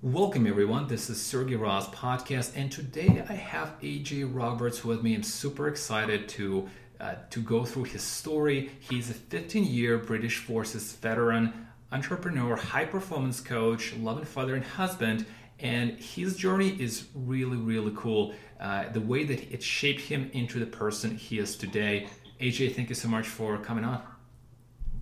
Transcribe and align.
Welcome, 0.00 0.46
everyone. 0.46 0.86
This 0.86 1.10
is 1.10 1.20
Sergey 1.20 1.56
Ross 1.56 1.90
podcast, 1.90 2.52
and 2.56 2.72
today 2.72 3.22
I 3.28 3.34
have 3.34 3.78
AJ 3.82 4.34
Roberts 4.34 4.82
with 4.82 5.02
me. 5.02 5.14
I'm 5.14 5.22
super 5.22 5.68
excited 5.68 6.26
to 6.30 6.70
uh, 6.98 7.16
to 7.28 7.40
go 7.40 7.66
through 7.66 7.84
his 7.84 8.02
story. 8.02 8.70
He's 8.80 9.10
a 9.10 9.14
15-year 9.14 9.98
British 9.98 10.38
Forces 10.38 10.92
veteran, 10.92 11.66
entrepreneur, 11.90 12.56
high-performance 12.56 13.42
coach, 13.42 13.94
loving 13.96 14.24
father 14.24 14.54
and 14.54 14.64
husband, 14.64 15.26
and 15.58 15.92
his 15.92 16.36
journey 16.36 16.70
is 16.80 17.08
really, 17.14 17.56
really 17.56 17.92
cool. 17.94 18.34
Uh, 18.62 18.88
the 18.92 19.00
way 19.00 19.24
that 19.24 19.52
it 19.52 19.60
shaped 19.60 20.02
him 20.02 20.30
into 20.34 20.60
the 20.60 20.66
person 20.66 21.16
he 21.16 21.40
is 21.40 21.56
today. 21.56 22.06
AJ, 22.40 22.76
thank 22.76 22.88
you 22.88 22.94
so 22.94 23.08
much 23.08 23.26
for 23.26 23.58
coming 23.58 23.84
on. 23.84 24.00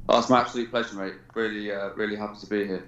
Oh, 0.08 0.18
it's 0.18 0.30
my 0.30 0.40
absolute 0.40 0.70
pleasure, 0.70 0.96
mate. 0.96 1.12
Really, 1.34 1.70
uh, 1.70 1.90
really 1.90 2.16
happy 2.16 2.40
to 2.40 2.46
be 2.46 2.66
here. 2.66 2.84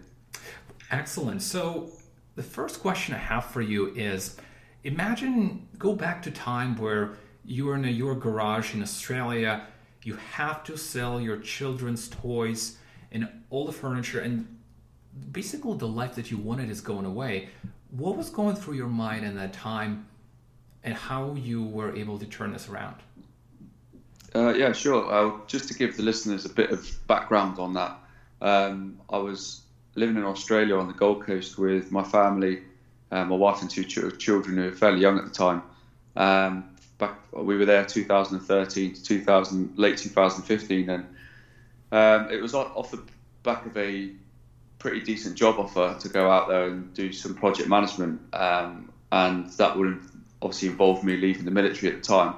Excellent. 0.90 1.42
So, 1.42 1.90
the 2.36 2.42
first 2.42 2.80
question 2.80 3.14
I 3.14 3.18
have 3.18 3.44
for 3.44 3.60
you 3.60 3.88
is 3.94 4.38
imagine 4.84 5.68
go 5.76 5.94
back 5.94 6.22
to 6.22 6.30
time 6.30 6.74
where 6.78 7.18
you 7.44 7.66
were 7.66 7.74
in 7.74 7.84
a, 7.84 7.90
your 7.90 8.14
garage 8.14 8.74
in 8.74 8.80
Australia, 8.80 9.66
you 10.04 10.16
have 10.16 10.64
to 10.64 10.78
sell 10.78 11.20
your 11.20 11.36
children's 11.36 12.08
toys 12.08 12.78
and 13.10 13.28
all 13.50 13.66
the 13.66 13.72
furniture 13.72 14.20
and 14.20 14.48
basically 15.32 15.76
the 15.76 15.86
life 15.86 16.14
that 16.14 16.30
you 16.30 16.38
wanted 16.38 16.70
is 16.70 16.80
going 16.80 17.04
away. 17.04 17.50
What 17.90 18.16
was 18.16 18.30
going 18.30 18.56
through 18.56 18.74
your 18.74 18.88
mind 18.88 19.26
in 19.26 19.36
that 19.36 19.52
time 19.52 20.06
and 20.84 20.94
how 20.94 21.34
you 21.34 21.62
were 21.62 21.94
able 21.94 22.18
to 22.18 22.26
turn 22.26 22.52
this 22.52 22.68
around? 22.68 22.96
Uh, 24.34 24.54
yeah, 24.54 24.72
sure. 24.72 25.12
Uh, 25.12 25.38
just 25.46 25.68
to 25.68 25.74
give 25.74 25.96
the 25.96 26.02
listeners 26.02 26.44
a 26.44 26.48
bit 26.48 26.70
of 26.70 26.88
background 27.06 27.58
on 27.58 27.74
that, 27.74 27.98
um, 28.40 28.98
I 29.10 29.18
was 29.18 29.62
living 29.94 30.16
in 30.16 30.24
Australia 30.24 30.76
on 30.76 30.86
the 30.86 30.94
Gold 30.94 31.24
Coast 31.24 31.58
with 31.58 31.92
my 31.92 32.02
family, 32.02 32.62
uh, 33.10 33.24
my 33.24 33.36
wife 33.36 33.60
and 33.60 33.70
two 33.70 33.84
ch- 33.84 34.18
children 34.18 34.56
who 34.56 34.64
were 34.64 34.72
fairly 34.72 35.00
young 35.00 35.18
at 35.18 35.24
the 35.24 35.30
time. 35.30 35.62
Um, 36.16 36.70
back, 36.98 37.18
we 37.32 37.56
were 37.56 37.66
there 37.66 37.84
2013 37.84 38.94
to 38.94 39.02
2000, 39.02 39.78
late 39.78 39.98
2015, 39.98 40.88
and 40.88 41.06
um, 41.92 42.30
it 42.30 42.40
was 42.40 42.54
off 42.54 42.90
the 42.90 43.02
back 43.42 43.66
of 43.66 43.76
a 43.76 44.12
pretty 44.78 45.00
decent 45.00 45.36
job 45.36 45.56
offer 45.58 45.96
to 46.00 46.08
go 46.08 46.30
out 46.30 46.48
there 46.48 46.68
and 46.68 46.92
do 46.94 47.12
some 47.12 47.34
project 47.34 47.68
management, 47.68 48.20
um, 48.32 48.90
and 49.12 49.50
that 49.52 49.76
would 49.76 50.00
obviously 50.42 50.68
involved 50.68 51.04
me 51.04 51.16
leaving 51.16 51.44
the 51.44 51.50
military 51.50 51.92
at 51.92 52.02
the 52.02 52.06
time. 52.06 52.34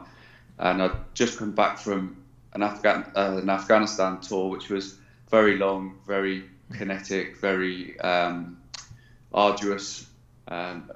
And 0.58 0.82
I'd 0.82 1.14
just 1.14 1.38
come 1.38 1.52
back 1.52 1.78
from 1.78 2.16
an, 2.52 2.62
Afghan, 2.62 3.10
uh, 3.16 3.38
an 3.42 3.50
Afghanistan 3.50 4.20
tour, 4.20 4.48
which 4.48 4.68
was 4.68 4.96
very 5.30 5.56
long, 5.56 5.98
very 6.06 6.44
kinetic, 6.72 7.38
very 7.38 7.98
um, 8.00 8.58
arduous. 9.32 10.06
Um, 10.46 10.90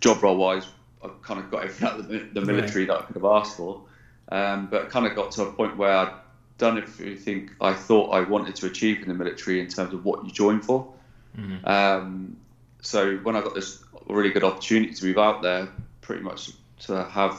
job 0.00 0.22
role 0.22 0.36
wise, 0.36 0.66
I 1.02 1.10
kind 1.22 1.40
of 1.40 1.50
got 1.50 1.64
everything 1.64 1.88
out 1.88 2.00
of 2.00 2.08
the, 2.08 2.18
the 2.18 2.40
military 2.40 2.86
right. 2.86 2.98
that 2.98 3.02
I 3.04 3.06
could 3.06 3.16
have 3.16 3.24
asked 3.24 3.56
for. 3.56 3.82
Um, 4.28 4.66
but 4.66 4.90
kind 4.90 5.06
of 5.06 5.14
got 5.14 5.30
to 5.32 5.42
a 5.42 5.52
point 5.52 5.76
where 5.76 5.92
I'd 5.92 6.12
done 6.58 6.78
everything 6.78 7.50
I 7.60 7.74
thought 7.74 8.10
I 8.10 8.20
wanted 8.22 8.56
to 8.56 8.66
achieve 8.66 9.02
in 9.02 9.08
the 9.08 9.14
military 9.14 9.60
in 9.60 9.68
terms 9.68 9.92
of 9.94 10.04
what 10.04 10.24
you 10.24 10.32
join 10.32 10.60
for. 10.60 10.92
Mm-hmm. 11.38 11.68
Um, 11.68 12.36
so 12.80 13.16
when 13.18 13.36
I 13.36 13.40
got 13.42 13.54
this 13.54 13.84
really 14.08 14.30
good 14.30 14.44
opportunity 14.44 14.94
to 14.94 15.04
move 15.04 15.18
out 15.18 15.42
there, 15.42 15.68
pretty 16.06 16.22
much 16.22 16.52
to 16.78 17.04
have 17.04 17.38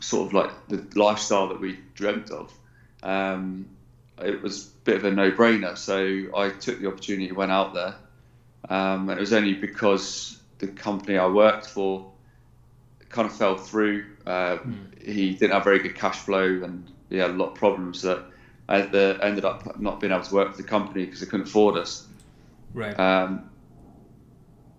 sort 0.00 0.26
of 0.26 0.32
like 0.32 0.50
the 0.68 0.84
lifestyle 0.98 1.48
that 1.48 1.60
we 1.60 1.78
dreamt 1.94 2.30
of, 2.30 2.52
um, 3.02 3.68
it 4.22 4.42
was 4.42 4.66
a 4.66 4.70
bit 4.84 4.96
of 4.96 5.04
a 5.04 5.10
no-brainer. 5.10 5.76
So 5.76 6.36
I 6.36 6.48
took 6.48 6.80
the 6.80 6.88
opportunity, 6.88 7.30
went 7.30 7.52
out 7.52 7.74
there, 7.74 7.94
um, 8.68 9.10
and 9.10 9.18
it 9.18 9.20
was 9.20 9.32
only 9.32 9.54
because 9.54 10.40
the 10.58 10.66
company 10.66 11.18
I 11.18 11.28
worked 11.28 11.66
for 11.66 12.10
kind 13.10 13.26
of 13.26 13.36
fell 13.36 13.56
through. 13.56 14.06
Uh, 14.26 14.56
mm. 14.56 15.02
He 15.02 15.34
didn't 15.34 15.52
have 15.52 15.64
very 15.64 15.78
good 15.78 15.94
cash 15.94 16.18
flow, 16.18 16.44
and 16.64 16.90
he 17.10 17.18
had 17.18 17.30
a 17.30 17.34
lot 17.34 17.50
of 17.50 17.54
problems 17.54 18.02
that 18.02 18.24
I 18.68 18.80
ended 18.82 19.44
up 19.44 19.78
not 19.78 20.00
being 20.00 20.12
able 20.12 20.24
to 20.24 20.34
work 20.34 20.50
for 20.52 20.62
the 20.62 20.68
company 20.68 21.04
because 21.04 21.20
they 21.20 21.26
couldn't 21.26 21.48
afford 21.48 21.76
us. 21.76 22.06
Right. 22.74 22.98
Um, 22.98 23.50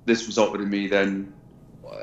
this 0.06 0.28
resulted 0.28 0.62
in 0.62 0.70
me 0.70 0.88
then. 0.88 1.34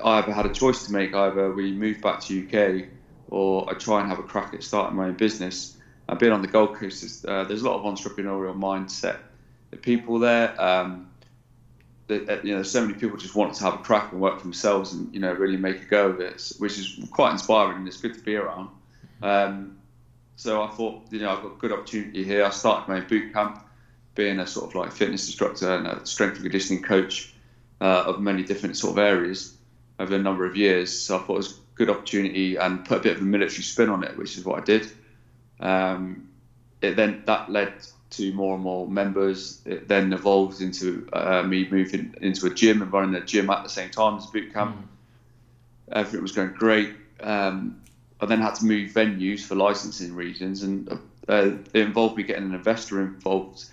I 0.02 0.18
either 0.18 0.32
had 0.32 0.46
a 0.46 0.50
choice 0.50 0.84
to 0.86 0.92
make: 0.92 1.14
either 1.14 1.50
we 1.50 1.72
move 1.72 2.00
back 2.00 2.20
to 2.20 2.40
UK, 2.40 2.86
or 3.28 3.68
I 3.68 3.74
try 3.74 4.00
and 4.00 4.08
have 4.08 4.18
a 4.18 4.22
crack 4.22 4.54
at 4.54 4.62
starting 4.62 4.96
my 4.96 5.08
own 5.08 5.14
business. 5.14 5.76
I've 6.08 6.18
been 6.18 6.32
on 6.32 6.40
the 6.40 6.48
Gold 6.48 6.72
Coast. 6.72 7.24
Uh, 7.24 7.44
there's 7.44 7.62
a 7.62 7.68
lot 7.68 7.76
of 7.76 7.82
entrepreneurial 7.82 8.56
mindset. 8.56 9.18
The 9.70 9.76
people 9.76 10.18
there. 10.18 10.54
Um, 10.60 11.06
that 12.08 12.44
you 12.44 12.54
know, 12.54 12.62
so 12.62 12.80
many 12.80 12.94
people 12.94 13.16
just 13.16 13.34
want 13.34 13.52
to 13.54 13.64
have 13.64 13.74
a 13.74 13.78
crack 13.78 14.12
and 14.12 14.20
work 14.20 14.36
for 14.38 14.44
themselves 14.44 14.92
and 14.92 15.12
you 15.12 15.18
know 15.18 15.32
really 15.32 15.56
make 15.56 15.82
a 15.82 15.86
go 15.86 16.08
of 16.08 16.20
it, 16.20 16.52
which 16.58 16.78
is 16.78 17.00
quite 17.10 17.32
inspiring 17.32 17.78
and 17.78 17.88
it's 17.88 17.96
good 17.96 18.14
to 18.14 18.20
be 18.20 18.36
around. 18.36 18.68
Um, 19.22 19.76
so 20.36 20.62
I 20.62 20.68
thought, 20.68 21.02
you 21.10 21.18
know, 21.18 21.30
I've 21.30 21.42
got 21.42 21.52
a 21.52 21.56
good 21.56 21.72
opportunity 21.72 22.22
here. 22.22 22.44
I 22.44 22.50
started 22.50 22.88
my 22.88 23.00
boot 23.00 23.32
camp, 23.32 23.58
being 24.14 24.38
a 24.38 24.46
sort 24.46 24.70
of 24.70 24.74
like 24.74 24.92
fitness 24.92 25.26
instructor 25.26 25.74
and 25.74 25.86
a 25.86 26.06
strength 26.06 26.34
and 26.34 26.42
conditioning 26.42 26.82
coach 26.82 27.34
uh, 27.80 28.04
of 28.06 28.20
many 28.20 28.44
different 28.44 28.76
sort 28.76 28.92
of 28.92 28.98
areas 28.98 29.55
over 29.98 30.14
a 30.14 30.18
number 30.18 30.44
of 30.44 30.56
years. 30.56 30.98
So 30.98 31.16
I 31.16 31.20
thought 31.20 31.34
it 31.34 31.36
was 31.36 31.52
a 31.52 31.60
good 31.74 31.90
opportunity 31.90 32.56
and 32.56 32.84
put 32.84 32.98
a 32.98 33.00
bit 33.00 33.16
of 33.16 33.22
a 33.22 33.24
military 33.24 33.62
spin 33.62 33.88
on 33.88 34.04
it, 34.04 34.16
which 34.16 34.36
is 34.36 34.44
what 34.44 34.60
I 34.60 34.64
did. 34.64 34.90
Um, 35.60 36.28
it 36.82 36.96
then 36.96 37.22
that 37.26 37.50
led 37.50 37.72
to 38.10 38.32
more 38.32 38.54
and 38.54 38.62
more 38.62 38.86
members. 38.88 39.60
It 39.64 39.88
then 39.88 40.12
evolved 40.12 40.60
into 40.60 41.08
uh, 41.12 41.42
me 41.42 41.68
moving 41.70 42.14
into 42.20 42.46
a 42.46 42.50
gym 42.50 42.82
and 42.82 42.92
running 42.92 43.14
a 43.14 43.24
gym 43.24 43.50
at 43.50 43.62
the 43.62 43.70
same 43.70 43.90
time 43.90 44.18
as 44.18 44.26
boot 44.26 44.52
camp. 44.52 44.76
Mm. 44.76 45.96
Everything 45.96 46.22
was 46.22 46.32
going 46.32 46.52
great. 46.52 46.94
Um, 47.20 47.80
I 48.20 48.26
then 48.26 48.40
had 48.40 48.54
to 48.56 48.64
move 48.64 48.92
venues 48.92 49.40
for 49.40 49.54
licensing 49.54 50.14
reasons, 50.14 50.62
and 50.62 50.88
uh, 51.28 51.50
it 51.72 51.76
involved 51.76 52.16
me 52.16 52.22
getting 52.22 52.44
an 52.44 52.54
investor 52.54 53.00
involved 53.00 53.66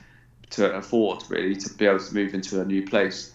to 0.51 0.73
afford 0.75 1.23
really 1.29 1.55
to 1.55 1.73
be 1.73 1.85
able 1.85 1.99
to 1.99 2.13
move 2.13 2.33
into 2.33 2.61
a 2.61 2.65
new 2.65 2.85
place. 2.85 3.32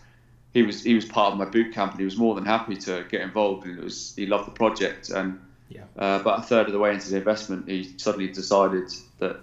He 0.55 0.63
was 0.63 0.83
he 0.83 0.95
was 0.95 1.05
part 1.05 1.33
of 1.33 1.39
my 1.39 1.45
boot 1.45 1.75
camp, 1.75 1.93
and 1.93 2.01
he 2.01 2.05
was 2.05 2.17
more 2.17 2.35
than 2.35 2.45
happy 2.45 2.77
to 2.77 3.05
get 3.11 3.21
involved. 3.21 3.67
And 3.67 3.79
it 3.79 3.85
was 3.85 4.15
he 4.17 4.27
loved 4.27 4.47
the 4.47 4.53
project, 4.53 5.11
and 5.11 5.41
yeah. 5.69 5.83
uh, 5.99 6.19
about 6.21 6.41
a 6.41 6.43
third 6.43 6.67
of 6.67 6.73
the 6.73 6.79
way 6.79 6.93
into 6.93 7.11
the 7.11 7.17
investment, 7.19 7.69
he 7.69 7.95
suddenly 7.99 8.29
decided 8.29 8.91
that 9.19 9.41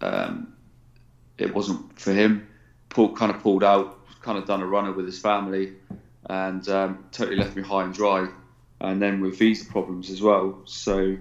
um, 0.00 0.54
it 1.38 1.54
wasn't 1.54 1.98
for 1.98 2.12
him. 2.12 2.48
Pulled, 2.88 3.18
kind 3.18 3.30
of 3.30 3.42
pulled 3.42 3.62
out, 3.62 3.98
kind 4.22 4.38
of 4.38 4.46
done 4.46 4.62
a 4.62 4.66
runner 4.66 4.92
with 4.92 5.04
his 5.04 5.18
family, 5.18 5.74
and 6.30 6.66
um, 6.68 7.04
totally 7.12 7.36
left 7.36 7.54
me 7.56 7.62
high 7.62 7.84
and 7.84 7.94
dry. 7.94 8.28
And 8.80 9.00
then 9.00 9.20
with 9.20 9.38
visa 9.38 9.64
problems 9.70 10.10
as 10.10 10.20
well, 10.20 10.60
so 10.66 11.16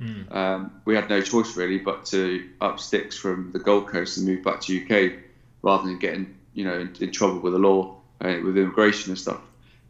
mm. 0.00 0.34
um, 0.34 0.80
we 0.84 0.94
had 0.94 1.08
no 1.08 1.20
choice 1.20 1.56
really 1.56 1.78
but 1.78 2.06
to 2.06 2.48
up 2.60 2.78
sticks 2.78 3.16
from 3.16 3.50
the 3.52 3.58
Gold 3.58 3.88
Coast 3.88 4.16
and 4.16 4.26
move 4.26 4.44
back 4.44 4.60
to 4.62 4.80
UK 4.80 5.18
rather 5.62 5.88
than 5.88 5.98
getting 5.98 6.36
you 6.54 6.64
know 6.64 6.78
in, 6.78 6.94
in 7.00 7.10
trouble 7.10 7.40
with 7.40 7.52
the 7.52 7.58
law 7.58 7.99
uh, 8.20 8.38
with 8.44 8.56
immigration 8.56 9.12
and 9.12 9.18
stuff. 9.18 9.40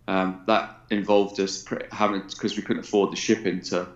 Um, 0.08 0.42
that 0.46 0.78
involved 0.90 1.38
us 1.40 1.64
having 1.92 2.22
because 2.22 2.56
we 2.56 2.62
couldn't 2.62 2.84
afford 2.84 3.12
the 3.12 3.16
shipping 3.16 3.60
to 3.62 3.86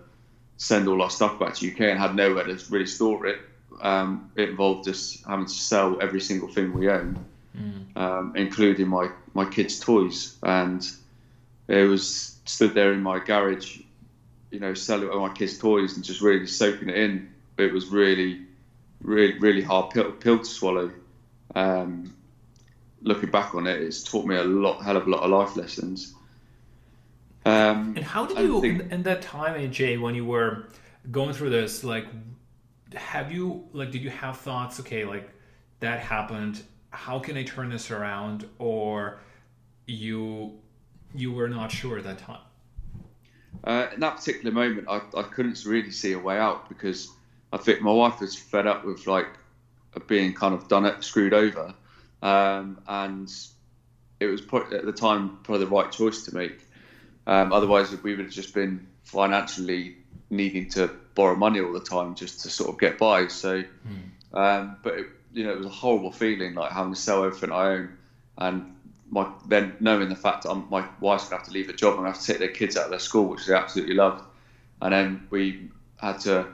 send 0.57 0.87
all 0.87 1.01
our 1.01 1.09
stuff 1.09 1.39
back 1.39 1.55
to 1.55 1.69
UK 1.69 1.81
and 1.81 1.99
had 1.99 2.15
nowhere 2.15 2.45
to 2.45 2.57
really 2.69 2.85
store 2.85 3.25
it 3.25 3.39
um, 3.81 4.31
it 4.35 4.49
involved 4.49 4.87
us 4.87 5.23
having 5.27 5.45
to 5.45 5.53
sell 5.53 6.01
every 6.01 6.21
single 6.21 6.47
thing 6.47 6.73
we 6.73 6.89
owned, 6.89 7.23
mm. 7.57 7.97
um, 7.97 8.33
including 8.35 8.87
my, 8.87 9.09
my 9.33 9.45
kids' 9.45 9.79
toys. 9.79 10.37
And 10.43 10.85
it 11.67 11.87
was 11.87 12.37
stood 12.45 12.73
there 12.73 12.93
in 12.93 13.01
my 13.01 13.19
garage, 13.19 13.79
you 14.51 14.59
know, 14.59 14.73
selling 14.73 15.09
all 15.09 15.27
my 15.27 15.33
kids' 15.33 15.57
toys 15.57 15.95
and 15.95 16.05
just 16.05 16.21
really 16.21 16.47
soaking 16.47 16.89
it 16.89 16.97
in. 16.97 17.33
It 17.57 17.73
was 17.73 17.87
really, 17.87 18.41
really, 19.01 19.39
really 19.39 19.61
hard 19.61 19.91
pill, 19.91 20.11
pill 20.11 20.39
to 20.39 20.45
swallow. 20.45 20.91
Um, 21.53 22.15
looking 23.05 23.31
back 23.31 23.55
on 23.55 23.65
it, 23.67 23.81
it's 23.81 24.03
taught 24.03 24.25
me 24.25 24.35
a 24.35 24.43
lot, 24.43 24.83
hell 24.83 24.97
of 24.97 25.07
a 25.07 25.09
lot 25.09 25.23
of 25.23 25.31
life 25.31 25.55
lessons. 25.55 26.13
Um, 27.45 27.93
and 27.95 28.03
how 28.03 28.25
did 28.25 28.37
you, 28.39 28.59
think, 28.59 28.91
in, 28.91 29.03
that 29.03 29.21
time, 29.21 29.53
AJ, 29.53 30.01
when 30.01 30.15
you 30.15 30.25
were 30.25 30.67
going 31.11 31.31
through 31.31 31.51
this, 31.51 31.83
like, 31.83 32.07
have 32.95 33.31
you 33.31 33.67
like 33.73 33.91
did 33.91 34.01
you 34.01 34.09
have 34.09 34.37
thoughts 34.37 34.79
okay 34.79 35.05
like 35.05 35.29
that 35.79 35.99
happened 35.99 36.63
how 36.91 37.19
can 37.19 37.37
i 37.37 37.43
turn 37.43 37.69
this 37.69 37.91
around 37.91 38.47
or 38.59 39.19
you 39.85 40.53
you 41.13 41.31
were 41.31 41.49
not 41.49 41.71
sure 41.71 41.97
at 41.97 42.03
that 42.03 42.17
time 42.17 42.39
uh, 43.63 43.87
in 43.93 43.99
that 43.99 44.17
particular 44.17 44.51
moment 44.51 44.87
I, 44.87 45.01
I 45.17 45.23
couldn't 45.23 45.63
really 45.65 45.91
see 45.91 46.13
a 46.13 46.19
way 46.19 46.37
out 46.37 46.69
because 46.69 47.11
i 47.51 47.57
think 47.57 47.81
my 47.81 47.91
wife 47.91 48.21
was 48.21 48.35
fed 48.35 48.67
up 48.67 48.85
with 48.85 49.07
like 49.07 49.27
being 50.07 50.33
kind 50.33 50.53
of 50.53 50.67
done 50.67 50.85
it 50.85 51.03
screwed 51.03 51.33
over 51.33 51.73
um, 52.25 52.79
and 52.87 53.31
it 54.19 54.27
was 54.27 54.41
at 54.71 54.85
the 54.85 54.93
time 54.93 55.37
probably 55.43 55.65
the 55.65 55.71
right 55.71 55.91
choice 55.91 56.23
to 56.25 56.35
make 56.35 56.59
um, 57.27 57.51
otherwise 57.51 57.91
we 58.03 58.15
would 58.15 58.25
have 58.25 58.33
just 58.33 58.53
been 58.53 58.87
financially 59.03 59.95
needing 60.29 60.69
to 60.69 60.89
borrow 61.13 61.35
money 61.35 61.59
all 61.59 61.73
the 61.73 61.79
time 61.79 62.15
just 62.15 62.41
to 62.41 62.49
sort 62.49 62.69
of 62.69 62.79
get 62.79 62.97
by. 62.97 63.27
So, 63.27 63.63
mm. 63.63 64.37
um, 64.37 64.77
but 64.83 64.95
it, 64.95 65.07
you 65.33 65.43
know, 65.43 65.51
it 65.51 65.57
was 65.57 65.67
a 65.67 65.69
horrible 65.69 66.11
feeling 66.11 66.53
like 66.55 66.71
having 66.71 66.93
to 66.93 66.99
sell 66.99 67.23
everything 67.23 67.51
I 67.51 67.67
own, 67.69 67.97
and 68.37 68.75
my 69.09 69.27
then 69.47 69.75
knowing 69.79 70.09
the 70.09 70.15
fact 70.15 70.43
that 70.43 70.51
I'm, 70.51 70.67
my 70.69 70.87
wife's 70.99 71.25
gonna 71.25 71.37
have 71.37 71.47
to 71.47 71.53
leave 71.53 71.69
a 71.69 71.73
job 71.73 71.97
and 71.97 72.07
have 72.07 72.19
to 72.19 72.25
take 72.25 72.39
their 72.39 72.49
kids 72.49 72.77
out 72.77 72.85
of 72.85 72.89
their 72.89 72.99
school, 72.99 73.25
which 73.25 73.45
they 73.45 73.53
absolutely 73.53 73.95
loved, 73.95 74.23
and 74.81 74.93
then 74.93 75.27
we 75.29 75.69
had 75.97 76.19
to 76.21 76.47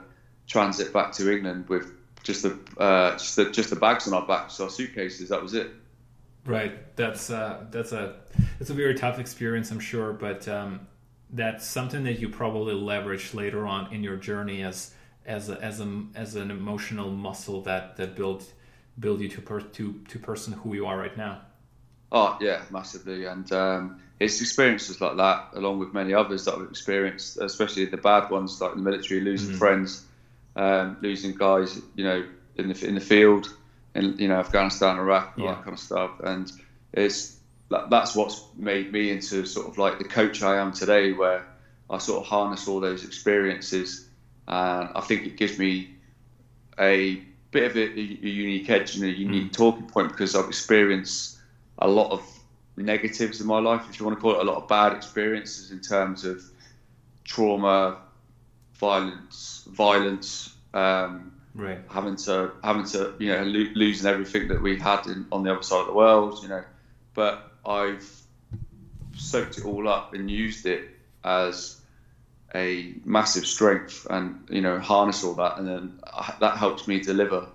transit 0.46 0.92
back 0.92 1.12
to 1.12 1.32
England 1.32 1.68
with 1.68 1.92
just 2.22 2.42
the 2.42 2.58
uh, 2.78 3.12
just 3.12 3.36
the 3.36 3.50
just 3.50 3.70
the 3.70 3.76
bags 3.76 4.06
on 4.06 4.14
our 4.14 4.26
backs, 4.26 4.60
our 4.60 4.70
suitcases. 4.70 5.28
That 5.28 5.42
was 5.42 5.54
it. 5.54 5.70
Right. 6.44 6.96
That's 6.96 7.30
uh, 7.30 7.66
that's 7.70 7.92
a 7.92 8.16
that's 8.58 8.70
a 8.70 8.74
very 8.74 8.94
tough 8.94 9.18
experience, 9.18 9.70
I'm 9.70 9.80
sure, 9.80 10.12
but 10.12 10.48
um, 10.48 10.86
that's 11.30 11.66
something 11.66 12.04
that 12.04 12.18
you 12.18 12.28
probably 12.28 12.74
leverage 12.74 13.34
later 13.34 13.66
on 13.66 13.92
in 13.92 14.02
your 14.02 14.16
journey 14.16 14.62
as 14.62 14.92
as 15.24 15.48
a, 15.48 15.60
as 15.62 15.80
a, 15.80 16.04
as 16.14 16.34
an 16.34 16.50
emotional 16.50 17.10
muscle 17.10 17.62
that 17.62 17.96
that 17.96 18.16
build 18.16 18.44
build 18.98 19.20
you 19.20 19.28
to 19.28 19.40
per, 19.40 19.60
to 19.60 20.00
to 20.08 20.18
person 20.18 20.52
who 20.52 20.74
you 20.74 20.86
are 20.86 20.98
right 20.98 21.16
now. 21.16 21.42
Oh 22.10 22.36
yeah, 22.40 22.62
massively, 22.70 23.24
and 23.24 23.50
um, 23.52 24.00
it's 24.20 24.40
experiences 24.40 25.00
like 25.00 25.16
that, 25.16 25.48
along 25.54 25.78
with 25.78 25.94
many 25.94 26.12
others 26.12 26.44
that 26.44 26.54
I've 26.54 26.68
experienced, 26.68 27.38
especially 27.38 27.86
the 27.86 27.96
bad 27.96 28.30
ones 28.30 28.60
like 28.60 28.74
the 28.74 28.80
military, 28.80 29.20
losing 29.20 29.50
mm-hmm. 29.50 29.58
friends, 29.58 30.06
um, 30.56 30.96
losing 31.00 31.34
guys, 31.34 31.80
you 31.94 32.04
know, 32.04 32.24
in 32.56 32.68
the 32.68 32.86
in 32.86 32.94
the 32.94 33.00
field, 33.00 33.54
in 33.94 34.16
you 34.18 34.28
know 34.28 34.36
Afghanistan, 34.36 34.98
Iraq, 34.98 35.34
all 35.38 35.44
yeah. 35.44 35.54
that 35.54 35.64
kind 35.64 35.74
of 35.74 35.80
stuff, 35.80 36.20
and 36.20 36.52
it's 36.92 37.38
that's 37.90 38.14
what's 38.14 38.44
made 38.56 38.92
me 38.92 39.10
into 39.10 39.46
sort 39.46 39.66
of 39.66 39.78
like 39.78 39.98
the 39.98 40.04
coach 40.04 40.42
I 40.42 40.56
am 40.56 40.72
today, 40.72 41.12
where 41.12 41.46
I 41.88 41.98
sort 41.98 42.22
of 42.22 42.26
harness 42.26 42.68
all 42.68 42.80
those 42.80 43.04
experiences, 43.04 44.08
and 44.46 44.90
I 44.94 45.00
think 45.00 45.26
it 45.26 45.36
gives 45.36 45.58
me 45.58 45.94
a 46.78 47.22
bit 47.50 47.70
of 47.70 47.76
a, 47.76 47.82
a 47.82 48.00
unique 48.00 48.68
edge 48.70 48.96
and 48.96 49.04
a 49.04 49.10
unique 49.10 49.52
mm. 49.52 49.56
talking 49.56 49.86
point 49.86 50.08
because 50.08 50.34
I've 50.34 50.48
experienced 50.48 51.38
a 51.78 51.88
lot 51.88 52.10
of 52.10 52.22
negatives 52.76 53.40
in 53.40 53.46
my 53.46 53.58
life, 53.58 53.82
if 53.90 54.00
you 54.00 54.06
want 54.06 54.18
to 54.18 54.22
call 54.22 54.34
it, 54.34 54.40
a 54.40 54.50
lot 54.50 54.56
of 54.56 54.68
bad 54.68 54.94
experiences 54.94 55.70
in 55.70 55.80
terms 55.80 56.24
of 56.24 56.42
trauma, 57.24 57.98
violence, 58.82 59.64
violence, 59.68 60.56
um, 60.74 61.32
right. 61.54 61.78
having 61.88 62.16
to 62.16 62.50
having 62.64 62.84
to 62.84 63.14
you 63.20 63.28
know 63.32 63.44
lo- 63.44 63.72
losing 63.76 64.10
everything 64.10 64.48
that 64.48 64.60
we 64.60 64.76
had 64.76 65.06
in, 65.06 65.24
on 65.30 65.44
the 65.44 65.52
other 65.52 65.62
side 65.62 65.82
of 65.82 65.86
the 65.86 65.92
world, 65.92 66.42
you 66.42 66.48
know. 66.48 66.64
But 67.14 67.52
I've 67.64 68.10
soaked 69.16 69.58
it 69.58 69.64
all 69.64 69.88
up 69.88 70.14
and 70.14 70.28
used 70.28 70.66
it 70.66 70.88
as 71.22 71.80
a 72.56 72.94
massive 73.04 73.46
strength, 73.46 74.04
and 74.10 74.44
you 74.50 74.60
know 74.60 74.80
harness 74.80 75.22
all 75.22 75.34
that, 75.34 75.58
and 75.58 75.68
then 75.68 76.00
that 76.40 76.56
helps 76.56 76.88
me 76.88 76.98
deliver 76.98 77.46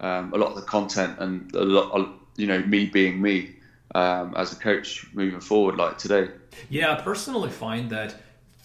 um, 0.00 0.34
a 0.34 0.36
lot 0.36 0.50
of 0.50 0.56
the 0.56 0.68
content 0.76 1.18
and 1.18 1.52
a 1.54 1.64
lot, 1.64 2.10
you 2.36 2.46
know, 2.46 2.60
me 2.60 2.84
being 2.84 3.22
me 3.22 3.56
um, 3.94 4.34
as 4.36 4.52
a 4.52 4.56
coach 4.56 5.06
moving 5.14 5.40
forward, 5.40 5.76
like 5.76 5.96
today. 5.96 6.28
Yeah, 6.68 6.92
I 6.92 7.00
personally 7.00 7.50
find 7.50 7.88
that 7.90 8.14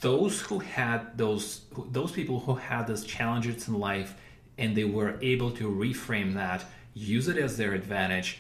those 0.03 0.41
who 0.41 0.59
had 0.59 1.17
those 1.17 1.61
those 1.89 2.11
people 2.11 2.41
who 2.41 2.55
had 2.55 2.85
those 2.87 3.05
challenges 3.05 3.67
in 3.69 3.73
life 3.73 4.13
and 4.57 4.75
they 4.75 4.83
were 4.83 5.17
able 5.21 5.49
to 5.51 5.67
reframe 5.67 6.33
that, 6.35 6.65
use 6.93 7.27
it 7.27 7.37
as 7.37 7.57
their 7.57 7.73
advantage, 7.73 8.39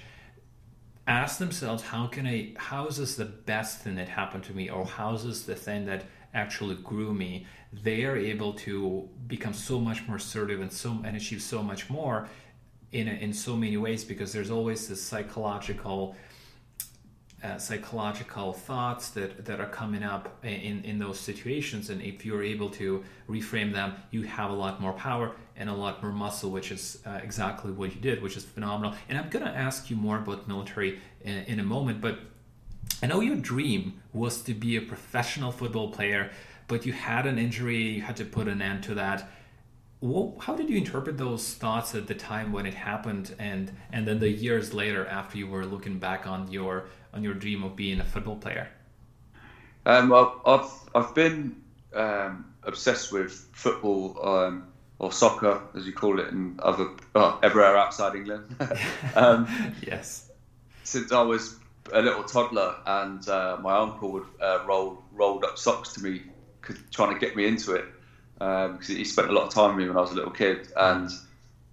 ask 1.07 1.39
themselves 1.39 1.81
how 1.81 2.05
can 2.05 2.27
I 2.27 2.53
how 2.57 2.87
is 2.87 2.97
this 2.97 3.15
the 3.15 3.25
best 3.25 3.79
thing 3.79 3.95
that 3.95 4.09
happened 4.09 4.43
to 4.45 4.53
me? 4.53 4.69
Or 4.69 4.85
how 4.85 5.15
is 5.15 5.23
this 5.23 5.43
the 5.43 5.55
thing 5.55 5.85
that 5.85 6.03
actually 6.33 6.75
grew 6.75 7.13
me, 7.13 7.47
they 7.71 8.03
are 8.03 8.17
able 8.17 8.53
to 8.53 9.07
become 9.27 9.53
so 9.53 9.79
much 9.79 10.05
more 10.05 10.17
assertive 10.17 10.59
and 10.59 10.71
so 10.71 11.01
and 11.05 11.15
achieve 11.15 11.41
so 11.41 11.63
much 11.63 11.89
more 11.89 12.27
in 12.91 13.07
in 13.07 13.31
so 13.33 13.55
many 13.55 13.77
ways 13.77 14.03
because 14.03 14.33
there's 14.33 14.51
always 14.51 14.89
this 14.89 15.01
psychological 15.01 16.15
uh, 17.43 17.57
psychological 17.57 18.53
thoughts 18.53 19.09
that, 19.09 19.45
that 19.45 19.59
are 19.59 19.67
coming 19.67 20.03
up 20.03 20.37
in, 20.43 20.83
in 20.83 20.97
those 20.97 21.19
situations. 21.19 21.89
And 21.89 22.01
if 22.01 22.25
you're 22.25 22.43
able 22.43 22.69
to 22.71 23.03
reframe 23.29 23.73
them, 23.73 23.95
you 24.11 24.23
have 24.23 24.49
a 24.49 24.53
lot 24.53 24.79
more 24.79 24.93
power 24.93 25.35
and 25.57 25.69
a 25.69 25.73
lot 25.73 26.01
more 26.01 26.11
muscle, 26.11 26.51
which 26.51 26.71
is 26.71 26.99
uh, 27.05 27.19
exactly 27.21 27.71
what 27.71 27.93
you 27.93 28.01
did, 28.01 28.21
which 28.23 28.37
is 28.37 28.45
phenomenal. 28.45 28.95
And 29.09 29.17
I'm 29.17 29.29
going 29.29 29.45
to 29.45 29.51
ask 29.51 29.89
you 29.89 29.95
more 29.97 30.17
about 30.17 30.47
military 30.47 30.99
in, 31.21 31.43
in 31.43 31.59
a 31.59 31.63
moment, 31.63 31.99
but 31.99 32.19
I 33.01 33.07
know 33.07 33.19
your 33.19 33.35
dream 33.35 34.01
was 34.13 34.41
to 34.43 34.53
be 34.53 34.77
a 34.77 34.81
professional 34.81 35.51
football 35.51 35.91
player, 35.91 36.31
but 36.67 36.85
you 36.85 36.93
had 36.93 37.25
an 37.25 37.37
injury, 37.37 37.81
you 37.81 38.01
had 38.01 38.15
to 38.17 38.25
put 38.25 38.47
an 38.47 38.61
end 38.61 38.83
to 38.83 38.95
that. 38.95 39.29
How 40.01 40.55
did 40.55 40.69
you 40.69 40.77
interpret 40.77 41.17
those 41.17 41.53
thoughts 41.53 41.95
at 41.95 42.07
the 42.07 42.13
time 42.13 42.51
when 42.51 42.65
it 42.65 42.73
happened, 42.73 43.35
and 43.39 43.71
and 43.93 44.05
then 44.05 44.19
the 44.19 44.29
years 44.29 44.73
later 44.73 45.07
after 45.07 45.37
you 45.37 45.47
were 45.47 45.65
looking 45.65 45.97
back 45.97 46.27
on 46.27 46.51
your 46.51 46.87
on 47.13 47.23
your 47.23 47.33
dream 47.33 47.63
of 47.63 47.75
being 47.75 47.99
a 47.99 48.05
football 48.05 48.35
player? 48.35 48.69
Um, 49.85 50.09
well, 50.09 50.41
I've 50.45 51.05
I've 51.05 51.15
been 51.15 51.61
um, 51.93 52.53
obsessed 52.63 53.11
with 53.11 53.31
football 53.51 54.17
um, 54.25 54.67
or 54.99 55.11
soccer, 55.11 55.61
as 55.75 55.85
you 55.85 55.93
call 55.93 56.19
it, 56.19 56.29
in 56.29 56.59
other 56.61 56.89
oh, 57.15 57.39
everywhere 57.43 57.77
outside 57.77 58.15
England. 58.15 58.55
Um, 59.15 59.75
yes. 59.85 60.29
Since 60.83 61.11
I 61.11 61.21
was 61.21 61.55
a 61.91 62.01
little 62.01 62.23
toddler, 62.23 62.75
and 62.85 63.27
uh, 63.27 63.57
my 63.61 63.77
uncle 63.77 64.11
would 64.13 64.25
uh, 64.41 64.63
roll 64.65 65.03
rolled 65.11 65.43
up 65.43 65.57
socks 65.57 65.93
to 65.93 66.03
me, 66.03 66.23
trying 66.91 67.13
to 67.13 67.19
get 67.19 67.35
me 67.35 67.45
into 67.45 67.73
it, 67.73 67.85
because 68.35 68.89
um, 68.89 68.95
he 68.95 69.05
spent 69.05 69.29
a 69.29 69.33
lot 69.33 69.43
of 69.43 69.53
time 69.53 69.75
with 69.75 69.83
me 69.83 69.87
when 69.87 69.97
I 69.97 70.01
was 70.01 70.11
a 70.11 70.15
little 70.15 70.31
kid, 70.31 70.67
and 70.75 71.09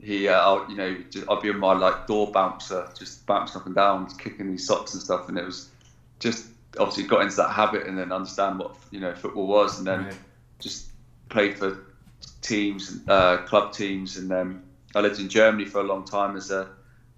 he, 0.02 0.28
uh, 0.28 0.40
I'll, 0.40 0.68
you 0.70 0.76
know, 0.76 0.96
just, 1.10 1.28
I'd 1.30 1.40
be 1.42 1.50
on 1.50 1.58
my 1.58 1.74
like 1.74 2.06
door 2.06 2.30
bouncer, 2.30 2.88
just 2.98 3.26
bouncing 3.26 3.60
up 3.60 3.66
and 3.66 3.74
down, 3.74 4.08
kicking 4.16 4.50
these 4.50 4.66
socks 4.66 4.94
and 4.94 5.02
stuff, 5.02 5.28
and 5.28 5.38
it 5.38 5.44
was 5.44 5.68
just 6.18 6.46
obviously 6.78 7.04
got 7.04 7.22
into 7.22 7.36
that 7.36 7.50
habit, 7.50 7.86
and 7.86 7.98
then 7.98 8.12
understand 8.12 8.58
what 8.58 8.76
you 8.90 9.00
know 9.00 9.14
football 9.14 9.46
was, 9.46 9.78
and 9.78 9.86
then 9.86 10.04
right. 10.04 10.14
just 10.58 10.88
played 11.28 11.58
for 11.58 11.86
teams, 12.40 13.00
uh, 13.08 13.38
club 13.38 13.72
teams, 13.72 14.16
and 14.16 14.30
then 14.30 14.62
I 14.94 15.00
lived 15.00 15.20
in 15.20 15.28
Germany 15.28 15.66
for 15.66 15.80
a 15.80 15.84
long 15.84 16.04
time 16.04 16.36
as 16.36 16.50
a 16.50 16.68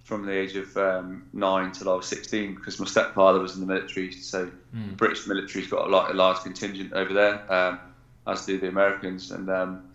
from 0.04 0.26
the 0.26 0.32
age 0.32 0.56
of 0.56 0.76
um, 0.76 1.28
nine 1.32 1.72
till 1.72 1.88
I 1.88 1.94
was 1.94 2.06
16 2.06 2.56
because 2.56 2.78
my 2.80 2.86
stepfather 2.86 3.38
was 3.38 3.54
in 3.54 3.60
the 3.60 3.66
military. 3.66 4.12
So 4.12 4.50
mm. 4.74 4.96
British 4.96 5.26
military's 5.26 5.68
got 5.68 5.86
a, 5.86 5.90
lot, 5.90 6.10
a 6.10 6.14
large 6.14 6.38
contingent 6.40 6.92
over 6.92 7.14
there, 7.14 7.52
um, 7.52 7.78
as 8.26 8.44
do 8.44 8.58
the 8.58 8.68
Americans. 8.68 9.30
And 9.30 9.48
um, 9.48 9.91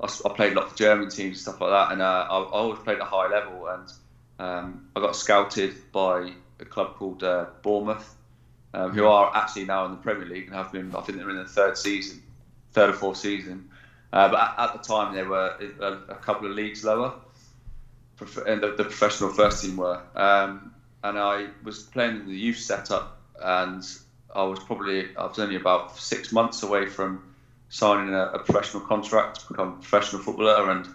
I, 0.00 0.06
I, 0.06 0.28
played 0.34 0.52
a 0.52 0.56
lot 0.56 0.70
for 0.70 0.76
German 0.76 1.08
teams 1.08 1.36
and 1.36 1.38
stuff 1.38 1.60
like 1.60 1.70
that. 1.70 1.92
And 1.92 2.02
uh, 2.02 2.26
I, 2.30 2.38
I, 2.38 2.50
always 2.50 2.80
played 2.80 2.96
at 2.96 3.02
a 3.02 3.06
high 3.06 3.28
level. 3.28 3.66
And 3.68 3.92
um, 4.38 4.88
I 4.94 5.00
got 5.00 5.16
scouted 5.16 5.74
by 5.92 6.32
a 6.60 6.64
club 6.64 6.94
called 6.94 7.22
uh, 7.22 7.46
Bournemouth, 7.62 8.14
um, 8.74 8.92
who 8.92 9.06
are 9.06 9.34
actually 9.34 9.64
now 9.64 9.84
in 9.86 9.92
the 9.92 9.98
Premier 9.98 10.26
League 10.26 10.46
and 10.46 10.54
have 10.54 10.72
been. 10.72 10.94
I 10.94 11.00
think 11.00 11.18
they're 11.18 11.30
in 11.30 11.36
the 11.36 11.44
third 11.44 11.78
season, 11.78 12.22
third 12.72 12.90
or 12.90 12.94
fourth 12.94 13.18
season. 13.18 13.70
Uh, 14.12 14.28
but 14.28 14.40
at, 14.40 14.54
at, 14.58 14.72
the 14.72 14.78
time, 14.78 15.14
they 15.14 15.22
were 15.22 15.56
a, 15.80 16.12
a 16.12 16.16
couple 16.16 16.48
of 16.48 16.54
leagues 16.54 16.84
lower 16.84 17.14
and 18.20 18.62
the, 18.62 18.74
the 18.76 18.84
professional 18.84 19.30
first 19.30 19.62
team 19.62 19.76
were. 19.76 20.00
Um, 20.14 20.74
and 21.02 21.18
I 21.18 21.48
was 21.62 21.82
playing 21.82 22.16
in 22.16 22.26
the 22.26 22.36
youth 22.36 22.58
setup, 22.58 23.18
and 23.40 23.84
I 24.34 24.44
was 24.44 24.58
probably 24.60 25.14
I 25.16 25.26
was 25.26 25.38
only 25.38 25.56
about 25.56 25.98
six 25.98 26.32
months 26.32 26.62
away 26.62 26.86
from 26.86 27.34
signing 27.68 28.14
a, 28.14 28.26
a 28.26 28.38
professional 28.38 28.82
contract 28.82 29.40
to 29.40 29.48
become 29.48 29.68
a 29.68 29.76
professional 29.76 30.22
footballer, 30.22 30.70
and 30.70 30.86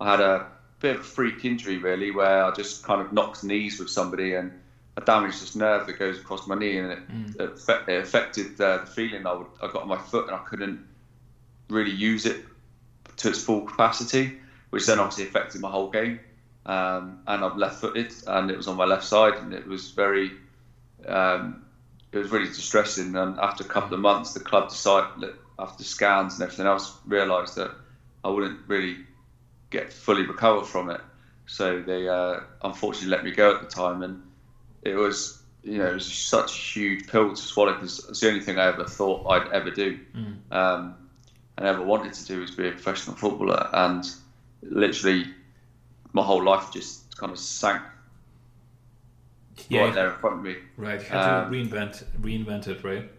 I 0.00 0.10
had 0.10 0.20
a 0.20 0.46
bit 0.80 0.96
of 0.96 1.00
a 1.02 1.04
freak 1.04 1.44
injury 1.44 1.78
really, 1.78 2.10
where 2.10 2.44
I 2.44 2.54
just 2.54 2.84
kind 2.84 3.00
of 3.00 3.12
knocked 3.12 3.44
knees 3.44 3.78
with 3.78 3.90
somebody 3.90 4.34
and 4.34 4.52
I 4.96 5.04
damaged 5.04 5.40
this 5.40 5.54
nerve 5.54 5.86
that 5.86 5.98
goes 5.98 6.18
across 6.18 6.46
my 6.46 6.56
knee, 6.56 6.78
and 6.78 6.92
it, 6.92 7.08
mm. 7.08 7.40
it, 7.40 7.90
it 7.90 8.02
affected 8.02 8.60
uh, 8.60 8.78
the 8.78 8.86
feeling 8.86 9.26
I, 9.26 9.32
would, 9.32 9.46
I 9.62 9.68
got 9.68 9.82
on 9.82 9.88
my 9.88 9.98
foot, 9.98 10.26
and 10.26 10.34
I 10.34 10.40
couldn't 10.40 10.86
really 11.68 11.92
use 11.92 12.26
it 12.26 12.44
to 13.18 13.28
its 13.28 13.42
full 13.42 13.62
capacity, 13.62 14.38
which 14.70 14.86
then 14.86 14.98
obviously 14.98 15.24
affected 15.24 15.60
my 15.60 15.70
whole 15.70 15.90
game 15.90 16.18
um, 16.68 17.20
and 17.26 17.44
I'm 17.44 17.56
left-footed, 17.56 18.12
and 18.26 18.50
it 18.50 18.56
was 18.56 18.68
on 18.68 18.76
my 18.76 18.84
left 18.84 19.04
side, 19.04 19.34
and 19.34 19.54
it 19.54 19.66
was 19.66 19.90
very, 19.92 20.32
um, 21.06 21.64
it 22.12 22.18
was 22.18 22.30
really 22.30 22.48
distressing. 22.48 23.16
And 23.16 23.38
after 23.40 23.64
a 23.64 23.66
couple 23.66 23.94
of 23.94 24.00
months, 24.00 24.34
the 24.34 24.40
club 24.40 24.68
decided, 24.68 25.30
after 25.58 25.84
scans 25.84 26.34
and 26.34 26.42
everything 26.42 26.66
else, 26.66 26.96
realised 27.06 27.56
that 27.56 27.72
I 28.24 28.30
wouldn't 28.30 28.60
really 28.66 28.96
get 29.70 29.92
fully 29.92 30.26
recover 30.26 30.64
from 30.64 30.90
it. 30.90 31.00
So 31.46 31.80
they 31.80 32.08
uh, 32.08 32.40
unfortunately 32.62 33.10
let 33.10 33.24
me 33.24 33.30
go 33.30 33.54
at 33.54 33.62
the 33.62 33.68
time, 33.68 34.02
and 34.02 34.22
it 34.82 34.94
was, 34.94 35.42
you 35.62 35.78
know, 35.78 35.88
it 35.88 35.94
was 35.94 36.06
such 36.06 36.52
a 36.52 36.78
huge 36.78 37.06
pill 37.06 37.30
to 37.30 37.36
swallow 37.36 37.74
because 37.74 38.06
it's 38.08 38.20
the 38.20 38.28
only 38.28 38.40
thing 38.40 38.58
I 38.58 38.66
ever 38.66 38.84
thought 38.84 39.26
I'd 39.28 39.50
ever 39.52 39.70
do, 39.70 39.98
mm. 40.14 40.36
um, 40.52 40.94
and 41.56 41.66
ever 41.66 41.82
wanted 41.82 42.12
to 42.14 42.24
do 42.26 42.40
was 42.40 42.50
be 42.50 42.68
a 42.68 42.72
professional 42.72 43.16
footballer, 43.16 43.68
and 43.72 44.04
literally 44.62 45.26
my 46.12 46.22
whole 46.22 46.42
life 46.42 46.72
just 46.72 47.16
kind 47.16 47.32
of 47.32 47.38
sank 47.38 47.82
yeah, 49.68 49.82
right 49.82 49.94
there 49.94 50.10
in 50.12 50.18
front 50.18 50.36
of 50.36 50.42
me. 50.44 50.56
Right, 50.76 51.02
had 51.02 51.18
um, 51.18 51.50
to 51.50 51.56
reinvent 51.56 52.04
reinvent 52.20 52.68
it, 52.68 52.84
right? 52.84 53.10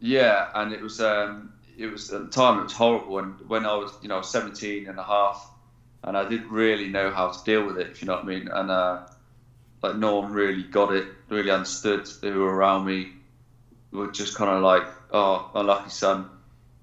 Yeah, 0.00 0.50
and 0.54 0.72
it 0.72 0.82
was 0.82 1.00
um, 1.00 1.53
it 1.76 1.86
was 1.86 2.12
at 2.12 2.26
the 2.26 2.30
time 2.30 2.60
it 2.60 2.64
was 2.64 2.72
horrible. 2.72 3.18
And 3.18 3.34
when 3.48 3.66
I 3.66 3.74
was, 3.76 3.92
you 4.02 4.08
know, 4.08 4.22
17 4.22 4.88
and 4.88 4.98
a 4.98 5.02
half, 5.02 5.50
and 6.02 6.16
I 6.16 6.28
didn't 6.28 6.50
really 6.50 6.88
know 6.88 7.10
how 7.10 7.30
to 7.30 7.44
deal 7.44 7.66
with 7.66 7.78
it, 7.78 7.88
if 7.90 8.02
you 8.02 8.06
know 8.06 8.14
what 8.14 8.24
I 8.24 8.26
mean. 8.26 8.48
And 8.48 8.70
uh, 8.70 9.00
like 9.82 9.96
no 9.96 10.20
one 10.20 10.32
really 10.32 10.62
got 10.62 10.92
it, 10.94 11.06
really 11.28 11.50
understood 11.50 12.08
who 12.20 12.40
were 12.40 12.54
around 12.54 12.86
me. 12.86 13.08
Were 13.92 14.10
just 14.10 14.36
kind 14.36 14.50
of 14.50 14.62
like, 14.62 14.82
oh, 15.12 15.50
unlucky 15.54 15.90
son. 15.90 16.28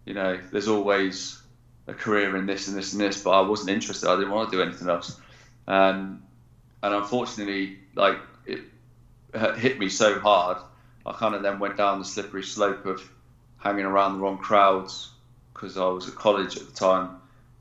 You 0.06 0.14
know, 0.14 0.40
there's 0.52 0.68
always 0.68 1.42
a 1.88 1.94
career 1.94 2.36
in 2.38 2.46
this 2.46 2.68
and 2.68 2.78
this 2.78 2.94
and 2.94 3.02
this, 3.02 3.22
but 3.22 3.32
I 3.32 3.42
wasn't 3.42 3.72
interested. 3.72 4.10
I 4.10 4.16
didn't 4.16 4.32
want 4.32 4.50
to 4.50 4.58
do 4.58 4.64
anything 4.64 4.90
else. 4.90 5.20
And 5.68 6.22
and 6.82 6.94
unfortunately, 6.96 7.80
like 7.96 8.18
it 8.46 8.62
hit 9.58 9.78
me 9.78 9.90
so 9.90 10.20
hard, 10.20 10.58
I 11.06 11.14
kind 11.14 11.36
of 11.36 11.44
then 11.44 11.60
went 11.60 11.78
down 11.78 12.00
the 12.00 12.06
slippery 12.06 12.44
slope 12.44 12.86
of 12.86 13.08
hanging 13.62 13.86
around 13.86 14.16
the 14.16 14.20
wrong 14.20 14.38
crowds 14.38 15.12
because 15.54 15.78
I 15.78 15.86
was 15.86 16.10
at 16.10 16.16
college 16.16 16.58
at 16.58 16.68
the 16.68 16.74
time. 16.74 17.18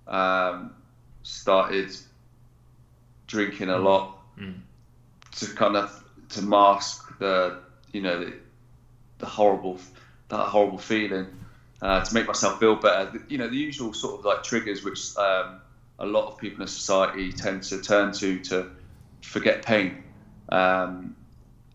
Um, 0.08 0.74
started 1.22 1.94
drinking 3.26 3.68
a 3.68 3.78
lot 3.78 4.18
mm. 4.36 4.58
to 5.36 5.46
kind 5.54 5.76
of 5.76 6.04
to 6.30 6.42
mask 6.42 7.18
the 7.18 7.58
you 7.92 8.00
know 8.00 8.24
the, 8.24 8.32
the 9.18 9.26
horrible 9.26 9.78
that 10.28 10.46
horrible 10.46 10.78
feeling 10.78 11.26
uh, 11.82 12.02
to 12.04 12.14
make 12.14 12.26
myself 12.26 12.58
feel 12.58 12.76
better. 12.76 13.22
You 13.28 13.38
know 13.38 13.48
the 13.48 13.56
usual 13.56 13.92
sort 13.92 14.18
of 14.18 14.24
like 14.24 14.42
triggers 14.42 14.82
which 14.82 15.16
um, 15.16 15.60
a 15.98 16.06
lot 16.06 16.28
of 16.28 16.38
people 16.38 16.62
in 16.62 16.68
society 16.68 17.32
tend 17.32 17.62
to 17.64 17.80
turn 17.80 18.12
to 18.14 18.40
to 18.44 18.70
forget 19.22 19.64
pain. 19.64 20.02
Um, 20.48 21.14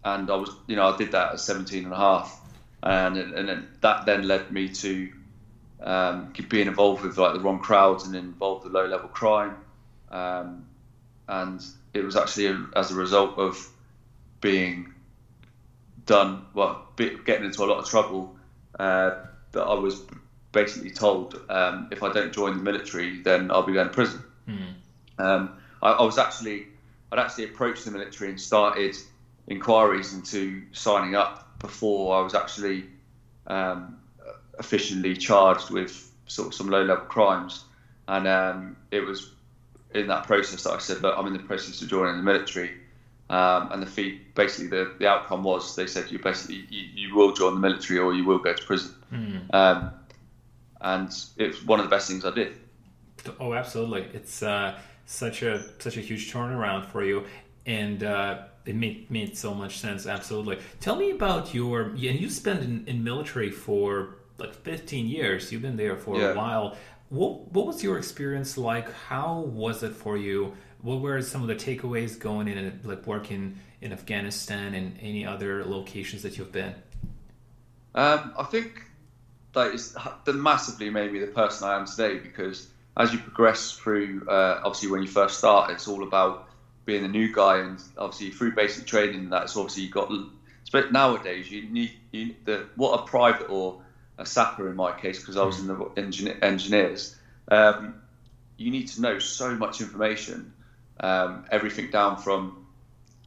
and 0.03 0.29
I 0.29 0.35
was 0.35 0.49
you 0.67 0.75
know 0.75 0.87
I 0.87 0.97
did 0.97 1.11
that 1.11 1.33
at 1.33 1.39
17 1.39 1.85
and 1.85 1.93
a 1.93 1.97
half 1.97 2.41
and 2.85 3.17
and 3.17 3.67
that 3.81 4.05
then 4.05 4.27
led 4.27 4.51
me 4.51 4.69
to 4.69 5.11
um, 5.81 6.33
being 6.49 6.67
involved 6.67 7.03
with 7.03 7.17
like 7.17 7.33
the 7.33 7.39
wrong 7.39 7.59
crowds 7.59 8.05
and 8.05 8.15
involved 8.15 8.63
with 8.63 8.73
low 8.73 8.85
level 8.85 9.09
crime, 9.09 9.55
um, 10.11 10.65
and 11.27 11.63
it 11.93 12.03
was 12.03 12.15
actually 12.15 12.47
a, 12.47 12.65
as 12.75 12.91
a 12.91 12.95
result 12.95 13.37
of 13.37 13.67
being 14.41 14.93
done 16.05 16.45
well, 16.53 16.87
getting 16.97 17.45
into 17.45 17.63
a 17.63 17.65
lot 17.65 17.79
of 17.79 17.89
trouble 17.89 18.35
uh, 18.79 19.15
that 19.51 19.63
I 19.63 19.73
was 19.73 20.03
basically 20.51 20.91
told 20.91 21.41
um, 21.49 21.89
if 21.91 22.03
I 22.03 22.13
don't 22.13 22.31
join 22.31 22.57
the 22.57 22.63
military, 22.63 23.21
then 23.21 23.49
I'll 23.49 23.63
be 23.63 23.73
going 23.73 23.87
to 23.87 23.93
prison. 23.93 24.23
Mm. 24.47 25.49
I, 25.81 25.91
I 25.91 26.03
was 26.03 26.17
actually 26.17 26.67
I'd 27.11 27.19
actually 27.19 27.45
approached 27.45 27.85
the 27.85 27.91
military 27.91 28.29
and 28.29 28.39
started 28.39 28.95
inquiries 29.47 30.13
into 30.13 30.63
signing 30.71 31.15
up 31.15 31.44
before 31.59 32.17
I 32.17 32.21
was 32.21 32.35
actually 32.35 32.85
um, 33.47 33.97
officially 34.59 35.15
charged 35.15 35.69
with 35.69 36.11
sort 36.27 36.49
of 36.49 36.53
some 36.53 36.69
low 36.69 36.83
level 36.83 37.05
crimes. 37.05 37.65
And 38.07 38.27
um, 38.27 38.77
it 38.91 39.01
was 39.01 39.31
in 39.93 40.07
that 40.07 40.27
process 40.27 40.63
that 40.63 40.71
I 40.71 40.77
said, 40.79 41.01
look, 41.01 41.17
I'm 41.17 41.27
in 41.27 41.33
the 41.33 41.39
process 41.39 41.81
of 41.81 41.87
joining 41.87 42.17
the 42.17 42.23
military. 42.23 42.71
Um, 43.29 43.71
and 43.71 43.81
the 43.81 43.87
fee, 43.87 44.21
basically, 44.35 44.67
the, 44.67 44.93
the 44.99 45.07
outcome 45.07 45.43
was 45.43 45.75
they 45.75 45.87
said 45.87 46.11
you 46.11 46.19
basically 46.19 46.67
you, 46.69 46.89
you 46.93 47.15
will 47.15 47.33
join 47.33 47.55
the 47.55 47.59
military 47.59 47.97
or 47.97 48.13
you 48.13 48.23
will 48.23 48.37
go 48.37 48.53
to 48.53 48.63
prison. 48.63 48.93
Mm. 49.11 49.93
and 50.81 51.09
it's 51.37 51.63
one 51.63 51.79
of 51.79 51.85
the 51.85 51.89
best 51.89 52.07
things 52.07 52.23
I 52.23 52.31
did. 52.31 52.55
Oh, 53.39 53.53
absolutely! 53.55 54.03
It's 54.13 54.43
uh, 54.43 54.77
such 55.07 55.41
a 55.41 55.63
such 55.81 55.97
a 55.97 56.01
huge 56.01 56.31
turnaround 56.31 56.85
for 56.85 57.03
you, 57.03 57.25
and 57.65 58.03
uh, 58.03 58.43
it 58.65 58.75
made 58.75 59.09
made 59.11 59.37
so 59.37 59.53
much 59.53 59.77
sense. 59.77 60.07
Absolutely. 60.07 60.59
Tell 60.79 60.95
me 60.95 61.11
about 61.11 61.53
your 61.53 61.81
and 61.83 61.99
you 61.99 62.29
spent 62.29 62.61
in, 62.63 62.85
in 62.87 63.03
military 63.03 63.51
for 63.51 64.15
like 64.37 64.53
15 64.53 65.07
years. 65.07 65.51
You've 65.51 65.61
been 65.61 65.77
there 65.77 65.95
for 65.95 66.19
yeah. 66.19 66.31
a 66.31 66.35
while. 66.35 66.77
What 67.09 67.51
what 67.51 67.67
was 67.67 67.83
your 67.83 67.97
experience 67.97 68.57
like? 68.57 68.91
How 68.91 69.39
was 69.39 69.83
it 69.83 69.93
for 69.93 70.17
you? 70.17 70.55
What 70.81 71.01
were 71.01 71.21
some 71.21 71.41
of 71.41 71.47
the 71.47 71.55
takeaways 71.55 72.19
going 72.19 72.47
in 72.47 72.57
and 72.57 72.85
like 72.85 73.07
working 73.07 73.57
in 73.81 73.91
Afghanistan 73.91 74.73
and 74.73 74.97
any 75.01 75.25
other 75.25 75.63
locations 75.65 76.21
that 76.23 76.37
you've 76.37 76.51
been? 76.51 76.75
Um, 77.93 78.33
I 78.37 78.43
think 78.43 78.83
that 79.53 79.73
it's 79.73 79.95
been 80.25 80.41
massively 80.41 80.89
maybe 80.89 81.19
the 81.19 81.27
person 81.27 81.67
I 81.67 81.75
am 81.77 81.85
today 81.85 82.19
because 82.19 82.67
as 82.97 83.13
you 83.13 83.19
progress 83.19 83.71
through, 83.71 84.27
uh, 84.29 84.61
obviously 84.63 84.89
when 84.89 85.01
you 85.01 85.07
first 85.07 85.37
start, 85.37 85.71
it's 85.71 85.87
all 85.87 86.03
about 86.03 86.49
being 86.85 87.03
a 87.03 87.07
new 87.07 87.33
guy 87.33 87.59
and 87.59 87.81
obviously 87.97 88.31
through 88.31 88.53
basic 88.53 88.85
training 88.85 89.29
that's 89.29 89.57
obviously 89.57 89.83
you 89.83 89.89
got 89.89 90.11
but 90.71 90.91
nowadays 90.91 91.49
you 91.49 91.67
need 91.69 91.91
you 92.11 92.35
the 92.45 92.65
what 92.75 92.99
a 92.99 93.03
private 93.05 93.49
or 93.49 93.81
a 94.17 94.25
sapper 94.25 94.69
in 94.69 94.75
my 94.75 94.91
case 94.97 95.19
because 95.19 95.37
I 95.37 95.43
was 95.43 95.59
in 95.59 95.67
the 95.67 95.91
engineer, 95.97 96.37
engineers 96.41 97.15
um, 97.49 98.01
you 98.57 98.71
need 98.71 98.87
to 98.89 99.01
know 99.01 99.19
so 99.19 99.55
much 99.55 99.81
information 99.81 100.53
um, 100.99 101.45
everything 101.51 101.91
down 101.91 102.17
from 102.17 102.65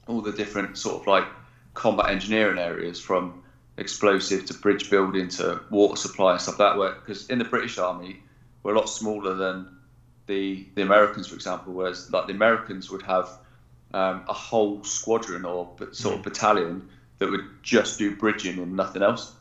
all 0.06 0.20
the 0.22 0.32
different 0.32 0.78
sort 0.78 1.02
of 1.02 1.06
like 1.06 1.26
combat 1.74 2.10
engineering 2.10 2.58
areas 2.58 3.00
from 3.00 3.42
explosive 3.76 4.46
to 4.46 4.54
bridge 4.54 4.90
building 4.90 5.28
to 5.28 5.60
water 5.70 5.96
supply 5.96 6.32
and 6.32 6.40
stuff 6.40 6.58
like 6.58 6.76
that 6.76 7.00
because 7.00 7.28
in 7.28 7.38
the 7.38 7.44
British 7.44 7.78
Army 7.78 8.20
we're 8.62 8.74
a 8.74 8.78
lot 8.78 8.88
smaller 8.88 9.34
than 9.34 9.68
the 10.26 10.66
the 10.74 10.82
Americans 10.82 11.28
for 11.28 11.34
example 11.34 11.72
whereas 11.72 12.10
like 12.12 12.26
the 12.26 12.32
Americans 12.32 12.90
would 12.90 13.02
have 13.02 13.30
um, 13.94 14.24
a 14.28 14.32
whole 14.32 14.84
squadron 14.84 15.44
or 15.44 15.70
sort 15.92 16.14
of 16.14 16.20
mm. 16.20 16.24
battalion 16.24 16.88
that 17.18 17.30
would 17.30 17.44
just 17.62 17.98
do 17.98 18.16
bridging 18.16 18.58
and 18.58 18.74
nothing 18.74 19.02
else. 19.02 19.34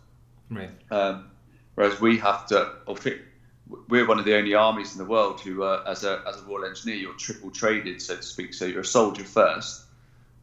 Right. 0.49 0.69
Um, 0.89 1.29
whereas 1.75 1.99
we 1.99 2.17
have 2.19 2.47
to, 2.47 2.71
we're 3.89 4.07
one 4.07 4.19
of 4.19 4.25
the 4.25 4.35
only 4.35 4.53
armies 4.53 4.93
in 4.93 4.97
the 4.97 5.09
world 5.09 5.41
who, 5.41 5.63
uh, 5.63 5.83
as 5.85 6.03
a 6.03 6.23
as 6.27 6.37
a 6.37 6.43
Royal 6.43 6.65
Engineer, 6.65 6.95
you're 6.95 7.13
triple 7.13 7.51
traded, 7.51 8.01
so 8.01 8.15
to 8.15 8.23
speak. 8.23 8.53
So 8.53 8.65
you're 8.65 8.81
a 8.81 8.85
soldier 8.85 9.25
first, 9.25 9.83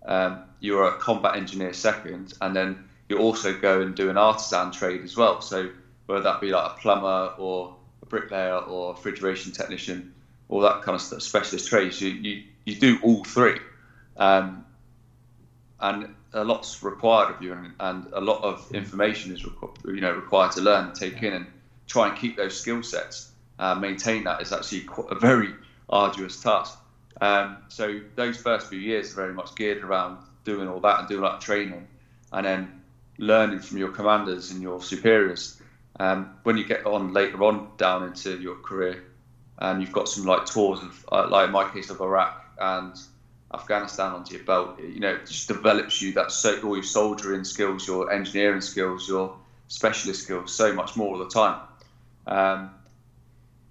um, 0.04 0.44
you're 0.60 0.84
a 0.84 0.98
combat 0.98 1.36
engineer 1.36 1.72
second, 1.72 2.34
and 2.40 2.54
then 2.54 2.84
you 3.08 3.18
also 3.18 3.58
go 3.58 3.80
and 3.80 3.94
do 3.94 4.10
an 4.10 4.18
artisan 4.18 4.72
trade 4.72 5.02
as 5.02 5.16
well. 5.16 5.40
So 5.40 5.70
whether 6.06 6.22
that 6.22 6.40
be 6.40 6.50
like 6.50 6.72
a 6.72 6.74
plumber 6.74 7.34
or 7.38 7.76
a 8.02 8.06
bricklayer 8.06 8.58
or 8.58 8.90
a 8.90 8.92
refrigeration 8.94 9.52
technician, 9.52 10.14
all 10.48 10.60
that 10.60 10.82
kind 10.82 10.94
of 10.94 11.00
stuff, 11.00 11.22
specialist 11.22 11.68
trades, 11.68 12.00
you, 12.00 12.10
you, 12.10 12.42
you 12.64 12.76
do 12.76 12.98
all 13.02 13.24
three. 13.24 13.58
Um, 14.16 14.64
and 15.80 16.14
a 16.32 16.44
lot's 16.44 16.82
required 16.82 17.34
of 17.34 17.42
you, 17.42 17.52
and, 17.52 17.72
and 17.78 18.06
a 18.12 18.20
lot 18.20 18.42
of 18.42 18.72
information 18.72 19.32
is 19.32 19.42
requ- 19.42 19.94
you 19.94 20.00
know 20.00 20.12
required 20.12 20.52
to 20.52 20.60
learn, 20.60 20.92
take 20.94 21.22
in, 21.22 21.32
and 21.32 21.46
try 21.86 22.08
and 22.08 22.18
keep 22.18 22.36
those 22.36 22.58
skill 22.58 22.82
sets. 22.82 23.30
Uh, 23.58 23.74
maintain 23.74 24.24
that 24.24 24.42
is 24.42 24.52
actually 24.52 24.84
a 25.10 25.14
very 25.14 25.54
arduous 25.88 26.42
task. 26.42 26.76
Um, 27.20 27.58
so 27.68 28.00
those 28.16 28.36
first 28.36 28.68
few 28.68 28.78
years 28.78 29.12
are 29.12 29.14
very 29.14 29.32
much 29.32 29.54
geared 29.54 29.84
around 29.84 30.18
doing 30.44 30.68
all 30.68 30.80
that 30.80 31.00
and 31.00 31.08
doing 31.08 31.22
that 31.22 31.40
training, 31.40 31.86
and 32.32 32.46
then 32.46 32.82
learning 33.18 33.60
from 33.60 33.78
your 33.78 33.90
commanders 33.90 34.50
and 34.50 34.62
your 34.62 34.82
superiors. 34.82 35.60
Um, 36.00 36.36
when 36.42 36.56
you 36.56 36.64
get 36.64 36.86
on 36.86 37.12
later 37.12 37.44
on 37.44 37.68
down 37.76 38.02
into 38.02 38.36
your 38.40 38.56
career, 38.56 39.04
and 39.58 39.80
you've 39.80 39.92
got 39.92 40.08
some 40.08 40.24
like 40.24 40.46
tours 40.46 40.80
of, 40.80 41.06
uh, 41.12 41.28
like 41.28 41.46
in 41.46 41.52
my 41.52 41.68
case 41.68 41.90
of 41.90 42.00
Iraq 42.00 42.44
and 42.60 42.96
Afghanistan 43.54 44.12
onto 44.12 44.34
your 44.34 44.44
belt, 44.44 44.80
you 44.80 45.00
know, 45.00 45.14
it 45.14 45.26
just 45.26 45.48
develops 45.48 46.02
you 46.02 46.12
that 46.12 46.32
so 46.32 46.60
all 46.62 46.74
your 46.74 46.82
soldiering 46.82 47.44
skills, 47.44 47.86
your 47.86 48.12
engineering 48.12 48.60
skills, 48.60 49.08
your 49.08 49.36
specialist 49.68 50.24
skills, 50.24 50.52
so 50.52 50.72
much 50.72 50.96
more 50.96 51.14
all 51.14 51.18
the 51.18 51.28
time. 51.28 51.60
Um, 52.26 52.70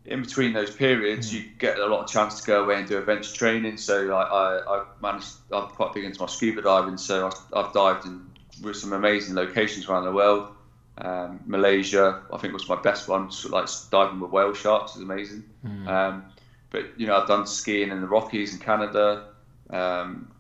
in 0.06 0.22
between 0.22 0.54
those 0.54 0.74
periods, 0.74 1.32
mm. 1.32 1.36
you 1.36 1.50
get 1.58 1.80
a 1.80 1.86
lot 1.86 2.04
of 2.04 2.10
chance 2.10 2.42
to 2.42 2.48
go 2.48 2.64
away 2.64 2.76
and 2.76 2.88
do 2.88 2.98
adventure 2.98 3.34
training. 3.34 3.78
So 3.78 4.04
like, 4.04 4.28
I, 4.28 4.60
I 4.68 4.86
managed, 5.02 5.34
I'm 5.52 5.68
quite 5.68 5.94
big 5.94 6.04
into 6.06 6.22
my 6.22 6.28
scuba 6.28 6.62
diving, 6.62 6.98
so 6.98 7.30
I, 7.54 7.62
have 7.62 7.74
dived 7.74 8.06
in 8.06 8.26
with 8.62 8.76
some 8.76 8.94
amazing 8.94 9.36
locations 9.36 9.88
around 9.88 10.06
the 10.06 10.12
world. 10.12 10.50
Um, 10.98 11.40
Malaysia, 11.46 12.22
I 12.32 12.38
think 12.38 12.54
was 12.54 12.70
my 12.70 12.80
best 12.82 13.08
one. 13.08 13.32
So, 13.32 13.50
like 13.50 13.68
diving 13.90 14.20
with 14.20 14.32
whale 14.32 14.54
sharks 14.54 14.96
is 14.96 15.02
amazing. 15.02 15.44
Mm. 15.66 15.88
Um, 15.88 16.26
but 16.70 16.86
you 16.98 17.08
know, 17.08 17.18
I've 17.18 17.28
done 17.28 17.48
skiing 17.48 17.90
in 17.90 18.02
the 18.02 18.08
Rockies 18.08 18.54
in 18.54 18.60
Canada, 18.60 19.30
um, 19.74 20.32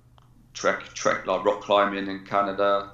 trek, 0.53 0.93
trek 0.93 1.25
like 1.27 1.43
rock 1.43 1.61
climbing 1.61 2.07
in 2.07 2.25
Canada. 2.25 2.91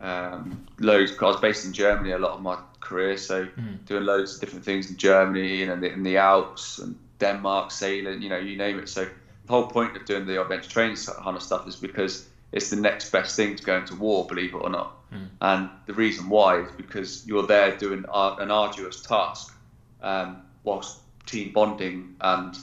Um, 0.00 0.66
loads. 0.80 1.12
I 1.20 1.24
was 1.24 1.40
based 1.40 1.64
in 1.64 1.72
Germany 1.72 2.10
a 2.10 2.18
lot 2.18 2.32
of 2.32 2.42
my 2.42 2.58
career, 2.80 3.16
so 3.16 3.46
mm. 3.46 3.84
doing 3.86 4.04
loads 4.04 4.34
of 4.34 4.40
different 4.40 4.64
things 4.64 4.90
in 4.90 4.96
Germany 4.96 5.62
and 5.62 5.72
in 5.72 5.80
the, 5.80 5.92
in 5.92 6.02
the 6.02 6.16
Alps 6.16 6.78
and 6.80 6.98
Denmark, 7.20 7.70
sailing. 7.70 8.20
You 8.20 8.28
know, 8.28 8.38
you 8.38 8.56
name 8.56 8.78
it. 8.78 8.88
So 8.88 9.04
the 9.04 9.52
whole 9.52 9.68
point 9.68 9.96
of 9.96 10.04
doing 10.04 10.26
the 10.26 10.40
adventure 10.40 10.70
training 10.70 10.96
kind 10.96 11.36
of 11.36 11.42
stuff 11.42 11.68
is 11.68 11.76
because 11.76 12.28
it's 12.50 12.70
the 12.70 12.76
next 12.76 13.10
best 13.10 13.36
thing 13.36 13.56
to 13.56 13.62
going 13.62 13.84
to 13.86 13.94
war, 13.94 14.26
believe 14.26 14.54
it 14.54 14.58
or 14.58 14.70
not. 14.70 14.96
Mm. 15.12 15.28
And 15.40 15.70
the 15.86 15.94
reason 15.94 16.28
why 16.28 16.62
is 16.62 16.72
because 16.72 17.26
you're 17.26 17.46
there 17.46 17.76
doing 17.76 18.04
an 18.12 18.50
arduous 18.50 19.00
task 19.02 19.54
um, 20.02 20.42
whilst 20.64 20.98
team 21.26 21.52
bonding 21.52 22.16
and 22.20 22.58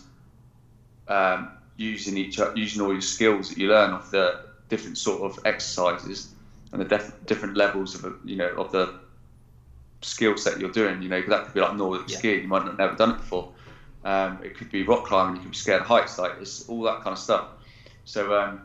um, 1.07 1.51
using 1.79 2.17
each 2.17 2.39
using 2.55 2.81
all 2.81 2.93
your 2.93 3.01
skills 3.01 3.49
that 3.49 3.57
you 3.57 3.67
learn 3.67 3.93
off 3.93 4.09
the 4.11 4.35
different 4.69 4.97
sort 4.97 5.21
of 5.21 5.39
exercises 5.45 6.27
and 6.71 6.81
the 6.81 6.85
def- 6.85 7.11
different 7.25 7.55
levels 7.57 7.95
of 7.95 8.05
you 8.23 8.35
know 8.35 8.49
of 8.57 8.69
the 8.71 8.89
skill 10.01 10.35
set 10.35 10.57
you're 10.57 10.69
doing. 10.69 11.01
You 11.01 11.09
know, 11.09 11.17
because 11.17 11.31
that 11.31 11.43
could 11.43 11.53
be 11.53 11.61
like 11.61 11.73
Nordic 11.73 12.09
Yeah. 12.09 12.17
skiing. 12.17 12.41
You 12.43 12.47
might 12.49 12.63
have 12.65 12.77
never 12.77 12.95
done 12.95 13.09
it 13.11 13.17
before. 13.17 13.45
Um, 14.03 14.39
it 14.41 14.53
could 14.53 14.69
be 14.69 14.83
rock 14.83 15.03
climbing. 15.03 15.35
You 15.35 15.41
could 15.41 15.51
be 15.51 15.55
scared 15.55 15.81
of 15.81 15.87
heights. 15.87 16.17
Like 16.17 16.33
it's 16.37 16.61
all 16.67 16.83
that 16.83 16.99
kind 16.99 17.13
of 17.13 17.19
stuff. 17.19 17.43
So 18.03 18.33
um, 18.33 18.61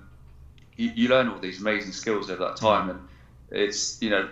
you, 0.77 0.91
you 0.95 1.09
learn 1.09 1.29
all 1.29 1.39
these 1.39 1.59
amazing 1.59 1.93
skills 1.93 2.29
over 2.31 2.45
that 2.45 2.57
time, 2.57 2.89
and 2.89 3.01
it's 3.51 3.97
you 4.01 4.11
know 4.11 4.27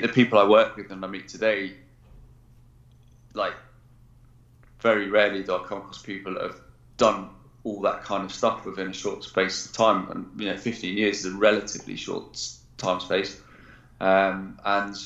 the 0.00 0.08
people 0.08 0.38
I 0.38 0.44
work 0.44 0.76
with 0.76 0.90
and 0.90 1.04
I 1.04 1.08
meet 1.08 1.28
today, 1.28 1.74
like 3.34 3.56
very 4.80 5.08
rarely 5.08 5.42
do 5.42 5.54
I 5.54 5.58
come 5.58 5.78
across 5.78 5.98
people 5.98 6.34
that 6.34 6.42
have 6.42 6.60
done 6.96 7.30
all 7.64 7.80
that 7.82 8.02
kind 8.04 8.24
of 8.24 8.32
stuff 8.32 8.64
within 8.64 8.88
a 8.88 8.92
short 8.92 9.24
space 9.24 9.66
of 9.66 9.72
time. 9.72 10.10
And 10.10 10.40
you 10.40 10.50
know, 10.50 10.56
15 10.56 10.96
years 10.96 11.24
is 11.24 11.32
a 11.32 11.36
relatively 11.36 11.96
short 11.96 12.40
time 12.76 13.00
space, 13.00 13.40
um, 14.00 14.58
and 14.64 14.96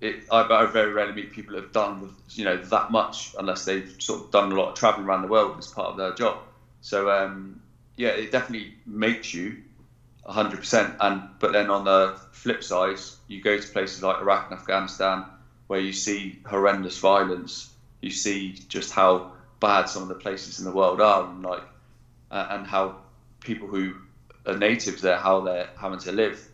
it, 0.00 0.24
I, 0.30 0.42
I 0.42 0.66
very 0.66 0.92
rarely 0.92 1.14
meet 1.14 1.32
people 1.32 1.54
that 1.54 1.62
have 1.62 1.72
done 1.72 2.14
you 2.30 2.44
know 2.44 2.58
that 2.58 2.90
much 2.90 3.34
unless 3.38 3.64
they've 3.64 3.94
sort 3.98 4.24
of 4.24 4.30
done 4.30 4.52
a 4.52 4.54
lot 4.54 4.70
of 4.70 4.74
traveling 4.74 5.06
around 5.06 5.22
the 5.22 5.28
world 5.28 5.58
as 5.58 5.68
part 5.68 5.88
of 5.88 5.96
their 5.96 6.12
job. 6.14 6.38
So 6.82 7.10
um, 7.10 7.60
yeah, 7.96 8.10
it 8.10 8.30
definitely 8.30 8.74
makes 8.84 9.32
you 9.32 9.62
100%. 10.28 10.96
And 11.00 11.22
but 11.38 11.52
then 11.52 11.70
on 11.70 11.84
the 11.84 12.18
flip 12.32 12.62
side, 12.62 12.98
you 13.28 13.42
go 13.42 13.58
to 13.58 13.68
places 13.68 14.02
like 14.02 14.20
Iraq 14.20 14.50
and 14.50 14.60
Afghanistan 14.60 15.24
where 15.66 15.80
you 15.80 15.92
see 15.92 16.38
horrendous 16.46 16.98
violence. 16.98 17.72
You 18.00 18.10
see 18.10 18.52
just 18.52 18.92
how 18.92 19.32
bad 19.60 19.88
some 19.88 20.02
of 20.02 20.08
the 20.08 20.14
places 20.14 20.58
in 20.58 20.64
the 20.64 20.72
world 20.72 21.00
are, 21.00 21.28
and 21.28 21.42
like 21.42 21.62
uh, 22.30 22.48
and 22.50 22.66
how 22.66 22.96
people 23.40 23.68
who 23.68 23.94
are 24.46 24.56
natives 24.56 25.02
there 25.02 25.16
how 25.16 25.40
they're 25.40 25.68
having 25.78 25.98
to 26.00 26.12
live. 26.12 26.46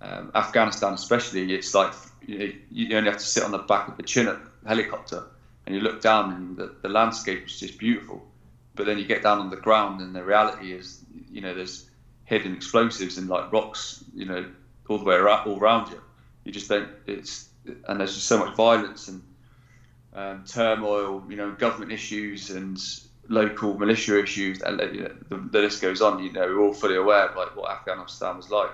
Um, 0.00 0.30
Afghanistan, 0.34 0.92
especially, 0.92 1.52
it's 1.52 1.74
like 1.74 1.92
you, 2.26 2.54
you 2.70 2.96
only 2.96 3.10
have 3.10 3.18
to 3.18 3.26
sit 3.26 3.42
on 3.42 3.50
the 3.50 3.58
back 3.58 3.88
of 3.88 3.98
a 3.98 4.02
Chinook 4.02 4.40
helicopter 4.64 5.24
and 5.68 5.74
you 5.76 5.82
look 5.82 6.00
down, 6.00 6.32
and 6.32 6.56
the, 6.56 6.74
the 6.80 6.88
landscape 6.88 7.44
is 7.44 7.60
just 7.60 7.78
beautiful. 7.78 8.26
But 8.74 8.86
then 8.86 8.96
you 8.96 9.04
get 9.04 9.22
down 9.22 9.38
on 9.38 9.50
the 9.50 9.56
ground, 9.56 10.00
and 10.00 10.16
the 10.16 10.24
reality 10.24 10.72
is, 10.72 11.04
you 11.30 11.42
know, 11.42 11.52
there's 11.52 11.90
hidden 12.24 12.54
explosives 12.54 13.18
and 13.18 13.28
like 13.28 13.52
rocks, 13.52 14.02
you 14.14 14.24
know, 14.24 14.46
all 14.88 14.96
the 14.96 15.04
way 15.04 15.16
around, 15.16 15.46
all 15.46 15.58
around 15.58 15.90
you. 15.90 16.00
You 16.44 16.52
just 16.52 16.70
don't. 16.70 16.88
It's 17.06 17.50
and 17.86 18.00
there's 18.00 18.14
just 18.14 18.26
so 18.26 18.38
much 18.38 18.56
violence 18.56 19.08
and 19.08 19.22
um, 20.14 20.44
turmoil, 20.46 21.24
you 21.28 21.36
know, 21.36 21.52
government 21.52 21.92
issues 21.92 22.50
and 22.50 22.78
local 23.28 23.78
militia 23.78 24.22
issues, 24.22 24.62
and 24.62 24.80
you 24.94 25.02
know, 25.02 25.14
the, 25.28 25.36
the 25.36 25.60
list 25.60 25.82
goes 25.82 26.00
on. 26.00 26.22
You 26.22 26.32
know, 26.32 26.46
we're 26.46 26.60
all 26.60 26.74
fully 26.74 26.96
aware 26.96 27.28
of 27.28 27.36
like 27.36 27.56
what 27.56 27.70
Afghanistan 27.70 28.36
was 28.36 28.50
like. 28.50 28.70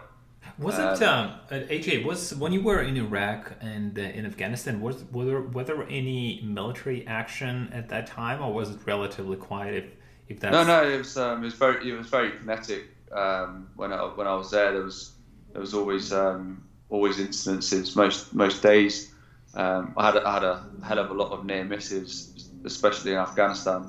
Was 0.59 0.79
it 0.79 1.03
um, 1.03 1.33
uh, 1.51 1.55
AJ? 1.55 2.05
Was 2.05 2.35
when 2.35 2.53
you 2.53 2.63
were 2.63 2.83
in 2.83 2.97
Iraq 2.97 3.53
and 3.61 3.99
uh, 3.99 4.03
in 4.03 4.25
Afghanistan? 4.25 4.81
Was 4.81 5.05
were 5.11 5.25
there, 5.25 5.41
were 5.41 5.65
there 5.65 5.83
any 5.89 6.41
military 6.45 7.07
action 7.07 7.71
at 7.73 7.89
that 7.89 8.07
time, 8.07 8.41
or 8.41 8.53
was 8.53 8.71
it 8.71 8.79
relatively 8.87 9.37
quiet? 9.37 9.75
If 9.75 9.85
if 10.29 10.41
that's 10.41 10.53
No, 10.53 10.65
no, 10.65 10.89
it 10.89 10.99
was 10.99 11.17
um, 11.17 11.43
it 11.43 11.47
was 11.47 11.55
very 11.55 11.91
it 11.91 11.97
was 11.97 12.09
very 12.09 12.31
kinetic. 12.31 12.85
Um, 13.11 13.69
when 13.75 13.93
I 13.93 14.03
when 14.03 14.27
I 14.27 14.35
was 14.35 14.51
there, 14.51 14.73
there 14.73 14.83
was 14.83 15.13
there 15.53 15.61
was 15.61 15.75
always 15.75 16.13
um, 16.13 16.63
always 16.89 17.17
incidences 17.19 17.97
most 17.97 18.35
most 18.35 18.63
days. 18.63 19.14
Um, 19.55 19.95
I 19.97 20.07
had 20.07 20.17
a, 20.17 20.29
I 20.29 20.35
had 20.35 20.45
a 20.45 20.63
hell 20.83 20.99
of 20.99 21.11
a 21.11 21.15
lot 21.15 21.31
of 21.33 21.45
near 21.45 21.65
misses, 21.65 22.49
especially 22.65 23.13
in 23.13 23.19
Afghanistan, 23.19 23.87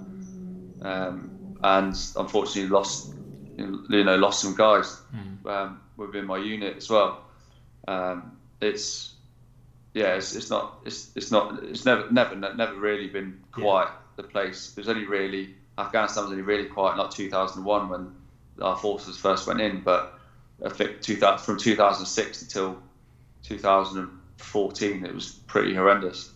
um, 0.81 1.31
and 1.63 1.95
unfortunately 2.15 2.69
lost 2.69 3.13
you 3.57 4.03
know 4.03 4.15
lost 4.17 4.41
some 4.41 4.55
guys 4.55 4.99
um, 5.45 5.81
within 5.97 6.25
my 6.25 6.37
unit 6.37 6.77
as 6.77 6.89
well. 6.89 7.23
Um, 7.87 8.37
it's 8.61 9.13
yeah, 9.93 10.15
it's, 10.15 10.35
it's 10.35 10.49
not 10.49 10.79
it's 10.85 11.09
it's 11.15 11.31
not 11.31 11.63
it's 11.63 11.85
never 11.85 12.11
never 12.11 12.35
never 12.35 12.75
really 12.75 13.07
been 13.07 13.39
quiet. 13.51 13.89
The 14.17 14.23
place 14.23 14.71
it 14.71 14.77
was 14.77 14.89
only 14.89 15.05
really 15.05 15.55
Afghanistan 15.77 16.23
was 16.23 16.31
only 16.31 16.43
really 16.43 16.65
quiet 16.65 16.93
in 16.93 16.99
like 16.99 17.11
2001 17.11 17.89
when 17.89 18.15
our 18.61 18.77
forces 18.77 19.17
first 19.17 19.47
went 19.47 19.61
in, 19.61 19.81
but 19.81 20.13
I 20.65 20.69
think 20.69 21.01
2000, 21.01 21.43
from 21.43 21.57
2006 21.57 22.41
until 22.43 22.81
2014 24.37 25.05
it 25.05 25.13
was 25.13 25.33
pretty 25.47 25.73
horrendous. 25.73 26.31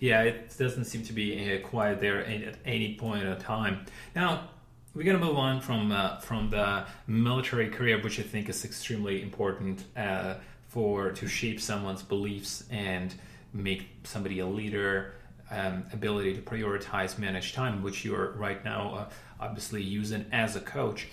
Yeah, 0.00 0.22
it 0.22 0.56
doesn't 0.58 0.86
seem 0.86 1.04
to 1.04 1.12
be 1.12 1.54
uh, 1.54 1.66
quiet 1.66 2.00
there 2.00 2.24
at 2.24 2.56
any 2.64 2.96
point 2.96 3.24
in 3.24 3.38
time. 3.38 3.86
Now, 4.16 4.48
we're 4.94 5.04
gonna 5.04 5.24
move 5.24 5.36
on 5.36 5.60
from 5.60 5.92
uh, 5.92 6.18
from 6.18 6.50
the 6.50 6.86
military 7.06 7.68
career, 7.68 8.02
which 8.02 8.18
I 8.18 8.24
think 8.24 8.48
is 8.48 8.64
extremely 8.64 9.22
important 9.22 9.84
uh, 9.96 10.34
for 10.68 11.12
to 11.12 11.28
shape 11.28 11.60
someone's 11.60 12.02
beliefs 12.02 12.64
and 12.70 13.14
make 13.52 13.88
somebody 14.04 14.40
a 14.40 14.46
leader. 14.46 15.14
Um, 15.50 15.84
ability 15.92 16.34
to 16.34 16.40
prioritize, 16.40 17.18
manage 17.18 17.52
time, 17.52 17.82
which 17.82 18.06
you're 18.06 18.30
right 18.38 18.64
now 18.64 18.94
uh, 18.94 19.10
obviously 19.38 19.82
using 19.82 20.24
as 20.32 20.56
a 20.56 20.60
coach. 20.60 21.08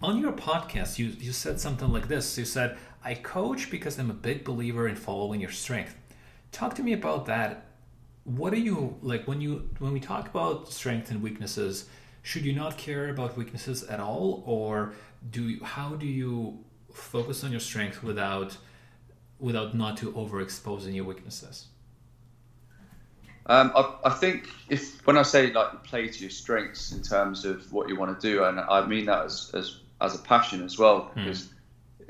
On 0.00 0.18
your 0.18 0.32
podcast, 0.32 0.98
you 0.98 1.06
you 1.20 1.32
said 1.32 1.60
something 1.60 1.92
like 1.92 2.08
this. 2.08 2.38
You 2.38 2.44
said, 2.46 2.78
"I 3.10 3.14
coach 3.14 3.70
because 3.70 3.98
I'm 3.98 4.10
a 4.10 4.20
big 4.28 4.44
believer 4.44 4.88
in 4.88 4.96
following 4.96 5.40
your 5.40 5.54
strength." 5.64 5.94
Talk 6.52 6.74
to 6.76 6.82
me 6.82 6.92
about 6.92 7.26
that. 7.26 7.50
What 8.24 8.50
do 8.54 8.60
you 8.60 8.96
like 9.02 9.22
when 9.28 9.40
you 9.40 9.52
when 9.78 9.92
we 9.92 10.00
talk 10.00 10.24
about 10.28 10.72
strengths 10.72 11.10
and 11.10 11.22
weaknesses 11.22 11.86
should 12.26 12.44
you 12.44 12.52
not 12.52 12.76
care 12.76 13.08
about 13.08 13.36
weaknesses 13.36 13.84
at 13.84 14.00
all? 14.00 14.42
Or 14.46 14.94
do 15.30 15.48
you, 15.48 15.64
how 15.64 15.90
do 15.94 16.06
you 16.06 16.58
focus 16.92 17.44
on 17.44 17.52
your 17.52 17.60
strength 17.60 18.02
without 18.02 18.56
without 19.38 19.76
not 19.76 19.96
to 19.98 20.10
overexposing 20.12 20.92
your 20.92 21.04
weaknesses? 21.04 21.66
Um, 23.46 23.70
I, 23.76 23.94
I 24.06 24.10
think 24.10 24.48
if 24.68 25.06
when 25.06 25.16
I 25.16 25.22
say 25.22 25.52
like 25.52 25.84
play 25.84 26.08
to 26.08 26.18
your 26.18 26.30
strengths 26.30 26.90
in 26.90 27.00
terms 27.00 27.44
of 27.44 27.72
what 27.72 27.88
you 27.88 27.94
want 27.94 28.20
to 28.20 28.28
do, 28.28 28.42
and 28.42 28.58
I 28.58 28.84
mean 28.84 29.06
that 29.06 29.26
as 29.26 29.52
as, 29.54 29.78
as 30.00 30.16
a 30.16 30.18
passion 30.18 30.64
as 30.64 30.76
well, 30.80 31.12
because 31.14 31.50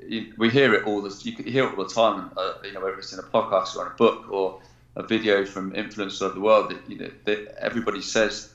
you, 0.02 0.32
we 0.36 0.50
hear 0.50 0.74
it 0.74 0.84
all 0.84 1.02
this 1.02 1.24
you 1.24 1.32
hear 1.32 1.64
it 1.64 1.76
all 1.76 1.84
the 1.84 1.92
time. 1.92 2.30
Uh, 2.36 2.54
you 2.64 2.72
know, 2.72 2.80
whether 2.80 2.98
it's 2.98 3.12
in 3.12 3.18
a 3.18 3.22
podcast 3.22 3.76
or 3.76 3.86
in 3.86 3.92
a 3.92 3.94
book 3.96 4.30
or 4.30 4.60
a 4.96 5.02
video 5.02 5.44
from 5.44 5.72
influencers 5.72 6.22
of 6.22 6.34
the 6.34 6.40
world, 6.40 6.70
that 6.70 6.78
you 6.88 6.98
know 6.98 7.10
that 7.24 7.56
everybody 7.58 8.00
says 8.00 8.48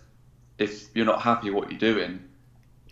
if 0.58 0.86
you're 0.94 1.06
not 1.06 1.22
happy 1.22 1.50
with 1.50 1.64
what 1.64 1.72
you're 1.72 1.80
doing, 1.80 2.22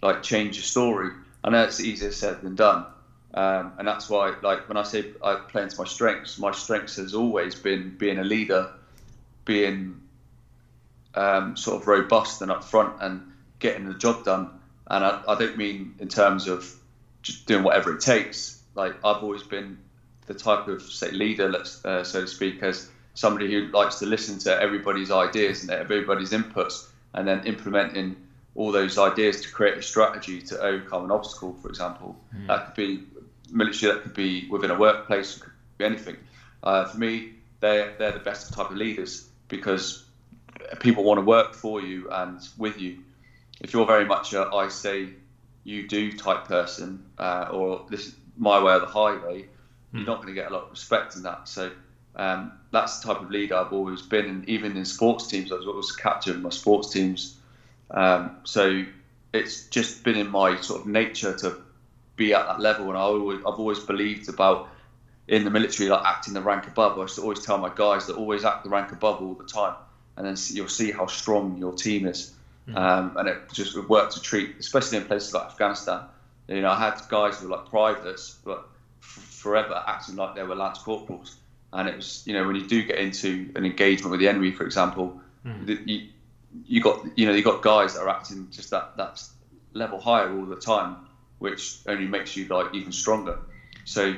like 0.02 0.24
change 0.24 0.56
your 0.56 0.64
story. 0.64 1.12
I 1.44 1.50
know 1.50 1.64
it's 1.64 1.80
easier 1.80 2.12
said 2.12 2.42
than 2.42 2.56
done. 2.56 2.86
Um, 3.34 3.74
and 3.78 3.88
that's 3.88 4.10
why, 4.10 4.34
like, 4.42 4.68
when 4.68 4.78
I 4.78 4.84
say 4.84 5.06
I 5.24 5.36
play 5.36 5.64
into 5.64 5.78
my 5.78 5.86
strengths, 5.86 6.40
my 6.40 6.52
strengths 6.52 6.96
has 6.96 7.14
always 7.14 7.56
been 7.56 7.96
being 7.98 8.18
a 8.18 8.24
leader, 8.24 8.72
being 9.46 10.02
um, 11.14 11.56
sort 11.56 11.82
of 11.82 11.88
robust 11.88 12.42
and 12.42 12.52
upfront 12.52 12.94
and 13.02 13.32
getting 13.60 13.86
the 13.86 13.94
job 13.94 14.24
done. 14.24 14.50
And 14.88 15.06
I, 15.06 15.22
I 15.28 15.36
don't 15.38 15.58
mean 15.58 15.94
in 16.00 16.08
terms 16.08 16.48
of 16.48 16.74
just 17.22 17.46
doing 17.46 17.64
whatever 17.64 17.96
it 17.96 18.02
takes. 18.02 18.62
Like 18.76 18.96
I've 19.04 19.24
always 19.24 19.44
been 19.44 19.78
the 20.28 20.34
type 20.34 20.68
of 20.68 20.82
say 20.82 21.12
leader, 21.12 21.50
let's 21.50 21.84
uh, 21.84 22.04
so 22.04 22.22
to 22.22 22.28
speak, 22.28 22.62
as 22.64 22.90
somebody 23.14 23.52
who 23.52 23.68
likes 23.68 24.00
to 24.00 24.06
listen 24.06 24.40
to 24.40 24.62
everybody's 24.62 25.12
ideas 25.12 25.64
and 25.64 25.72
everybody's 25.72 26.32
inputs, 26.32 26.88
and 27.14 27.28
then 27.28 27.46
implementing 27.46 28.16
all 28.56 28.72
those 28.72 28.98
ideas 28.98 29.42
to 29.42 29.52
create 29.52 29.78
a 29.78 29.82
strategy 29.82 30.42
to 30.42 30.60
overcome 30.60 31.06
an 31.06 31.12
obstacle. 31.12 31.54
For 31.62 31.70
example, 31.70 32.16
that 32.48 32.66
could 32.68 32.76
be 32.76 33.04
military, 33.52 33.94
that 33.94 34.04
could 34.04 34.14
be 34.14 34.48
within 34.50 34.72
a 34.72 34.78
workplace, 34.78 35.38
it 35.38 35.42
could 35.42 35.52
be 35.78 35.86
anything. 35.86 36.18
Uh, 36.62 36.86
for 36.86 36.98
me, 36.98 37.34
they're 37.60 37.94
they're 37.98 38.12
the 38.12 38.20
best 38.20 38.54
type 38.54 38.70
of 38.70 38.78
leaders 38.78 39.28
because 39.48 40.06
people 40.80 41.04
want 41.04 41.18
to 41.18 41.26
work 41.26 41.54
for 41.54 41.82
you 41.82 42.10
and 42.12 42.40
with 42.58 42.80
you. 42.80 43.00
If 43.62 43.74
you're 43.74 43.86
very 43.86 44.06
much 44.06 44.34
a 44.34 44.48
I 44.54 44.70
say 44.70 45.10
you 45.70 45.88
do 45.88 46.12
type 46.12 46.46
person, 46.46 47.06
uh, 47.20 47.50
or 47.52 47.86
this 47.90 48.08
is 48.08 48.16
my 48.38 48.62
way 48.64 48.74
or 48.74 48.80
the 48.80 48.88
highway, 48.88 49.46
you're 49.94 50.06
not 50.06 50.18
going 50.18 50.30
to 50.30 50.34
get 50.34 50.50
a 50.50 50.54
lot 50.54 50.64
of 50.64 50.72
respect 50.72 51.16
in 51.16 51.24
that. 51.24 51.48
So 51.48 51.72
um, 52.16 52.54
that's 52.72 53.00
the 53.00 53.14
type 53.14 53.22
of 53.22 53.30
leader 53.30 53.56
I've 53.56 53.72
always 53.72 54.02
been, 54.02 54.26
and 54.26 54.50
even 54.50 54.76
in 54.78 54.86
sports 54.86 55.28
teams, 55.28 55.52
I 55.52 55.56
was 55.56 55.68
always 55.68 55.92
captain 55.92 56.36
of 56.38 56.42
my 56.42 56.50
sports 56.50 56.92
teams. 56.92 57.38
Um, 57.92 58.38
so 58.46 58.84
it's 59.32 59.68
just 59.68 60.04
been 60.04 60.18
in 60.18 60.30
my 60.30 60.60
sort 60.60 60.82
of 60.82 60.88
nature 60.88 61.36
to 61.38 61.58
be 62.16 62.34
at 62.34 62.48
that 62.48 62.60
level, 62.60 62.90
and 62.90 62.98
I 62.98 63.02
always, 63.02 63.40
I've 63.40 63.60
always 63.60 63.80
believed 63.80 64.28
about 64.28 64.70
in 65.28 65.44
the 65.44 65.52
military, 65.52 65.90
like 65.90 66.04
acting 66.04 66.34
the 66.34 66.42
rank 66.42 66.66
above. 66.66 66.98
I 66.98 67.02
used 67.04 67.16
to 67.16 67.22
always 67.22 67.46
tell 67.46 67.60
my 67.60 67.72
guys 67.76 68.08
that 68.08 68.16
always 68.16 68.44
act 68.44 68.64
the 68.64 68.72
rank 68.72 68.92
above 68.92 69.22
all 69.22 69.36
the 69.36 69.46
time, 69.46 69.76
and 70.18 70.26
then 70.26 70.36
you'll 70.50 70.68
see 70.68 70.92
how 70.92 71.06
strong 71.06 71.58
your 71.58 71.74
team 71.74 72.08
is. 72.08 72.34
Um, 72.76 73.18
and 73.18 73.28
it 73.30 73.38
just 73.54 73.76
would 73.76 73.90
work 73.90 74.12
to 74.12 74.22
treat, 74.22 74.56
especially 74.60 74.98
in 74.98 75.06
places 75.06 75.34
like 75.34 75.46
Afghanistan. 75.48 76.02
You 76.48 76.62
know, 76.62 76.72
I 76.72 76.78
had 76.80 77.00
guys 77.10 77.40
who 77.40 77.48
were 77.48 77.58
like 77.58 77.70
privates, 77.70 78.38
but 78.44 78.68
f- 79.02 79.08
forever 79.08 79.82
acting 79.88 80.16
like 80.16 80.36
they 80.36 80.44
were 80.44 80.56
lance 80.56 80.80
corporals. 80.80 81.38
And 81.72 81.88
it 81.88 81.96
was, 81.96 82.24
you 82.26 82.34
know, 82.34 82.46
when 82.48 82.56
you 82.56 82.68
do 82.68 82.84
get 82.84 82.98
into 82.98 83.52
an 83.56 83.66
engagement 83.66 84.12
with 84.12 84.20
the 84.20 84.28
enemy, 84.28 84.52
for 84.52 84.64
example, 84.66 85.22
that 85.66 85.88
you 85.88 86.08
you 86.66 86.82
got, 86.82 87.06
you 87.16 87.28
know, 87.28 87.34
you 87.34 87.44
got 87.44 87.62
guys 87.62 87.94
that 87.94 88.02
are 88.02 88.10
acting 88.10 88.48
just 88.52 88.72
that 88.72 88.98
that 88.98 89.24
level 89.74 90.00
higher 90.00 90.36
all 90.36 90.46
the 90.46 90.56
time, 90.56 90.98
which 91.38 91.78
only 91.88 92.08
makes 92.08 92.36
you 92.36 92.48
like 92.48 92.74
even 92.74 92.92
stronger. 92.92 93.38
So 93.86 94.16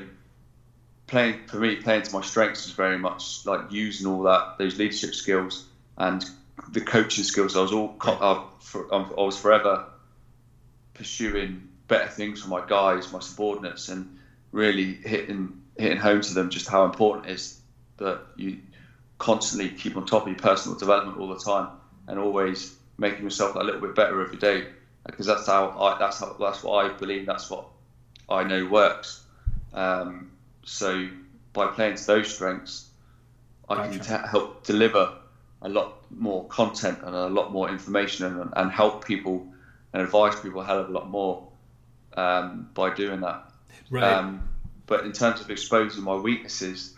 playing 1.07 1.45
for 1.47 1.57
me, 1.57 1.75
playing 1.75 2.03
to 2.03 2.13
my 2.13 2.21
strengths 2.21 2.65
is 2.65 2.71
very 2.71 2.97
much 2.97 3.45
like 3.45 3.71
using 3.71 4.07
all 4.07 4.23
that 4.23 4.57
those 4.57 4.77
leadership 4.77 5.13
skills 5.13 5.65
and 5.97 6.23
the 6.69 6.81
coaching 6.81 7.23
skills. 7.23 7.55
I 7.55 7.61
was 7.61 7.71
all 7.71 7.95
I, 8.01 8.43
I 8.91 9.21
was 9.21 9.37
forever 9.37 9.85
pursuing 10.93 11.67
better 11.87 12.09
things 12.09 12.41
for 12.41 12.49
my 12.49 12.63
guys, 12.67 13.11
my 13.11 13.19
subordinates, 13.19 13.89
and 13.89 14.19
really 14.51 14.93
hitting 14.93 15.61
hitting 15.77 15.97
home 15.97 16.21
to 16.21 16.33
them 16.33 16.49
just 16.49 16.67
how 16.67 16.85
important 16.85 17.27
it 17.27 17.33
is 17.33 17.59
that 17.97 18.19
you 18.35 18.57
constantly 19.17 19.69
keep 19.69 19.95
on 19.95 20.05
top 20.05 20.23
of 20.23 20.27
your 20.29 20.37
personal 20.37 20.77
development 20.77 21.17
all 21.17 21.27
the 21.27 21.39
time 21.39 21.67
and 22.07 22.19
always 22.19 22.75
making 22.97 23.23
yourself 23.23 23.55
a 23.55 23.59
little 23.59 23.81
bit 23.81 23.95
better 23.95 24.21
every 24.21 24.37
day 24.37 24.65
because 25.05 25.25
that's 25.25 25.47
how 25.47 25.69
I 25.69 25.97
that's 25.97 26.19
how 26.19 26.35
that's 26.39 26.63
what 26.63 26.85
I 26.85 26.89
believe 26.89 27.25
that's 27.25 27.49
what 27.49 27.65
I 28.29 28.43
know 28.43 28.65
works. 28.65 29.21
Um, 29.73 30.31
so 30.63 31.07
by 31.53 31.67
playing 31.67 31.95
to 31.95 32.07
those 32.07 32.33
strengths, 32.33 32.89
I 33.67 33.87
can 33.87 33.99
t- 33.99 34.27
help 34.29 34.63
deliver 34.63 35.13
a 35.61 35.69
lot 35.69 35.93
more 36.11 36.45
content 36.47 36.99
and 37.03 37.15
a 37.15 37.27
lot 37.27 37.51
more 37.51 37.69
information 37.69 38.25
and, 38.25 38.53
and 38.55 38.71
help 38.71 39.05
people 39.05 39.47
and 39.93 40.01
advise 40.01 40.39
people 40.39 40.61
a 40.61 40.65
hell 40.65 40.79
of 40.79 40.89
a 40.89 40.91
lot 40.91 41.09
more 41.09 41.47
um, 42.15 42.69
by 42.73 42.93
doing 42.93 43.21
that. 43.21 43.49
Right. 43.89 44.03
Um, 44.03 44.49
but 44.85 45.05
in 45.05 45.11
terms 45.11 45.41
of 45.41 45.49
exposing 45.49 46.03
my 46.03 46.15
weaknesses, 46.15 46.93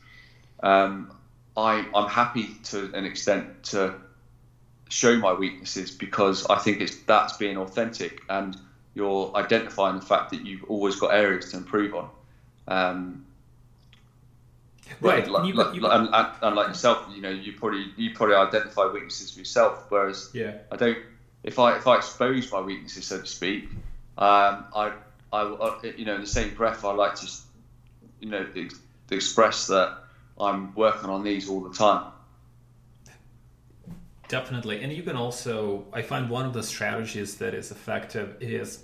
um, 0.62 1.12
I, 1.56 1.86
I'm 1.94 2.10
happy 2.10 2.56
to 2.66 2.92
an 2.94 3.06
extent 3.06 3.64
to 3.66 3.96
show 4.90 5.18
my 5.18 5.34
weaknesses 5.34 5.92
because 5.92 6.46
I 6.48 6.58
think 6.60 6.82
it's 6.82 6.96
that's 7.04 7.38
being 7.38 7.58
authentic 7.58 8.22
and 8.30 8.56
you're 8.96 9.32
identifying 9.36 10.00
the 10.00 10.06
fact 10.06 10.32
that 10.32 10.46
you've 10.46 10.64
always 10.66 10.96
got 10.96 11.14
areas 11.14 11.52
to 11.52 11.58
improve 11.58 11.96
on. 11.96 12.10
Um, 12.68 13.26
right, 15.02 15.28
like, 15.28 15.48
you, 15.48 15.54
like, 15.54 15.76
you, 15.76 15.86
and, 15.88 16.10
and, 16.42 16.56
like 16.56 16.68
yourself, 16.68 17.08
you 17.14 17.22
know, 17.22 17.30
you 17.30 17.54
probably 17.54 17.86
you 17.98 18.12
probably 18.14 18.36
identify 18.36 18.86
weaknesses 18.92 19.32
for 19.32 19.40
yourself, 19.40 19.86
whereas 19.90 20.30
yeah. 20.34 20.58
I 20.72 20.76
don't. 20.76 20.98
If 21.44 21.60
I 21.60 21.78
if 21.78 21.88
I 21.88 21.98
expose 21.98 22.52
my 22.52 22.62
weaknesses, 22.62 23.06
so 23.06 23.20
to 23.20 23.26
speak, 23.26 23.66
um, 24.18 24.66
I, 24.76 24.94
I, 25.32 25.42
I 25.42 25.80
you 25.98 26.06
know 26.06 26.16
in 26.16 26.22
the 26.22 26.28
same 26.28 26.54
breath 26.54 26.86
I 26.86 26.94
like 26.94 27.16
to, 27.16 27.28
you 28.20 28.30
know, 28.30 28.48
express 29.12 29.68
that 29.68 29.98
I'm 30.40 30.74
working 30.76 31.10
on 31.10 31.24
these 31.24 31.50
all 31.50 31.62
the 31.62 31.74
time. 31.74 32.12
Definitely, 34.30 34.82
and 34.82 34.92
you 34.92 35.04
can 35.04 35.16
also. 35.16 35.86
I 35.94 36.02
find 36.02 36.30
one 36.30 36.46
of 36.46 36.54
the 36.54 36.64
strategies 36.64 37.36
that 37.38 37.54
is 37.54 37.72
effective 37.72 38.38
is 38.40 38.84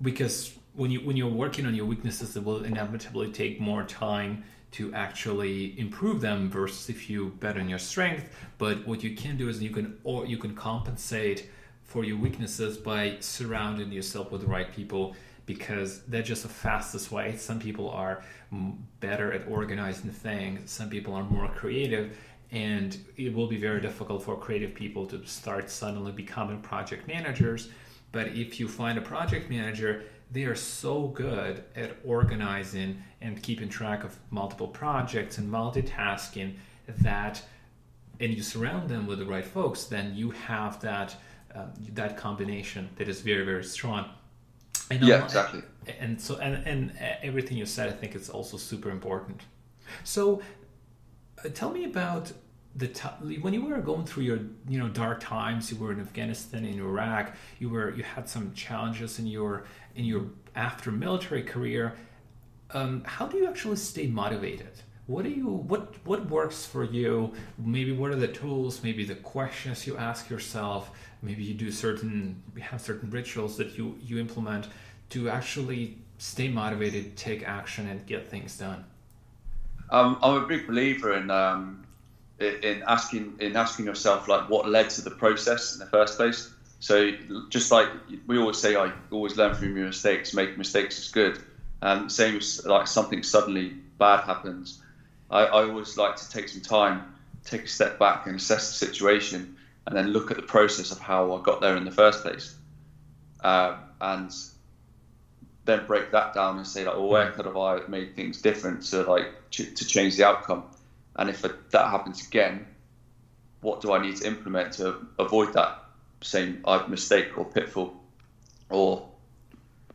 because 0.00 0.56
when 0.74 0.90
you 0.90 1.00
when 1.00 1.16
you're 1.16 1.28
working 1.28 1.66
on 1.66 1.74
your 1.74 1.86
weaknesses, 1.86 2.36
it 2.36 2.44
will 2.44 2.64
inevitably 2.64 3.32
take 3.32 3.60
more 3.60 3.84
time 3.84 4.44
to 4.76 4.92
actually 4.92 5.78
improve 5.78 6.20
them 6.20 6.50
versus 6.50 6.90
if 6.90 7.08
you 7.08 7.30
bet 7.40 7.56
on 7.56 7.68
your 7.68 7.78
strength. 7.78 8.28
But 8.58 8.86
what 8.86 9.02
you 9.02 9.16
can 9.16 9.36
do 9.38 9.48
is 9.48 9.62
you 9.62 9.70
can 9.70 9.98
or 10.04 10.26
you 10.26 10.36
can 10.36 10.54
compensate 10.54 11.48
for 11.84 12.04
your 12.04 12.18
weaknesses 12.18 12.76
by 12.76 13.16
surrounding 13.20 13.90
yourself 13.90 14.30
with 14.30 14.42
the 14.42 14.46
right 14.46 14.70
people 14.70 15.16
because 15.46 16.02
that's 16.08 16.28
just 16.28 16.42
the 16.42 16.48
fastest 16.48 17.10
way. 17.10 17.36
Some 17.36 17.58
people 17.58 17.88
are 17.90 18.22
better 19.00 19.32
at 19.32 19.48
organizing 19.48 20.10
things, 20.10 20.70
some 20.70 20.90
people 20.90 21.14
are 21.14 21.24
more 21.24 21.48
creative, 21.48 22.18
and 22.50 22.98
it 23.16 23.32
will 23.32 23.46
be 23.46 23.56
very 23.56 23.80
difficult 23.80 24.24
for 24.24 24.36
creative 24.36 24.74
people 24.74 25.06
to 25.06 25.24
start 25.26 25.70
suddenly 25.70 26.12
becoming 26.12 26.60
project 26.60 27.08
managers. 27.08 27.70
But 28.12 28.28
if 28.28 28.60
you 28.60 28.68
find 28.68 28.98
a 28.98 29.02
project 29.02 29.48
manager, 29.48 30.04
they 30.30 30.44
are 30.44 30.54
so 30.56 31.08
good 31.08 31.64
at 31.74 31.96
organizing 32.04 33.02
and 33.20 33.42
keeping 33.42 33.68
track 33.68 34.04
of 34.04 34.16
multiple 34.30 34.68
projects 34.68 35.38
and 35.38 35.50
multitasking 35.50 36.54
that 36.86 37.42
and 38.18 38.32
you 38.32 38.42
surround 38.42 38.88
them 38.88 39.06
with 39.06 39.18
the 39.18 39.26
right 39.26 39.44
folks 39.44 39.84
then 39.84 40.14
you 40.14 40.30
have 40.30 40.80
that 40.80 41.16
um, 41.56 41.72
that 41.94 42.16
combination 42.16 42.88
that 42.96 43.08
is 43.08 43.20
very 43.20 43.44
very 43.44 43.64
strong. 43.64 44.10
And 44.90 45.02
yeah 45.02 45.24
exactly. 45.24 45.62
And 46.00 46.20
so 46.20 46.36
and, 46.36 46.66
and 46.66 46.92
everything 47.22 47.56
you 47.56 47.66
said 47.66 47.88
i 47.88 47.92
think 47.92 48.14
is 48.14 48.28
also 48.28 48.56
super 48.56 48.90
important. 48.90 49.42
So 50.04 50.42
uh, 51.44 51.48
tell 51.48 51.70
me 51.70 51.84
about 51.84 52.32
the 52.76 52.88
t- 52.88 53.38
when 53.40 53.54
you 53.54 53.64
were 53.64 53.78
going 53.78 54.04
through 54.04 54.24
your 54.24 54.40
you 54.68 54.78
know 54.78 54.88
dark 54.88 55.18
times 55.20 55.72
you 55.72 55.78
were 55.78 55.92
in 55.92 56.00
afghanistan 56.00 56.64
in 56.64 56.78
iraq 56.78 57.34
you 57.58 57.70
were 57.70 57.94
you 57.94 58.02
had 58.02 58.28
some 58.28 58.52
challenges 58.52 59.18
in 59.18 59.26
your 59.26 59.64
in 59.94 60.04
your 60.04 60.26
after 60.54 60.92
military 60.92 61.42
career 61.42 61.94
um, 62.72 63.02
how 63.04 63.26
do 63.26 63.38
you 63.38 63.46
actually 63.46 63.76
stay 63.76 64.06
motivated? 64.06 64.72
What 65.06 65.22
do 65.22 65.30
you 65.30 65.46
what 65.46 65.94
what 66.04 66.28
works 66.28 66.66
for 66.66 66.82
you? 66.82 67.32
Maybe 67.58 67.92
what 67.92 68.10
are 68.10 68.16
the 68.16 68.28
tools 68.28 68.82
maybe 68.82 69.04
the 69.04 69.14
questions 69.14 69.86
you 69.86 69.96
ask 69.96 70.28
yourself 70.28 70.90
maybe 71.22 71.44
you 71.44 71.54
do 71.54 71.70
certain 71.70 72.42
have 72.60 72.80
certain 72.80 73.10
rituals 73.10 73.56
that 73.58 73.78
you 73.78 73.96
you 74.02 74.18
implement 74.18 74.66
to 75.10 75.28
actually 75.30 75.98
stay 76.18 76.48
motivated 76.48 77.16
take 77.16 77.46
action 77.46 77.88
and 77.88 78.04
get 78.06 78.26
things 78.28 78.58
done? 78.58 78.84
Um, 79.90 80.18
i'm 80.22 80.42
a 80.42 80.46
big 80.46 80.66
believer 80.66 81.12
in 81.12 81.30
um, 81.30 81.85
in 82.38 82.82
asking 82.86 83.36
in 83.40 83.56
asking 83.56 83.86
yourself 83.86 84.28
like 84.28 84.48
what 84.48 84.68
led 84.68 84.90
to 84.90 85.02
the 85.02 85.10
process 85.10 85.74
in 85.74 85.78
the 85.80 85.86
first 85.86 86.16
place. 86.16 86.52
So 86.80 87.10
just 87.48 87.72
like 87.72 87.88
we 88.26 88.38
always 88.38 88.58
say 88.58 88.76
i 88.76 88.92
always 89.10 89.36
learn 89.36 89.54
from 89.54 89.76
your 89.76 89.86
mistakes 89.86 90.34
make 90.34 90.58
mistakes 90.58 90.98
is 90.98 91.08
good. 91.10 91.38
Um, 91.82 92.08
same 92.08 92.36
as 92.36 92.64
like 92.66 92.86
something 92.86 93.22
suddenly 93.22 93.74
bad 93.98 94.24
happens. 94.24 94.82
I, 95.30 95.44
I 95.44 95.68
always 95.68 95.96
like 95.96 96.16
to 96.16 96.30
take 96.30 96.48
some 96.48 96.60
time, 96.62 97.14
take 97.44 97.64
a 97.64 97.68
step 97.68 97.98
back 97.98 98.26
and 98.26 98.36
assess 98.36 98.68
the 98.68 98.86
situation, 98.86 99.56
and 99.86 99.96
then 99.96 100.08
look 100.08 100.30
at 100.30 100.36
the 100.36 100.42
process 100.42 100.90
of 100.90 100.98
how 100.98 101.34
I 101.34 101.42
got 101.42 101.60
there 101.60 101.76
in 101.76 101.84
the 101.84 101.90
first 101.90 102.22
place, 102.22 102.54
uh, 103.42 103.76
and 104.00 104.32
then 105.64 105.84
break 105.86 106.12
that 106.12 106.32
down 106.32 106.58
and 106.58 106.66
say 106.66 106.84
like, 106.84 106.94
well, 106.94 107.08
where 107.08 107.30
could 107.32 107.44
have 107.44 107.56
I 107.56 107.80
made 107.88 108.14
things 108.14 108.40
different 108.40 108.82
to 108.86 109.02
like 109.02 109.26
ch- 109.50 109.74
to 109.74 109.84
change 109.86 110.16
the 110.16 110.26
outcome, 110.26 110.64
and 111.16 111.30
if 111.30 111.42
that 111.42 111.86
happens 111.90 112.26
again, 112.26 112.66
what 113.60 113.80
do 113.80 113.92
I 113.92 113.98
need 113.98 114.16
to 114.16 114.26
implement 114.26 114.72
to 114.74 114.94
avoid 115.18 115.52
that 115.54 115.72
same 116.22 116.60
uh, 116.64 116.80
mistake 116.88 117.36
or 117.38 117.44
pitfall 117.44 117.90
or 118.70 119.08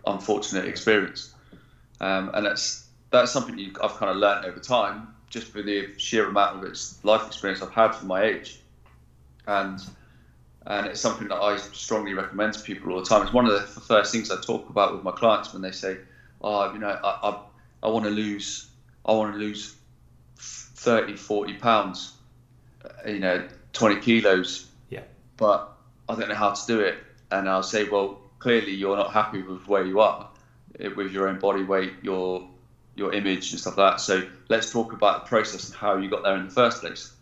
unfortunate 0.05 0.65
experience? 0.65 1.29
Um, 1.99 2.31
and 2.33 2.45
that's 2.45 2.75
that's 3.11 3.31
something 3.31 3.57
you, 3.57 3.71
I've 3.81 3.95
kind 3.95 4.09
of 4.09 4.17
learned 4.17 4.45
over 4.45 4.59
time 4.59 5.07
just 5.29 5.47
for 5.47 5.61
the 5.61 5.87
sheer 5.97 6.27
amount 6.27 6.63
of 6.63 6.63
life 7.03 7.27
experience 7.27 7.61
I've 7.61 7.71
had 7.71 7.93
for 7.95 8.05
my 8.05 8.23
age, 8.23 8.59
and 9.47 9.79
and 10.65 10.87
it's 10.87 10.99
something 10.99 11.27
that 11.27 11.37
I 11.37 11.57
strongly 11.57 12.13
recommend 12.13 12.53
to 12.53 12.59
people 12.59 12.91
all 12.91 12.97
the 12.97 13.05
time. 13.05 13.21
It's 13.21 13.33
one 13.33 13.45
of 13.45 13.53
the 13.53 13.81
first 13.81 14.11
things 14.11 14.31
I 14.31 14.37
talk 14.37 14.69
about 14.69 14.91
with 14.91 15.03
my 15.03 15.11
clients 15.11 15.53
when 15.53 15.61
they 15.61 15.71
say, 15.71 15.99
"Oh, 16.41 16.65
you 16.73 16.79
know, 16.79 16.97
I 17.03 17.29
I, 17.29 17.33
I 17.83 17.89
want 17.89 18.05
to 18.05 18.11
lose, 18.11 18.65
I 19.05 19.13
want 19.13 19.33
to 19.33 19.39
lose 19.39 19.69
30, 20.81 21.15
40 21.15 21.53
pounds, 21.55 22.13
uh, 22.83 23.09
you 23.09 23.19
know, 23.19 23.47
20 23.73 24.01
kilos, 24.01 24.67
yeah, 24.89 25.03
but 25.37 25.71
I 26.09 26.15
don't 26.15 26.29
know 26.29 26.35
how 26.35 26.51
to 26.51 26.67
do 26.67 26.79
it." 26.79 26.95
And 27.31 27.47
I'll 27.47 27.63
say, 27.63 27.87
"Well, 27.87 28.19
clearly 28.39 28.73
you're 28.73 28.97
not 28.97 29.13
happy 29.13 29.41
with 29.41 29.67
where 29.67 29.85
you 29.85 29.99
are, 29.99 30.29
with 30.95 31.11
your 31.11 31.27
own 31.27 31.39
body 31.39 31.63
weight, 31.63 31.93
your 32.01 32.49
your 32.95 33.13
image 33.13 33.51
and 33.51 33.59
stuff 33.59 33.77
like 33.77 33.93
that. 33.93 34.01
So 34.01 34.27
let's 34.49 34.71
talk 34.71 34.93
about 34.93 35.23
the 35.23 35.29
process 35.29 35.67
and 35.67 35.75
how 35.75 35.97
you 35.97 36.09
got 36.09 36.23
there 36.23 36.35
in 36.35 36.45
the 36.45 36.51
first 36.51 36.81
place. 36.81 37.13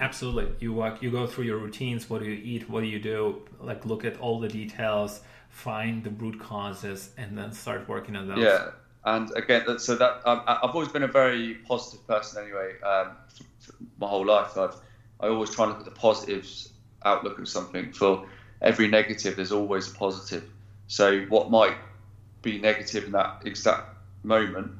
Absolutely. 0.00 0.52
You 0.58 0.72
walk, 0.72 1.02
you 1.02 1.10
go 1.10 1.26
through 1.26 1.44
your 1.44 1.58
routines. 1.58 2.10
What 2.10 2.20
do 2.20 2.28
you 2.28 2.40
eat? 2.42 2.68
What 2.68 2.80
do 2.80 2.86
you 2.86 2.98
do? 2.98 3.42
Like 3.60 3.86
look 3.86 4.04
at 4.04 4.18
all 4.18 4.40
the 4.40 4.48
details, 4.48 5.20
find 5.50 6.02
the 6.02 6.10
root 6.10 6.40
causes, 6.40 7.10
and 7.16 7.38
then 7.38 7.52
start 7.52 7.88
working 7.88 8.16
on 8.16 8.26
those. 8.26 8.38
Yeah. 8.38 8.70
And 9.04 9.30
again, 9.36 9.78
so 9.78 9.96
that 9.96 10.22
um, 10.24 10.42
I've 10.46 10.70
always 10.74 10.88
been 10.88 11.02
a 11.02 11.08
very 11.08 11.54
positive 11.54 12.06
person 12.06 12.42
anyway. 12.42 12.80
Um, 12.80 13.10
my 13.98 14.06
whole 14.06 14.24
life, 14.24 14.56
I've 14.56 14.76
I 15.20 15.28
always 15.28 15.50
try 15.50 15.64
and 15.64 15.72
look 15.72 15.86
at 15.86 15.92
the 15.92 15.98
positives 15.98 16.72
outlook 17.04 17.38
of 17.38 17.48
something. 17.48 17.92
For 17.92 18.26
every 18.60 18.88
negative, 18.88 19.36
there's 19.36 19.52
always 19.52 19.90
a 19.90 19.94
positive. 19.94 20.44
So 20.86 21.20
what 21.26 21.50
might 21.50 21.76
be 22.42 22.58
negative 22.58 23.04
in 23.04 23.12
that 23.12 23.42
exact 23.44 23.88
moment, 24.22 24.72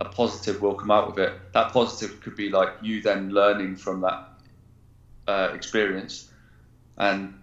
a 0.00 0.04
positive 0.06 0.60
will 0.60 0.74
come 0.74 0.90
out 0.90 1.08
of 1.08 1.18
it. 1.18 1.32
That 1.52 1.72
positive 1.72 2.20
could 2.20 2.36
be 2.36 2.50
like 2.50 2.70
you 2.82 3.02
then 3.02 3.30
learning 3.30 3.76
from 3.76 4.00
that 4.00 4.28
uh, 5.28 5.50
experience 5.54 6.30
and 6.96 7.38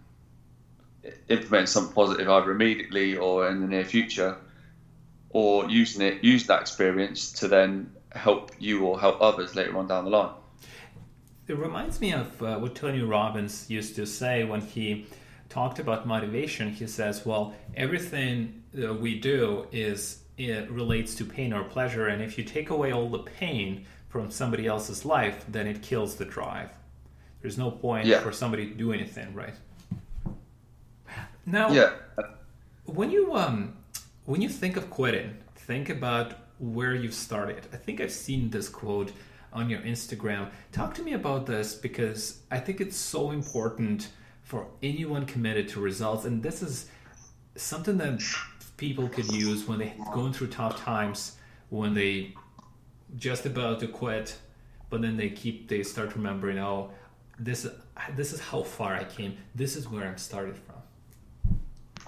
implement 1.29 1.69
something 1.69 1.93
positive 1.93 2.29
either 2.29 2.51
immediately 2.51 3.15
or 3.15 3.49
in 3.49 3.61
the 3.61 3.67
near 3.67 3.85
future, 3.85 4.37
or 5.31 5.69
using 5.69 6.01
it, 6.01 6.23
use 6.23 6.47
that 6.47 6.61
experience 6.61 7.31
to 7.33 7.47
then 7.47 7.91
help 8.13 8.51
you 8.59 8.85
or 8.85 8.99
help 8.99 9.21
others 9.21 9.55
later 9.55 9.77
on 9.77 9.87
down 9.87 10.05
the 10.05 10.09
line. 10.09 10.31
It 11.47 11.57
reminds 11.57 11.99
me 11.99 12.13
of 12.13 12.41
uh, 12.41 12.57
what 12.59 12.75
Tony 12.75 13.01
Robbins 13.01 13.69
used 13.69 13.95
to 13.95 14.05
say 14.05 14.43
when 14.43 14.61
he 14.61 15.07
talked 15.49 15.79
about 15.79 16.05
motivation. 16.07 16.69
He 16.71 16.85
says, 16.87 17.25
"Well, 17.25 17.55
everything 17.75 18.63
we 18.73 19.19
do 19.19 19.65
is 19.71 20.23
it 20.37 20.69
relates 20.69 21.15
to 21.15 21.25
pain 21.25 21.51
or 21.53 21.63
pleasure, 21.63 22.07
and 22.07 22.21
if 22.21 22.37
you 22.37 22.43
take 22.43 22.69
away 22.69 22.93
all 22.93 23.09
the 23.09 23.19
pain 23.19 23.85
from 24.09 24.29
somebody 24.31 24.67
else's 24.67 25.05
life, 25.05 25.43
then 25.47 25.67
it 25.67 25.81
kills 25.81 26.15
the 26.15 26.25
drive. 26.25 26.69
There's 27.41 27.57
no 27.57 27.71
point 27.71 28.05
Yeah. 28.05 28.19
for 28.19 28.31
somebody 28.31 28.67
to 28.67 28.73
do 28.73 28.91
anything, 28.93 29.33
right? 29.33 29.55
Now, 31.45 31.71
Yeah. 31.71 31.93
when 32.85 33.09
you 33.11 33.35
um 33.35 33.75
when 34.29 34.43
you 34.43 34.47
think 34.47 34.77
of 34.77 34.91
quitting, 34.91 35.35
think 35.55 35.89
about 35.89 36.35
where 36.59 36.93
you've 36.93 37.15
started. 37.15 37.65
I 37.73 37.77
think 37.77 37.99
I've 37.99 38.11
seen 38.11 38.51
this 38.51 38.69
quote 38.69 39.11
on 39.51 39.71
your 39.71 39.79
Instagram. 39.79 40.51
Talk 40.71 40.93
to 40.95 41.01
me 41.01 41.13
about 41.13 41.47
this 41.47 41.73
because 41.73 42.41
I 42.51 42.59
think 42.59 42.79
it's 42.79 42.95
so 42.95 43.31
important 43.31 44.09
for 44.43 44.67
anyone 44.83 45.25
committed 45.25 45.67
to 45.69 45.79
results 45.79 46.25
and 46.25 46.43
this 46.43 46.61
is 46.61 46.91
something 47.55 47.97
that 47.97 48.21
people 48.77 49.09
could 49.09 49.31
use 49.31 49.67
when 49.67 49.79
they're 49.79 49.95
going 50.13 50.31
through 50.31 50.49
tough 50.49 50.79
times 50.79 51.37
when 51.69 51.95
they 51.95 52.35
just 53.17 53.47
about 53.47 53.79
to 53.79 53.87
quit 53.87 54.37
but 54.91 55.01
then 55.01 55.17
they 55.17 55.29
keep 55.29 55.67
they 55.67 55.81
start 55.83 56.15
remembering 56.15 56.59
oh 56.59 56.91
this 57.39 57.67
this 58.15 58.31
is 58.31 58.39
how 58.39 58.61
far 58.61 58.93
I 58.93 59.03
came 59.03 59.37
this 59.55 59.75
is 59.75 59.89
where 59.89 60.07
I'm 60.07 60.17
started 60.17 60.55
from 60.55 61.99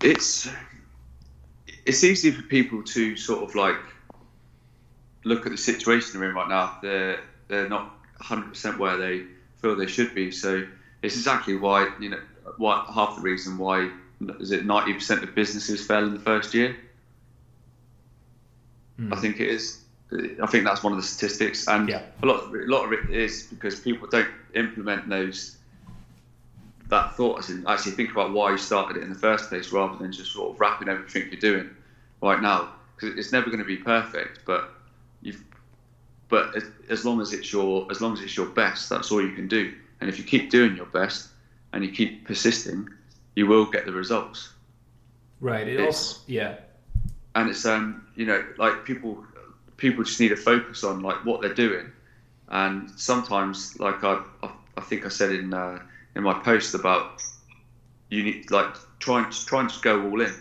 it's 0.00 0.48
it's 1.86 2.02
easy 2.04 2.30
for 2.32 2.42
people 2.42 2.82
to 2.82 3.16
sort 3.16 3.48
of 3.48 3.54
like 3.54 3.76
look 5.24 5.46
at 5.46 5.52
the 5.52 5.58
situation 5.58 6.20
they're 6.20 6.28
in 6.28 6.34
right 6.34 6.48
now. 6.48 6.78
They're 6.82 7.20
they're 7.48 7.68
not 7.68 7.84
100 8.18 8.48
percent 8.50 8.78
where 8.78 8.96
they 8.96 9.22
feel 9.62 9.76
they 9.76 9.86
should 9.86 10.14
be. 10.14 10.30
So 10.30 10.66
it's 11.02 11.16
exactly 11.16 11.56
why 11.56 11.90
you 12.00 12.10
know 12.10 12.20
why 12.58 12.84
half 12.92 13.16
the 13.16 13.22
reason 13.22 13.56
why 13.56 13.90
is 14.40 14.50
it 14.50 14.64
90 14.66 14.94
percent 14.94 15.22
of 15.22 15.34
businesses 15.34 15.86
fail 15.86 16.04
in 16.04 16.12
the 16.14 16.20
first 16.20 16.54
year. 16.54 16.76
Hmm. 18.96 19.12
I 19.12 19.16
think 19.16 19.40
it 19.40 19.48
is. 19.48 19.80
I 20.42 20.46
think 20.46 20.64
that's 20.64 20.82
one 20.84 20.92
of 20.92 20.98
the 21.00 21.04
statistics, 21.06 21.66
and 21.66 21.88
Yeah. 21.88 22.02
a 22.22 22.26
lot, 22.26 22.44
a 22.54 22.58
lot 22.66 22.84
of 22.84 22.92
it 22.92 23.10
is 23.10 23.42
because 23.42 23.80
people 23.80 24.06
don't 24.06 24.28
implement 24.54 25.08
those 25.08 25.56
that 26.88 27.16
thoughts 27.16 27.48
and 27.48 27.66
actually 27.66 27.90
think 27.92 28.12
about 28.12 28.32
why 28.32 28.52
you 28.52 28.56
started 28.56 28.96
it 28.98 29.02
in 29.02 29.08
the 29.12 29.18
first 29.18 29.48
place, 29.48 29.72
rather 29.72 29.98
than 29.98 30.12
just 30.12 30.32
sort 30.32 30.54
of 30.54 30.60
wrapping 30.60 30.88
everything 30.88 31.24
you're 31.32 31.40
doing 31.40 31.75
right 32.22 32.40
now. 32.40 32.70
Because 32.96 33.18
it's 33.18 33.32
never 33.32 33.46
going 33.46 33.58
to 33.58 33.64
be 33.64 33.76
perfect, 33.76 34.40
but 34.46 34.70
you've, 35.22 35.42
but 36.28 36.56
as, 36.56 36.64
as 36.88 37.04
long 37.04 37.20
as 37.20 37.32
it's 37.32 37.52
your, 37.52 37.86
as 37.90 38.00
long 38.00 38.12
as 38.14 38.20
it's 38.20 38.36
your 38.36 38.46
best, 38.46 38.88
that's 38.88 39.10
all 39.10 39.20
you 39.22 39.32
can 39.32 39.48
do. 39.48 39.72
And 40.00 40.08
if 40.08 40.18
you 40.18 40.24
keep 40.24 40.50
doing 40.50 40.76
your 40.76 40.86
best 40.86 41.28
and 41.72 41.84
you 41.84 41.90
keep 41.90 42.26
persisting, 42.26 42.88
you 43.34 43.46
will 43.46 43.66
get 43.66 43.84
the 43.86 43.92
results. 43.92 44.50
Right. 45.40 45.66
It 45.68 45.74
It's- 45.74 45.86
also 45.86 46.20
yeah. 46.26 46.54
and 47.34 47.50
it's 47.50 47.64
um 47.66 48.06
you 48.16 48.24
know 48.26 48.42
like 48.58 48.84
people 48.84 49.24
people 49.76 50.04
just 50.04 50.18
need 50.20 50.28
to 50.30 50.36
focus 50.36 50.82
on 50.84 51.00
like 51.00 51.24
what 51.24 51.40
they're 51.42 51.54
doing 51.54 51.90
and 52.48 52.90
sometimes 52.96 53.78
like 53.78 54.02
i 54.02 54.22
i, 54.42 54.50
I 54.76 54.80
think 54.80 55.04
i 55.04 55.08
said 55.08 55.32
in 55.32 55.52
uh, 55.52 55.78
in 56.14 56.22
my 56.22 56.32
post 56.40 56.74
about 56.74 57.22
you 58.08 58.22
need 58.22 58.50
like 58.50 58.74
trying 59.00 59.30
to 59.30 59.46
try 59.46 59.60
and 59.60 59.68
just 59.68 59.82
go 59.82 60.02
all 60.08 60.20
in 60.20 60.32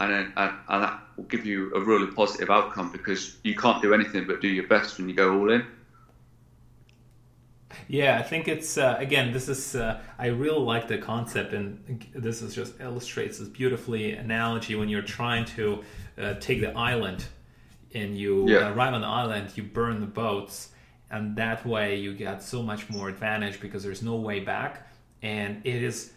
and 0.00 0.12
then 0.12 0.32
and, 0.36 0.52
and 0.68 0.82
that 0.84 1.00
will 1.16 1.24
give 1.24 1.46
you 1.46 1.72
a 1.74 1.80
really 1.80 2.06
positive 2.08 2.50
outcome 2.50 2.90
because 2.92 3.38
you 3.44 3.54
can't 3.54 3.82
do 3.82 3.94
anything 3.94 4.26
but 4.26 4.40
do 4.40 4.48
your 4.48 4.66
best 4.66 4.98
when 4.98 5.08
you 5.08 5.14
go 5.14 5.38
all 5.38 5.50
in 5.50 5.64
Yeah, 7.88 8.18
I 8.18 8.22
think 8.22 8.48
it's 8.48 8.78
uh, 8.78 8.96
again. 8.98 9.32
This 9.32 9.48
is 9.48 9.74
uh, 9.74 10.00
I 10.18 10.26
really 10.28 10.60
like 10.60 10.86
the 10.88 10.98
concept, 10.98 11.52
and 11.52 12.06
this 12.14 12.42
is 12.42 12.54
just 12.54 12.80
illustrates 12.80 13.38
this 13.38 13.48
beautifully 13.48 14.12
analogy 14.12 14.74
when 14.76 14.88
you're 14.88 15.02
trying 15.02 15.44
to 15.46 15.82
uh, 16.18 16.34
take 16.40 16.60
the 16.60 16.76
island, 16.76 17.26
and 17.94 18.18
you 18.18 18.52
Yeah. 18.52 18.62
arrive 18.62 18.94
on 18.94 19.02
the 19.02 19.08
island, 19.08 19.50
you 19.56 19.64
burn 19.64 20.00
the 20.00 20.06
boats, 20.06 20.70
and 21.10 21.36
that 21.36 21.66
way 21.66 21.96
you 21.96 22.14
get 22.14 22.42
so 22.42 22.62
much 22.62 22.90
more 22.90 23.08
advantage 23.10 23.60
because 23.60 23.84
there's 23.84 24.02
no 24.02 24.16
way 24.16 24.40
back, 24.40 24.88
and 25.22 25.62
it 25.64 25.82
is 25.82 26.13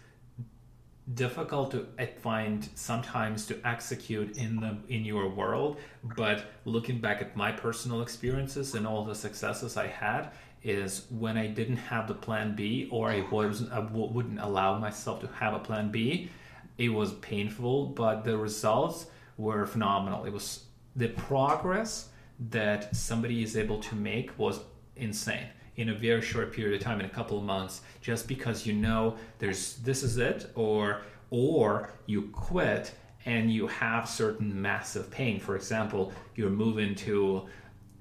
difficult 1.14 1.72
to 1.72 1.88
find 2.20 2.68
sometimes 2.76 3.46
to 3.46 3.58
execute 3.66 4.36
in 4.38 4.58
the 4.58 4.78
in 4.90 5.06
your 5.06 5.30
world 5.30 5.78
but 6.18 6.52
looking 6.66 7.00
back 7.00 7.22
at 7.22 7.36
my 7.36 7.50
personal 7.50 8.02
experiences 8.02 8.76
and 8.76 8.86
all 8.86 9.06
the 9.06 9.16
successes 9.16 9.78
i 9.78 9.88
had 9.88 10.32
is 10.64 11.06
when 11.10 11.38
i 11.38 11.48
didn't 11.48 11.78
have 11.78 12.10
the 12.10 12.14
plan 12.14 12.54
b 12.58 12.90
or 12.92 13.10
i 13.10 13.22
wasn't 13.32 13.92
wouldn't 13.94 14.40
allow 14.40 14.78
myself 14.78 15.22
to 15.22 15.28
have 15.28 15.54
a 15.54 15.60
plan 15.60 15.90
b 15.90 16.30
it 16.78 16.90
was 16.90 17.14
painful 17.14 17.86
but 17.86 18.26
the 18.26 18.38
results 18.38 19.08
were 19.38 19.66
phenomenal. 19.66 20.26
It 20.26 20.34
was 20.34 20.66
the 20.96 21.10
progress 21.10 22.10
that 22.50 22.96
somebody 22.96 23.44
is 23.44 23.56
able 23.56 23.80
to 23.80 23.96
make 23.96 24.38
was 24.38 24.60
insane 24.96 25.48
in 25.78 25.90
a 25.90 25.94
very 25.94 26.22
short 26.22 26.52
period 26.52 26.80
of 26.80 26.84
time 26.84 27.00
in 27.00 27.06
a 27.06 27.10
couple 27.10 27.38
of 27.38 27.44
months 27.44 27.82
just 28.02 28.28
because 28.28 28.66
you 28.66 28.74
know 28.74 29.16
there's 29.40 29.76
this 29.78 30.04
is 30.04 30.18
it 30.18 30.52
or 30.56 31.02
or 31.30 31.92
you 32.06 32.24
quit 32.34 32.94
and 33.26 33.52
you 33.52 33.68
have 33.68 34.08
certain 34.08 34.62
massive 34.62 35.10
pain 35.12 35.40
for 35.40 35.56
example 35.56 36.12
you're 36.36 36.50
moving 36.50 36.96
to 36.96 37.46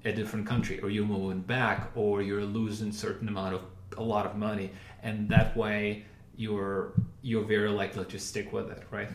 a 0.05 0.11
different 0.11 0.45
country 0.45 0.79
or 0.81 0.89
you're 0.89 1.05
moving 1.05 1.41
back 1.41 1.91
or 1.95 2.21
you're 2.21 2.45
losing 2.45 2.91
certain 2.91 3.27
amount 3.27 3.53
of 3.53 3.61
a 3.97 4.03
lot 4.03 4.25
of 4.25 4.35
money 4.35 4.71
and 5.03 5.29
that 5.29 5.55
way 5.55 6.05
you're 6.35 6.93
you're 7.21 7.43
very 7.43 7.69
likely 7.69 8.05
to 8.05 8.19
stick 8.19 8.53
with 8.53 8.69
it 8.71 8.83
right 8.91 9.09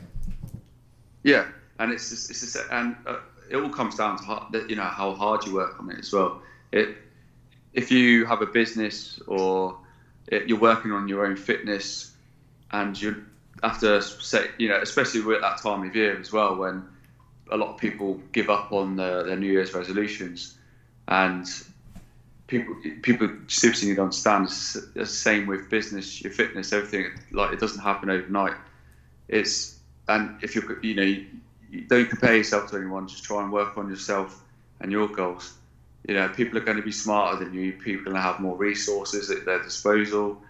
Yeah, 1.22 1.46
and 1.78 1.92
it's 1.92 2.10
just, 2.10 2.30
it's 2.30 2.40
just, 2.40 2.56
and 2.70 2.96
uh, 3.06 3.18
it 3.50 3.56
all 3.56 3.68
comes 3.68 3.96
down 3.96 4.18
to 4.18 4.24
how, 4.24 4.48
you 4.68 4.76
know 4.76 4.82
how 4.82 5.14
hard 5.14 5.44
you 5.46 5.54
work 5.54 5.78
on 5.78 5.90
it 5.90 6.00
as 6.00 6.12
well. 6.12 6.42
It 6.72 6.96
if 7.74 7.90
you 7.90 8.26
have 8.26 8.42
a 8.42 8.46
business 8.46 9.20
or 9.26 9.76
eh, 10.30 10.40
you're 10.46 10.58
working 10.60 10.92
on 10.92 11.08
your 11.08 11.26
own 11.26 11.36
fitness, 11.36 12.14
and 12.72 13.00
you 13.00 13.24
after 13.62 14.00
say 14.00 14.50
you 14.58 14.68
know 14.68 14.80
especially 14.80 15.20
at 15.34 15.40
that 15.40 15.58
time 15.62 15.86
of 15.86 15.94
year 15.94 16.18
as 16.18 16.32
well 16.32 16.56
when 16.56 16.84
a 17.50 17.56
lot 17.56 17.68
of 17.68 17.76
people 17.76 18.20
give 18.32 18.48
up 18.50 18.72
on 18.72 18.96
the, 18.96 19.22
their 19.24 19.36
New 19.36 19.52
Year's 19.52 19.74
resolutions, 19.74 20.54
and 21.08 21.46
people 22.46 22.74
people 23.02 23.28
need 23.28 23.94
to 23.96 24.02
understand 24.02 24.46
it's 24.46 24.72
the 24.94 25.06
same 25.06 25.46
with 25.46 25.68
business, 25.68 26.22
your 26.22 26.32
fitness, 26.32 26.72
everything. 26.72 27.10
Like 27.30 27.52
it 27.52 27.60
doesn't 27.60 27.82
happen 27.82 28.10
overnight. 28.10 28.54
It's 29.28 29.78
and 30.08 30.30
if 30.42 30.54
you're 30.54 30.78
you 30.82 30.94
know 30.94 31.16
don't 31.88 32.08
compare 32.08 32.36
yourself 32.36 32.70
to 32.70 32.76
anyone. 32.76 33.06
Just 33.08 33.24
try 33.24 33.42
and 33.42 33.52
work 33.52 33.76
on 33.76 33.88
yourself 33.88 34.42
and 34.80 34.92
your 34.92 35.08
goals. 35.08 35.54
You 36.08 36.14
know, 36.14 36.28
people 36.28 36.58
are 36.58 36.62
going 36.62 36.76
to 36.76 36.82
be 36.82 36.92
smarter 36.92 37.44
than 37.44 37.54
you. 37.54 37.72
People 37.72 38.02
are 38.02 38.04
going 38.04 38.16
to 38.16 38.22
have 38.22 38.40
more 38.40 38.56
resources 38.56 39.30
at 39.30 39.44
their 39.44 39.62
disposal. 39.62 40.42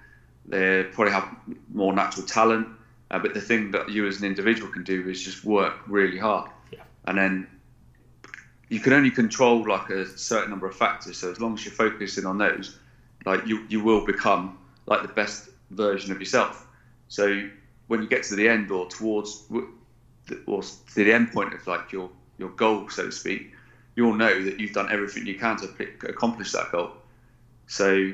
They 0.47 0.85
probably 0.85 1.13
have 1.13 1.29
more 1.73 1.93
natural 1.93 2.27
talent. 2.27 2.69
Uh, 3.11 3.19
but 3.19 3.35
the 3.35 3.41
thing 3.41 3.71
that 3.73 3.91
you 3.91 4.07
as 4.07 4.19
an 4.21 4.27
individual 4.27 4.71
can 4.73 4.83
do 4.83 5.09
is 5.09 5.23
just 5.23 5.45
work 5.45 5.75
really 5.87 6.19
hard. 6.19 6.51
Yeah. 6.73 6.81
And 7.05 7.19
then 7.19 7.47
you 8.71 8.81
can 8.81 8.95
only 8.95 9.11
control 9.11 9.69
like 9.69 9.91
a 9.91 10.07
certain 10.17 10.49
number 10.49 10.67
of 10.67 10.75
factors. 10.75 11.19
So 11.19 11.31
as 11.31 11.39
long 11.39 11.55
as 11.55 11.65
you're 11.65 11.75
focusing 11.75 12.25
on 12.25 12.39
those, 12.39 12.79
like 13.27 13.47
you, 13.47 13.67
you 13.69 13.83
will 13.83 14.07
become 14.07 14.59
like 14.87 15.03
the 15.03 15.09
best 15.09 15.51
version 15.71 16.11
of 16.11 16.19
yourself. 16.19 16.67
So 17.09 17.49
when 17.89 18.01
you 18.01 18.09
get 18.09 18.23
to 18.25 18.37
the 18.37 18.49
end 18.49 18.71
or 18.71 18.89
towards 18.89 19.45
or 20.47 20.63
to 20.63 21.05
the 21.05 21.13
end 21.13 21.33
point 21.33 21.53
of 21.53 21.67
like 21.67 21.93
your 21.93 22.09
your 22.39 22.49
goal, 22.51 22.89
so 22.89 23.05
to 23.05 23.13
speak, 23.13 23.53
you'll 23.95 24.15
know 24.15 24.43
that 24.45 24.59
you've 24.59 24.73
done 24.73 24.91
everything 24.91 25.27
you 25.27 25.39
can 25.39 25.57
to 25.59 25.69
accomplish 26.09 26.53
that 26.53 26.73
goal. 26.73 26.93
So 27.67 28.13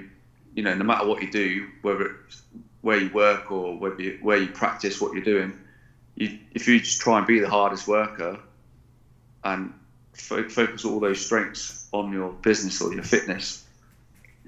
you 0.55 0.63
know, 0.63 0.75
no 0.75 0.85
matter 0.85 1.07
what 1.07 1.23
you 1.23 1.31
do, 1.31 1.69
whether 1.83 2.17
it's 2.27 2.43
where 2.81 2.99
you 2.99 3.11
work 3.11 3.51
or 3.53 3.77
whether 3.77 4.01
you, 4.03 4.19
where 4.23 4.39
you 4.39 4.49
practice 4.49 5.01
what 5.01 5.13
you're 5.13 5.25
doing, 5.25 5.57
you, 6.17 6.39
if 6.53 6.67
you 6.67 6.81
just 6.81 7.01
try 7.01 7.19
and 7.19 7.27
be 7.27 7.39
the 7.39 7.49
hardest 7.49 7.87
worker 7.87 8.39
and 9.45 9.73
fo- 10.15 10.49
focus 10.49 10.85
all 10.85 11.01
those 11.01 11.25
strengths 11.25 11.89
on 11.93 12.13
your 12.13 12.33
business 12.33 12.81
or 12.81 12.93
your 12.93 13.05
fitness, 13.05 13.65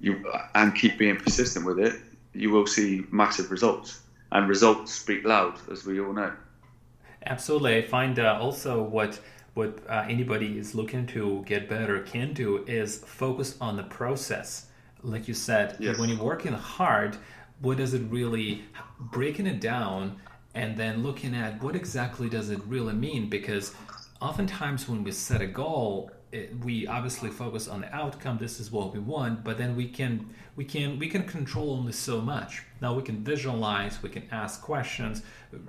you 0.01 0.25
and 0.55 0.75
keep 0.75 0.99
being 0.99 1.17
persistent 1.17 1.65
with 1.65 1.79
it, 1.79 1.95
you 2.33 2.51
will 2.51 2.67
see 2.67 3.05
massive 3.11 3.51
results. 3.51 4.01
And 4.33 4.49
results 4.49 4.93
speak 4.93 5.25
loud, 5.25 5.59
as 5.71 5.85
we 5.85 6.01
all 6.01 6.13
know. 6.13 6.33
Absolutely, 7.27 7.79
I 7.79 7.83
find 7.83 8.19
uh, 8.19 8.39
also 8.41 8.83
what 8.83 9.21
what 9.55 9.79
uh, 9.89 10.05
anybody 10.09 10.59
is 10.59 10.75
looking 10.75 11.07
to 11.09 11.43
get 11.47 11.69
better 11.69 12.01
can 12.01 12.33
do 12.33 12.65
is 12.67 12.99
focus 12.99 13.57
on 13.61 13.77
the 13.77 13.83
process. 13.85 14.67
Like 15.03 15.29
you 15.29 15.35
said, 15.35 15.77
Yes. 15.81 15.99
when 15.99 16.09
you're 16.09 16.23
working 16.23 16.53
hard, 16.53 17.17
what 17.61 17.79
does 17.79 17.95
it 17.95 18.03
really 18.11 18.65
breaking 18.99 19.47
it 19.47 19.61
down 19.61 20.17
and 20.55 20.77
then 20.77 21.03
looking 21.03 21.35
at 21.35 21.63
what 21.63 21.75
exactly 21.77 22.29
does 22.29 22.51
it 22.51 22.61
really 22.67 22.93
mean? 22.95 23.29
Because 23.29 23.75
oftentimes 24.21 24.89
when 24.89 25.03
we 25.05 25.13
set 25.13 25.41
a 25.41 25.47
goal, 25.47 26.11
we 26.63 26.87
obviously 26.87 27.29
focus 27.29 27.67
on 27.67 27.81
the 27.81 27.95
outcome 27.95 28.39
this 28.39 28.61
is 28.61 28.71
what 28.71 28.93
we 28.93 29.01
want 29.01 29.43
but 29.43 29.59
then 29.59 29.75
we 29.75 29.89
can 29.89 30.29
we 30.57 30.65
can 30.65 30.99
we 30.99 31.09
can 31.09 31.25
control 31.25 31.73
only 31.73 31.93
so 31.93 32.21
much. 32.21 32.63
Now 32.81 32.95
we 32.95 33.03
can 33.03 33.25
visualize 33.25 34.03
we 34.03 34.11
can 34.11 34.29
ask 34.31 34.61
questions 34.61 35.23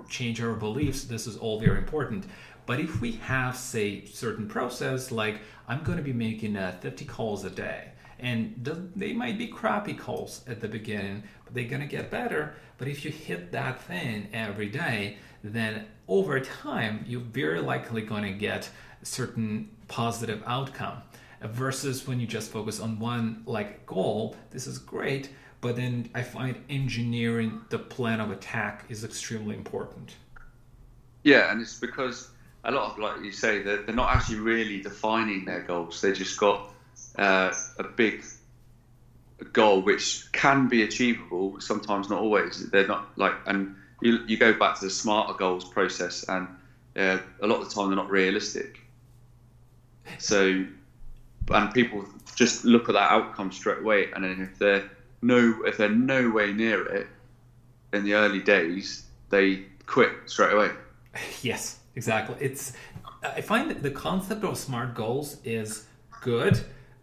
change 0.08 0.40
our 0.40 0.54
beliefs 0.54 1.04
this 1.04 1.26
is 1.26 1.36
all 1.36 1.58
very 1.58 1.78
important. 1.78 2.26
But 2.66 2.78
if 2.78 3.00
we 3.00 3.12
have 3.12 3.56
say 3.56 4.04
certain 4.04 4.46
process 4.48 5.10
like 5.10 5.40
i'm 5.66 5.82
going 5.82 5.98
to 5.98 6.04
be 6.04 6.12
making 6.12 6.56
uh, 6.56 6.76
50 6.80 7.04
calls 7.06 7.44
a 7.44 7.50
day 7.50 7.88
and 8.18 8.54
they 8.94 9.12
might 9.12 9.36
be 9.36 9.48
crappy 9.48 9.94
calls 9.94 10.44
at 10.46 10.60
the 10.60 10.68
beginning 10.68 11.24
but 11.44 11.54
they're 11.54 11.64
going 11.64 11.80
to 11.80 11.88
get 11.88 12.10
better. 12.10 12.54
But 12.78 12.88
if 12.88 13.04
you 13.04 13.10
hit 13.10 13.50
that 13.52 13.82
thing 13.82 14.28
every 14.32 14.68
day 14.68 15.16
then 15.42 15.86
over 16.06 16.38
time 16.38 17.04
you're 17.08 17.20
very 17.20 17.60
likely 17.60 18.02
going 18.02 18.24
to 18.24 18.38
get 18.38 18.70
certain 19.02 19.68
positive 19.92 20.42
outcome 20.46 21.02
versus 21.42 22.06
when 22.08 22.18
you 22.18 22.26
just 22.26 22.50
focus 22.50 22.80
on 22.80 22.98
one 22.98 23.42
like 23.44 23.84
goal 23.84 24.34
this 24.50 24.66
is 24.66 24.78
great 24.78 25.28
but 25.60 25.76
then 25.76 26.08
i 26.14 26.22
find 26.22 26.56
engineering 26.70 27.60
the 27.68 27.78
plan 27.78 28.18
of 28.18 28.30
attack 28.30 28.86
is 28.88 29.04
extremely 29.04 29.54
important. 29.54 30.16
Yeah 31.24 31.52
and 31.52 31.60
it's 31.60 31.78
because 31.78 32.30
a 32.64 32.70
lot 32.70 32.92
of 32.92 32.98
like 32.98 33.20
you 33.22 33.32
say 33.32 33.60
they're, 33.62 33.82
they're 33.82 33.94
not 33.94 34.16
actually 34.16 34.38
really 34.38 34.80
defining 34.80 35.44
their 35.44 35.60
goals. 35.60 36.00
They 36.00 36.12
just 36.12 36.40
got 36.40 36.72
uh, 37.16 37.52
a 37.78 37.84
big 37.84 38.24
goal 39.52 39.82
which 39.82 40.32
can 40.32 40.68
be 40.68 40.84
achievable 40.84 41.60
sometimes 41.60 42.08
not 42.08 42.20
always. 42.20 42.70
They're 42.70 42.88
not 42.88 43.06
like 43.18 43.34
and 43.46 43.76
you, 44.00 44.20
you 44.26 44.38
go 44.38 44.54
back 44.54 44.78
to 44.78 44.86
the 44.86 44.90
smarter 44.90 45.34
goals 45.34 45.64
process 45.64 46.24
and 46.28 46.48
uh, 46.96 47.18
a 47.42 47.46
lot 47.46 47.60
of 47.60 47.68
the 47.68 47.74
time 47.74 47.88
they're 47.88 47.96
not 47.96 48.10
realistic 48.10 48.81
so, 50.18 50.64
and 51.50 51.74
people 51.74 52.04
just 52.34 52.64
look 52.64 52.88
at 52.88 52.94
that 52.94 53.10
outcome 53.10 53.52
straight 53.52 53.80
away, 53.80 54.10
and 54.12 54.24
then 54.24 54.40
if 54.40 54.58
they're 54.58 54.90
no, 55.22 55.62
if 55.64 55.76
they're 55.76 55.88
no 55.88 56.30
way 56.30 56.52
near 56.52 56.84
it 56.86 57.06
in 57.92 58.04
the 58.04 58.14
early 58.14 58.40
days, 58.40 59.04
they 59.30 59.64
quit 59.86 60.10
straight 60.26 60.52
away. 60.52 60.70
Yes, 61.42 61.78
exactly. 61.94 62.36
It's 62.40 62.72
I 63.22 63.40
find 63.42 63.70
that 63.70 63.82
the 63.82 63.90
concept 63.90 64.44
of 64.44 64.56
smart 64.56 64.94
goals 64.94 65.38
is 65.44 65.86
good, 66.22 66.58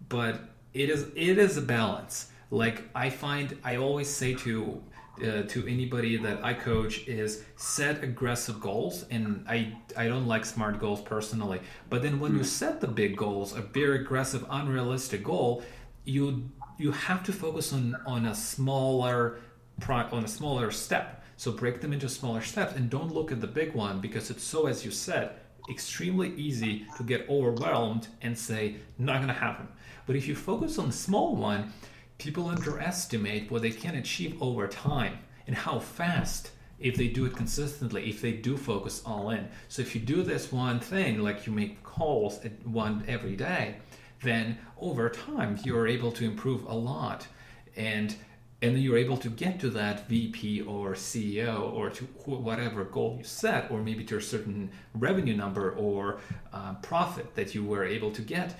but 0.07 0.39
it 0.73 0.89
is 0.89 1.07
it 1.15 1.37
is 1.37 1.57
a 1.57 1.61
balance. 1.61 2.29
Like 2.51 2.83
I 2.95 3.09
find 3.09 3.57
I 3.63 3.75
always 3.75 4.09
say 4.09 4.33
to 4.35 4.81
uh, 5.23 5.43
to 5.43 5.67
anybody 5.67 6.17
that 6.17 6.43
I 6.43 6.53
coach 6.53 7.07
is 7.07 7.43
set 7.55 8.03
aggressive 8.03 8.59
goals. 8.59 9.05
And 9.09 9.45
I, 9.47 9.77
I 9.97 10.07
don't 10.07 10.27
like 10.27 10.45
smart 10.45 10.79
goals 10.79 11.01
personally. 11.01 11.61
But 11.89 12.01
then 12.01 12.19
when 12.19 12.33
you 12.33 12.39
hmm. 12.39 12.43
set 12.43 12.81
the 12.81 12.87
big 12.87 13.17
goals, 13.17 13.55
a 13.55 13.61
very 13.61 14.01
aggressive, 14.01 14.45
unrealistic 14.49 15.23
goal, 15.23 15.63
you 16.05 16.49
you 16.77 16.91
have 16.91 17.23
to 17.25 17.33
focus 17.33 17.73
on 17.73 17.97
on 18.05 18.25
a 18.25 18.33
smaller 18.33 19.39
on 19.87 20.23
a 20.23 20.27
smaller 20.27 20.71
step. 20.71 21.23
So 21.37 21.51
break 21.51 21.79
them 21.79 21.93
into 21.93 22.09
smaller 22.09 22.41
steps 22.41 22.75
and 22.75 22.89
don't 22.89 23.13
look 23.13 23.31
at 23.31 23.39
the 23.39 23.47
big 23.47 23.73
one 23.73 24.01
because 24.01 24.29
it's 24.29 24.43
so, 24.43 24.67
as 24.67 24.83
you 24.83 24.91
said, 24.91 25.31
extremely 25.69 26.33
easy 26.35 26.85
to 26.97 27.03
get 27.03 27.29
overwhelmed 27.29 28.07
and 28.21 28.37
say, 28.37 28.75
not 28.97 29.17
going 29.17 29.27
to 29.27 29.33
happen. 29.33 29.67
But 30.05 30.15
if 30.15 30.27
you 30.27 30.35
focus 30.35 30.77
on 30.77 30.87
the 30.87 30.93
small 30.93 31.35
one, 31.35 31.71
people 32.19 32.47
underestimate 32.47 33.49
what 33.49 33.63
they 33.63 33.71
can 33.71 33.95
achieve 33.95 34.39
over 34.41 34.67
time 34.67 35.17
and 35.47 35.55
how 35.55 35.79
fast 35.79 36.51
if 36.79 36.95
they 36.95 37.07
do 37.07 37.25
it 37.25 37.35
consistently 37.35 38.09
if 38.09 38.21
they 38.21 38.31
do 38.31 38.55
focus 38.55 39.01
all 39.05 39.31
in. 39.31 39.47
So 39.67 39.81
if 39.81 39.95
you 39.95 40.01
do 40.01 40.21
this 40.21 40.51
one 40.51 40.79
thing 40.79 41.19
like 41.19 41.47
you 41.47 41.51
make 41.51 41.81
calls 41.83 42.45
at 42.45 42.65
one 42.67 43.03
every 43.07 43.35
day 43.35 43.75
then 44.21 44.57
over 44.79 45.09
time 45.09 45.57
you're 45.63 45.87
able 45.87 46.11
to 46.13 46.25
improve 46.25 46.63
a 46.65 46.73
lot. 46.73 47.27
And 47.75 48.15
and 48.61 48.75
then 48.75 48.83
you're 48.83 48.97
able 48.97 49.15
to 49.15 49.29
get 49.29 49.57
to 49.61 49.69
that 49.69 50.09
VP 50.09 50.63
or 50.63 50.91
CEO 50.91 51.71
or 51.71 51.89
to 51.91 52.03
whatever 52.25 52.83
goal 52.83 53.15
you 53.17 53.23
set, 53.23 53.71
or 53.71 53.81
maybe 53.81 54.03
to 54.03 54.17
a 54.17 54.21
certain 54.21 54.69
revenue 54.93 55.33
number 55.33 55.71
or 55.71 56.19
uh, 56.51 56.73
profit 56.81 57.35
that 57.35 57.55
you 57.55 57.63
were 57.63 57.85
able 57.85 58.11
to 58.11 58.21
get 58.21 58.59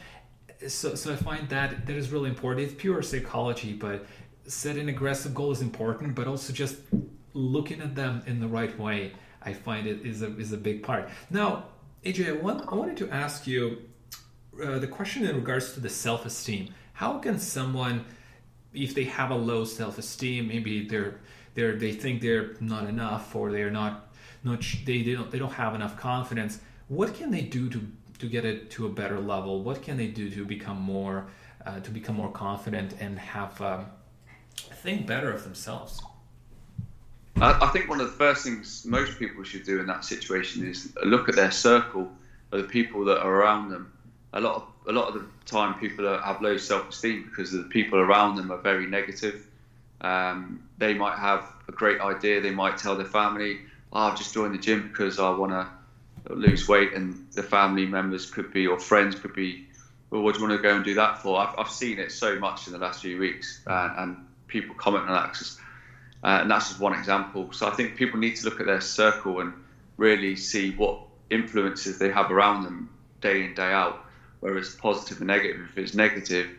so, 0.67 0.95
so 0.95 1.13
I 1.13 1.15
find 1.15 1.47
that 1.49 1.85
that 1.85 1.95
is 1.95 2.11
really 2.11 2.29
important. 2.29 2.65
It's 2.65 2.79
pure 2.79 3.01
psychology, 3.01 3.73
but 3.73 4.05
setting 4.47 4.89
aggressive 4.89 5.33
goal 5.33 5.51
is 5.51 5.61
important, 5.61 6.15
but 6.15 6.27
also 6.27 6.51
just 6.51 6.77
looking 7.33 7.81
at 7.81 7.95
them 7.95 8.23
in 8.25 8.39
the 8.39 8.47
right 8.47 8.77
way, 8.77 9.13
I 9.41 9.53
find 9.53 9.87
it 9.87 10.05
is 10.05 10.21
a 10.21 10.35
is 10.37 10.51
a 10.51 10.57
big 10.57 10.83
part. 10.83 11.09
Now, 11.29 11.65
AJ, 12.03 12.27
I, 12.27 12.31
want, 12.33 12.67
I 12.71 12.75
wanted 12.75 12.97
to 12.97 13.09
ask 13.09 13.47
you 13.47 13.77
uh, 14.63 14.79
the 14.79 14.87
question 14.87 15.25
in 15.25 15.35
regards 15.35 15.73
to 15.73 15.79
the 15.79 15.89
self 15.89 16.25
esteem. 16.25 16.73
How 16.93 17.19
can 17.19 17.39
someone, 17.39 18.05
if 18.73 18.93
they 18.93 19.05
have 19.05 19.31
a 19.31 19.35
low 19.35 19.63
self 19.63 19.97
esteem, 19.97 20.47
maybe 20.47 20.87
they're 20.87 21.21
they're 21.53 21.77
they 21.77 21.93
think 21.93 22.21
they're 22.21 22.55
not 22.59 22.85
enough 22.85 23.35
or 23.35 23.51
they're 23.51 23.71
not 23.71 24.13
not 24.43 24.61
they, 24.85 25.03
they 25.03 25.13
don't 25.13 25.31
they 25.31 25.39
don't 25.39 25.53
have 25.53 25.75
enough 25.75 25.97
confidence. 25.97 26.59
What 26.87 27.13
can 27.13 27.31
they 27.31 27.41
do 27.41 27.69
to 27.69 27.87
to 28.19 28.27
get 28.27 28.45
it 28.45 28.69
to 28.71 28.85
a 28.85 28.89
better 28.89 29.19
level? 29.19 29.63
What 29.63 29.81
can 29.81 29.97
they 29.97 30.07
do 30.07 30.29
to 30.29 30.45
become 30.45 30.79
more 30.79 31.27
uh, 31.65 31.79
to 31.79 31.91
become 31.91 32.15
more 32.15 32.31
confident 32.31 32.95
and 32.99 33.19
have 33.19 33.59
um, 33.61 33.85
think 34.55 35.07
better 35.07 35.31
of 35.31 35.43
themselves? 35.43 36.01
I, 37.41 37.67
think 37.67 37.89
one 37.89 38.01
of 38.01 38.07
the 38.07 38.17
first 38.17 38.43
things 38.43 38.85
most 38.85 39.17
people 39.17 39.43
should 39.43 39.63
do 39.63 39.79
in 39.79 39.87
that 39.87 40.03
situation 40.03 40.67
is 40.67 40.93
look 41.05 41.29
at 41.29 41.35
their 41.35 41.51
circle 41.51 42.11
of 42.51 42.61
the 42.61 42.67
people 42.67 43.05
that 43.05 43.21
are 43.21 43.33
around 43.33 43.69
them. 43.69 43.93
A 44.33 44.41
lot 44.41 44.55
of 44.55 44.63
a 44.87 44.91
lot 44.91 45.07
of 45.07 45.13
the 45.13 45.25
time, 45.45 45.79
people 45.79 46.05
have 46.05 46.41
low 46.41 46.57
self-esteem 46.57 47.29
because 47.29 47.51
the 47.51 47.63
people 47.63 47.99
around 47.99 48.35
them 48.35 48.51
are 48.51 48.57
very 48.57 48.87
negative. 48.87 49.47
Um, 50.01 50.63
they 50.77 50.93
might 50.93 51.17
have 51.17 51.53
a 51.67 51.71
great 51.71 52.01
idea. 52.01 52.41
They 52.41 52.51
might 52.51 52.77
tell 52.77 52.95
their 52.95 53.05
family, 53.05 53.59
oh, 53.93 53.99
"I've 53.99 54.17
just 54.17 54.33
joined 54.33 54.53
the 54.53 54.57
gym 54.57 54.89
because 54.89 55.19
I 55.19 55.29
want 55.29 55.51
to 55.51 55.67
lose 56.29 56.67
weight, 56.67 56.93
and 56.93 57.27
the 57.33 57.43
family 57.43 57.85
members 57.85 58.29
could 58.29 58.51
be 58.53 58.67
or 58.67 58.79
friends 58.79 59.15
could 59.15 59.33
be, 59.33 59.67
well, 60.09 60.21
what 60.21 60.35
do 60.35 60.41
you 60.41 60.47
want 60.47 60.59
to 60.59 60.63
go 60.63 60.75
and 60.75 60.83
do 60.83 60.95
that 60.95 61.19
for? 61.21 61.39
I've, 61.39 61.57
I've 61.57 61.71
seen 61.71 61.99
it 61.99 62.11
so 62.11 62.39
much 62.39 62.67
in 62.67 62.73
the 62.73 62.79
last 62.79 63.01
few 63.01 63.17
weeks, 63.17 63.61
and, 63.65 63.97
and 63.97 64.27
people 64.47 64.75
comment 64.75 65.09
on 65.09 65.13
that, 65.13 65.41
uh, 66.23 66.41
and 66.41 66.51
that's 66.51 66.69
just 66.69 66.79
one 66.79 66.93
example. 66.93 67.51
So 67.53 67.67
I 67.67 67.71
think 67.71 67.95
people 67.95 68.19
need 68.19 68.35
to 68.37 68.45
look 68.45 68.59
at 68.59 68.65
their 68.65 68.81
circle 68.81 69.39
and 69.39 69.53
really 69.97 70.35
see 70.35 70.71
what 70.71 71.01
influences 71.29 71.99
they 71.99 72.09
have 72.09 72.31
around 72.31 72.63
them 72.63 72.89
day 73.21 73.43
in 73.43 73.53
day 73.53 73.71
out, 73.71 74.05
Whereas 74.39 74.73
positive 74.75 75.17
and 75.17 75.27
negative. 75.27 75.67
If 75.69 75.77
it's 75.77 75.93
negative, 75.93 76.49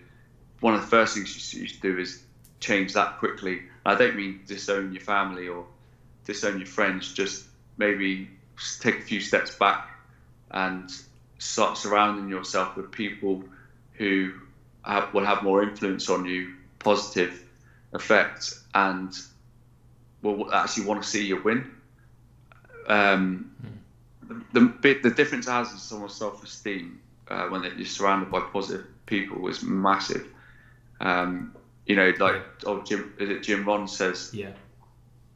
one 0.60 0.74
of 0.74 0.82
the 0.82 0.86
first 0.86 1.14
things 1.14 1.54
you 1.54 1.66
should 1.66 1.80
do 1.80 1.98
is 1.98 2.22
change 2.60 2.92
that 2.92 3.18
quickly. 3.18 3.62
I 3.86 3.94
don't 3.94 4.16
mean 4.16 4.42
disown 4.46 4.92
your 4.92 5.00
family 5.00 5.48
or 5.48 5.64
disown 6.26 6.58
your 6.58 6.66
friends, 6.66 7.14
just 7.14 7.46
maybe 7.78 8.28
take 8.80 8.98
a 8.98 9.02
few 9.02 9.20
steps 9.20 9.54
back 9.54 9.88
and 10.50 10.90
start 11.38 11.78
surrounding 11.78 12.28
yourself 12.28 12.76
with 12.76 12.90
people 12.90 13.44
who 13.94 14.32
have, 14.84 15.12
will 15.14 15.24
have 15.24 15.42
more 15.42 15.62
influence 15.62 16.08
on 16.10 16.24
you, 16.24 16.54
positive 16.78 17.42
effect, 17.92 18.54
and 18.74 19.12
will 20.22 20.52
actually 20.52 20.86
want 20.86 21.02
to 21.02 21.08
see 21.08 21.26
you 21.26 21.42
win. 21.42 21.70
Um, 22.86 23.50
the, 24.52 24.72
the, 24.82 24.94
the 25.02 25.10
difference 25.10 25.46
it 25.46 25.50
has 25.50 25.72
in 25.72 25.78
someone's 25.78 26.14
self-esteem 26.14 27.00
uh, 27.28 27.46
when 27.48 27.62
you're 27.62 27.86
surrounded 27.86 28.30
by 28.30 28.40
positive 28.40 28.86
people 29.06 29.48
is 29.48 29.62
massive. 29.62 30.26
Um, 31.00 31.54
you 31.86 31.96
know, 31.96 32.12
like 32.18 32.42
oh, 32.66 32.82
Jim, 32.82 33.14
is 33.18 33.30
it 33.30 33.42
Jim 33.42 33.64
Rohn 33.64 33.88
says, 33.88 34.30
yeah. 34.32 34.52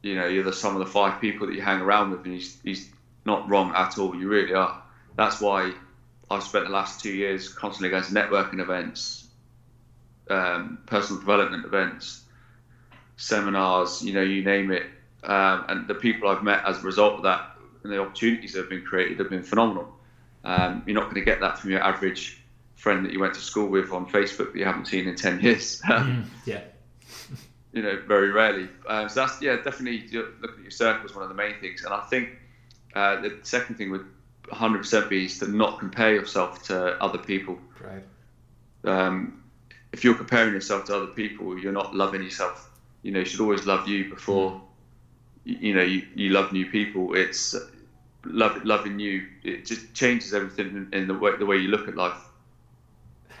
You 0.01 0.13
know, 0.13 0.27
you're 0.27 0.43
the 0.43 0.53
sum 0.53 0.75
of 0.75 0.79
the 0.79 0.91
five 0.91 1.19
people 1.19 1.47
that 1.47 1.55
you 1.55 1.63
hang 1.63 1.81
around 1.81 2.11
with, 2.11 2.23
and 2.25 2.33
he's, 2.35 2.59
he's 2.63 2.91
not 3.25 3.49
wrong 3.49 3.73
at 3.75 3.97
all. 3.97 4.15
You 4.15 4.27
really 4.29 4.53
are. 4.53 4.81
That's 5.15 5.41
why 5.41 5.73
I've 6.29 6.43
spent 6.43 6.65
the 6.65 6.71
last 6.71 7.01
two 7.01 7.11
years 7.11 7.49
constantly 7.49 7.89
going 7.89 8.03
to 8.03 8.11
networking 8.11 8.59
events, 8.59 9.27
um, 10.29 10.79
personal 10.85 11.19
development 11.19 11.65
events, 11.65 12.23
seminars, 13.17 14.03
you 14.03 14.13
know, 14.13 14.21
you 14.21 14.43
name 14.43 14.71
it. 14.71 14.85
Um, 15.23 15.65
and 15.69 15.87
the 15.87 15.95
people 15.95 16.29
I've 16.29 16.43
met 16.43 16.63
as 16.65 16.79
a 16.79 16.81
result 16.81 17.15
of 17.15 17.23
that 17.23 17.57
and 17.83 17.91
the 17.91 17.99
opportunities 17.99 18.53
that 18.53 18.59
have 18.59 18.69
been 18.69 18.83
created 18.83 19.19
have 19.19 19.29
been 19.29 19.43
phenomenal. 19.43 19.87
Um, 20.43 20.83
you're 20.85 20.95
not 20.95 21.05
going 21.05 21.15
to 21.15 21.21
get 21.21 21.39
that 21.39 21.57
from 21.57 21.71
your 21.71 21.81
average 21.81 22.39
friend 22.75 23.05
that 23.05 23.13
you 23.13 23.19
went 23.19 23.33
to 23.33 23.39
school 23.39 23.67
with 23.67 23.91
on 23.91 24.05
Facebook 24.05 24.53
that 24.53 24.59
you 24.59 24.65
haven't 24.65 24.85
seen 24.85 25.07
in 25.07 25.15
10 25.15 25.39
years. 25.41 25.81
mm, 25.85 26.25
yeah. 26.45 26.61
you 27.73 27.81
know, 27.81 27.99
very 28.07 28.31
rarely. 28.31 28.67
Um, 28.87 29.09
so 29.09 29.21
that's, 29.21 29.41
yeah, 29.41 29.55
definitely 29.57 30.07
looking 30.11 30.57
at 30.57 30.61
your 30.61 30.71
circle 30.71 31.05
is 31.05 31.15
one 31.15 31.23
of 31.23 31.29
the 31.29 31.35
main 31.35 31.55
things. 31.59 31.83
And 31.83 31.93
I 31.93 32.01
think 32.01 32.29
uh, 32.95 33.21
the 33.21 33.37
second 33.43 33.75
thing 33.75 33.91
would 33.91 34.05
100% 34.45 35.09
be 35.09 35.25
is 35.25 35.39
to 35.39 35.47
not 35.47 35.79
compare 35.79 36.13
yourself 36.13 36.63
to 36.63 37.01
other 37.01 37.17
people. 37.17 37.57
Right. 37.81 38.03
Um, 38.83 39.43
if 39.91 40.03
you're 40.03 40.15
comparing 40.15 40.53
yourself 40.53 40.85
to 40.85 40.95
other 40.95 41.07
people, 41.07 41.57
you're 41.57 41.71
not 41.71 41.95
loving 41.95 42.23
yourself. 42.23 42.69
You 43.01 43.11
know, 43.11 43.19
you 43.19 43.25
should 43.25 43.41
always 43.41 43.65
love 43.65 43.87
you 43.87 44.09
before, 44.09 44.51
mm. 44.51 44.61
you, 45.43 45.57
you, 45.59 45.75
know, 45.75 45.83
you, 45.83 46.07
you 46.15 46.29
love 46.31 46.51
new 46.51 46.69
people. 46.69 47.15
It's 47.15 47.55
love, 48.25 48.63
loving 48.65 48.99
you. 48.99 49.27
It 49.43 49.65
just 49.65 49.93
changes 49.93 50.33
everything 50.33 50.89
in, 50.91 50.99
in 50.99 51.07
the 51.07 51.13
way 51.13 51.37
the 51.37 51.45
way 51.45 51.57
you 51.57 51.69
look 51.69 51.87
at 51.87 51.95
life. 51.95 52.24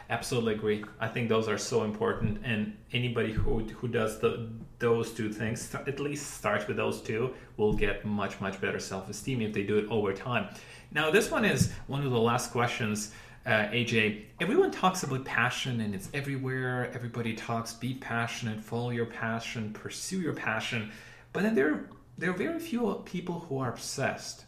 Absolutely 0.09 0.53
agree. 0.53 0.83
I 0.99 1.07
think 1.07 1.29
those 1.29 1.47
are 1.47 1.57
so 1.57 1.83
important, 1.83 2.41
and 2.43 2.77
anybody 2.93 3.33
who 3.33 3.59
who 3.63 3.87
does 3.87 4.19
the 4.19 4.49
those 4.77 5.13
two 5.13 5.31
things, 5.31 5.73
at 5.73 5.99
least 5.99 6.35
starts 6.35 6.67
with 6.67 6.77
those 6.77 7.01
two, 7.01 7.33
will 7.57 7.73
get 7.73 8.05
much 8.05 8.39
much 8.39 8.61
better 8.61 8.79
self 8.79 9.09
esteem 9.09 9.41
if 9.41 9.53
they 9.53 9.63
do 9.63 9.77
it 9.77 9.87
over 9.89 10.13
time. 10.13 10.49
Now, 10.91 11.09
this 11.09 11.31
one 11.31 11.43
is 11.43 11.71
one 11.87 12.05
of 12.05 12.11
the 12.11 12.19
last 12.19 12.51
questions. 12.51 13.11
Uh, 13.45 13.67
AJ, 13.67 14.23
everyone 14.39 14.71
talks 14.71 15.03
about 15.03 15.23
passion 15.23 15.81
and 15.81 15.93
it's 15.93 16.09
everywhere. 16.13 16.91
Everybody 16.93 17.35
talks 17.35 17.73
be 17.73 17.93
passionate, 17.95 18.59
follow 18.59 18.89
your 18.89 19.05
passion, 19.05 19.71
pursue 19.71 20.19
your 20.19 20.33
passion. 20.33 20.91
But 21.31 21.43
then 21.43 21.53
there, 21.53 21.89
there 22.17 22.31
are 22.31 22.33
very 22.33 22.59
few 22.59 23.03
people 23.05 23.41
who 23.41 23.59
are 23.59 23.69
obsessed. 23.69 24.45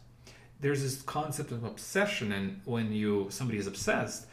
There's 0.60 0.82
this 0.82 1.02
concept 1.02 1.52
of 1.52 1.62
obsession, 1.62 2.32
and 2.32 2.60
when 2.64 2.92
you 2.92 3.28
somebody 3.30 3.58
is 3.58 3.68
obsessed, 3.68 4.26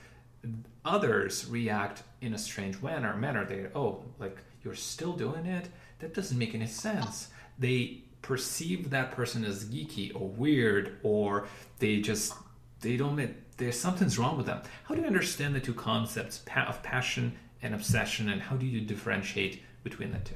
others 0.84 1.48
react 1.48 2.04
in 2.22 2.34
a 2.34 2.38
strange 2.38 2.82
manner. 2.82 3.16
Manner 3.16 3.46
they 3.46 3.68
oh 3.76 4.04
like 4.20 4.38
you're 4.64 4.76
still 4.76 5.14
doing 5.14 5.46
it. 5.46 5.70
That 6.00 6.14
doesn't 6.14 6.38
make 6.38 6.56
any 6.56 6.68
sense. 6.68 7.30
They 7.58 8.04
perceive 8.22 8.90
that 8.90 9.12
person 9.12 9.46
as 9.46 9.66
geeky 9.66 10.14
or 10.14 10.28
weird, 10.28 10.98
or 11.04 11.48
they 11.80 12.02
just 12.02 12.34
they 12.82 12.98
don't. 12.98 13.36
There's 13.58 13.80
something's 13.80 14.20
wrong 14.20 14.38
with 14.38 14.48
them. 14.48 14.62
How 14.86 14.96
do 14.96 15.02
you 15.02 15.08
understand 15.08 15.56
the 15.56 15.60
two 15.60 15.74
concepts 15.74 16.44
of 16.68 16.84
passion 16.84 17.38
and 17.62 17.74
obsession, 17.74 18.30
and 18.30 18.42
how 18.42 18.56
do 18.56 18.66
you 18.66 18.82
differentiate 18.82 19.64
between 19.84 20.12
the 20.12 20.20
two? 20.20 20.36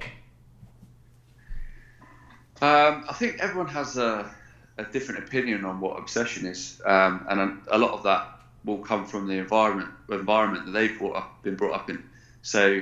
Um, 2.62 3.06
I 3.10 3.14
think 3.14 3.40
everyone 3.40 3.70
has 3.70 3.98
a, 3.98 4.30
a, 4.78 4.84
different 4.84 5.24
opinion 5.24 5.64
on 5.64 5.80
what 5.80 5.98
obsession 5.98 6.46
is, 6.46 6.82
um, 6.86 7.26
and 7.30 7.40
a, 7.40 7.76
a 7.76 7.78
lot 7.78 7.92
of 7.92 8.04
that 8.04 8.39
will 8.66 8.80
come 8.80 9.06
from 9.06 9.28
the 9.28 9.36
environment 9.36 9.90
environment 10.10 10.66
that 10.66 10.72
they've 10.72 10.98
brought 10.98 11.16
up, 11.16 11.44
been 11.44 11.56
brought 11.56 11.74
up 11.74 11.90
in. 11.90 12.04
So 12.42 12.82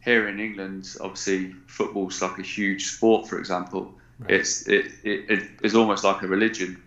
here 0.00 0.28
in 0.28 0.38
England, 0.40 0.96
obviously 1.00 1.52
football's 1.66 2.20
like 2.22 2.38
a 2.38 2.42
huge 2.42 2.86
sport. 2.86 3.28
For 3.28 3.38
example, 3.38 3.94
right. 4.20 4.30
it's 4.30 4.66
it, 4.68 4.86
it, 5.02 5.30
it 5.30 5.48
is 5.62 5.74
almost 5.74 6.04
like 6.04 6.22
a 6.22 6.26
religion, 6.26 6.82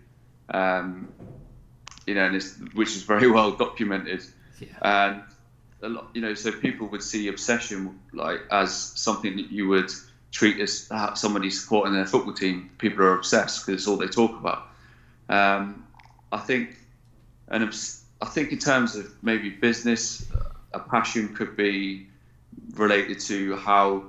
um, 0.48 1.12
you 2.06 2.14
know, 2.14 2.24
and 2.24 2.36
it's, 2.36 2.56
which 2.74 2.96
is 2.96 3.02
very 3.02 3.30
well 3.36 3.52
documented. 3.52 4.24
Yeah. 4.58 4.68
And 4.82 5.22
a 5.82 5.88
lot, 5.88 6.10
you 6.14 6.20
know, 6.20 6.34
so 6.34 6.52
people 6.52 6.88
would 6.88 7.02
see 7.02 7.28
obsession 7.28 7.98
like 8.12 8.40
as 8.50 8.74
something 8.74 9.36
that 9.36 9.50
you 9.50 9.68
would 9.68 9.90
treat 10.32 10.60
as 10.60 10.90
somebody 11.14 11.50
supporting 11.50 11.94
their 11.94 12.06
football 12.06 12.34
team. 12.34 12.70
People 12.78 13.02
are 13.04 13.14
obsessed 13.14 13.66
because 13.66 13.80
it's 13.80 13.88
all 13.88 13.96
they 13.96 14.06
talk 14.06 14.32
about. 14.32 14.68
Um, 15.28 15.86
I 16.32 16.38
think 16.38 16.76
an 17.48 17.64
obs- 17.64 17.99
I 18.22 18.26
think 18.26 18.52
in 18.52 18.58
terms 18.58 18.96
of 18.96 19.10
maybe 19.22 19.50
business, 19.50 20.30
a 20.72 20.78
passion 20.78 21.34
could 21.34 21.56
be 21.56 22.06
related 22.74 23.20
to 23.20 23.56
how 23.56 24.04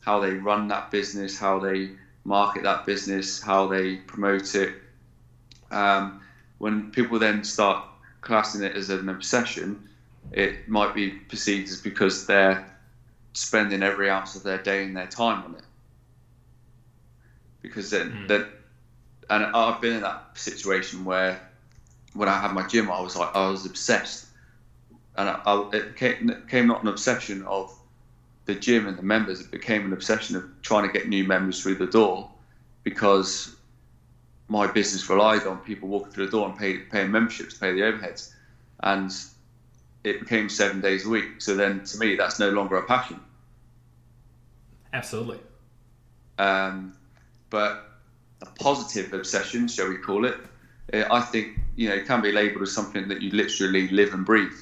how 0.00 0.20
they 0.20 0.32
run 0.32 0.68
that 0.68 0.90
business, 0.90 1.38
how 1.38 1.58
they 1.58 1.90
market 2.24 2.62
that 2.62 2.86
business, 2.86 3.42
how 3.42 3.66
they 3.66 3.96
promote 3.96 4.54
it. 4.54 4.74
Um, 5.70 6.22
when 6.58 6.90
people 6.90 7.18
then 7.18 7.44
start 7.44 7.84
classing 8.20 8.62
it 8.62 8.74
as 8.74 8.90
an 8.90 9.08
obsession, 9.08 9.88
it 10.32 10.68
might 10.68 10.94
be 10.94 11.10
perceived 11.10 11.68
as 11.70 11.80
because 11.80 12.26
they're 12.26 12.66
spending 13.32 13.82
every 13.82 14.10
ounce 14.10 14.34
of 14.34 14.42
their 14.42 14.58
day 14.58 14.84
and 14.84 14.96
their 14.96 15.06
time 15.06 15.44
on 15.44 15.54
it. 15.56 15.62
Because 17.60 17.90
then, 17.90 18.12
mm. 18.12 18.28
then 18.28 18.46
and 19.30 19.44
I've 19.44 19.80
been 19.80 19.94
in 19.94 20.02
that 20.02 20.38
situation 20.38 21.04
where 21.04 21.47
when 22.18 22.28
I 22.28 22.40
had 22.40 22.52
my 22.52 22.66
gym, 22.66 22.90
I 22.90 23.00
was 23.00 23.16
like 23.16 23.34
I 23.34 23.48
was 23.48 23.64
obsessed, 23.64 24.26
and 25.16 25.28
I, 25.28 25.40
I, 25.46 25.70
it, 25.72 25.94
became, 25.94 26.30
it 26.30 26.46
became 26.46 26.66
not 26.66 26.82
an 26.82 26.88
obsession 26.88 27.44
of 27.44 27.72
the 28.46 28.56
gym 28.56 28.88
and 28.88 28.98
the 28.98 29.04
members. 29.04 29.40
It 29.40 29.52
became 29.52 29.86
an 29.86 29.92
obsession 29.92 30.34
of 30.34 30.44
trying 30.62 30.84
to 30.84 30.92
get 30.92 31.08
new 31.08 31.24
members 31.24 31.62
through 31.62 31.76
the 31.76 31.86
door, 31.86 32.28
because 32.82 33.54
my 34.48 34.66
business 34.66 35.08
relied 35.08 35.46
on 35.46 35.58
people 35.58 35.88
walking 35.88 36.10
through 36.10 36.26
the 36.26 36.32
door 36.32 36.48
and 36.48 36.58
pay, 36.58 36.78
paying 36.78 37.12
memberships, 37.12 37.54
pay 37.54 37.72
the 37.72 37.82
overheads, 37.82 38.32
and 38.80 39.14
it 40.02 40.18
became 40.18 40.48
seven 40.48 40.80
days 40.80 41.06
a 41.06 41.08
week. 41.08 41.40
So 41.40 41.54
then, 41.54 41.84
to 41.84 41.98
me, 41.98 42.16
that's 42.16 42.40
no 42.40 42.50
longer 42.50 42.78
a 42.78 42.82
passion. 42.82 43.20
Absolutely. 44.92 45.38
Um, 46.38 46.94
but 47.50 47.90
a 48.42 48.46
positive 48.46 49.12
obsession, 49.12 49.68
shall 49.68 49.88
we 49.88 49.98
call 49.98 50.24
it? 50.24 50.36
I 50.92 51.20
think 51.20 51.58
you 51.78 51.88
know 51.88 51.94
it 51.94 52.06
can 52.06 52.20
be 52.20 52.32
labelled 52.32 52.62
as 52.62 52.72
something 52.72 53.06
that 53.06 53.22
you 53.22 53.30
literally 53.30 53.86
live 53.88 54.12
and 54.12 54.26
breathe. 54.26 54.58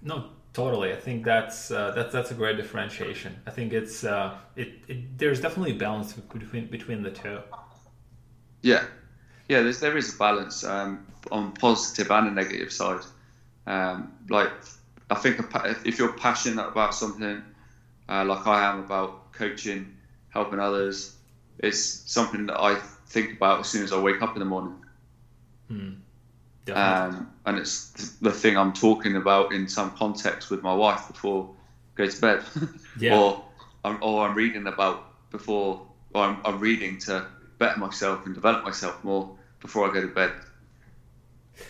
No, 0.00 0.26
totally. 0.52 0.92
I 0.92 0.96
think 0.96 1.24
that's 1.24 1.72
uh, 1.72 1.90
that's 1.90 2.12
that's 2.12 2.30
a 2.30 2.34
great 2.34 2.56
differentiation. 2.56 3.34
I 3.48 3.50
think 3.50 3.72
it's 3.72 4.04
uh, 4.04 4.36
it, 4.54 4.74
it 4.86 5.18
there's 5.18 5.40
definitely 5.40 5.72
a 5.72 5.80
balance 5.86 6.12
between 6.12 6.66
between 6.68 7.02
the 7.02 7.10
two. 7.10 7.40
Yeah, 8.62 8.84
yeah. 9.48 9.62
There's 9.62 9.80
there 9.80 9.96
is 9.96 10.14
a 10.14 10.18
balance 10.18 10.62
um, 10.62 11.04
on 11.32 11.50
positive 11.54 12.12
and 12.12 12.28
a 12.28 12.30
negative 12.30 12.72
side. 12.72 13.04
Um, 13.66 14.12
like 14.30 14.52
I 15.10 15.16
think 15.16 15.40
if 15.84 15.98
you're 15.98 16.12
passionate 16.12 16.68
about 16.68 16.94
something, 16.94 17.42
uh, 18.08 18.24
like 18.24 18.46
I 18.46 18.70
am 18.70 18.84
about 18.84 19.32
coaching, 19.32 19.96
helping 20.28 20.60
others, 20.60 21.16
it's 21.58 21.80
something 21.80 22.46
that 22.46 22.60
I 22.60 22.80
think 23.12 23.36
about 23.36 23.60
as 23.60 23.68
soon 23.68 23.84
as 23.84 23.92
I 23.92 24.00
wake 24.00 24.22
up 24.22 24.34
in 24.34 24.40
the 24.40 24.46
morning. 24.46 24.74
Hmm. 25.68 25.90
Um, 26.72 27.30
and 27.44 27.58
it's 27.58 27.90
the 28.20 28.30
thing 28.30 28.56
I'm 28.56 28.72
talking 28.72 29.16
about 29.16 29.52
in 29.52 29.68
some 29.68 29.90
context 29.92 30.50
with 30.50 30.62
my 30.62 30.72
wife 30.72 31.08
before 31.08 31.50
I 31.94 31.96
go 31.96 32.08
to 32.08 32.20
bed, 32.20 32.44
yeah. 32.98 33.18
or 33.18 33.44
I'm, 33.84 33.98
or 34.02 34.26
I'm 34.26 34.34
reading 34.34 34.66
about 34.66 35.30
before, 35.30 35.86
or 36.14 36.22
I'm, 36.22 36.38
I'm 36.44 36.58
reading 36.60 36.98
to 37.00 37.26
better 37.58 37.78
myself 37.78 38.24
and 38.26 38.34
develop 38.34 38.64
myself 38.64 39.02
more 39.02 39.36
before 39.60 39.90
I 39.90 39.92
go 39.92 40.00
to 40.02 40.08
bed. 40.08 40.32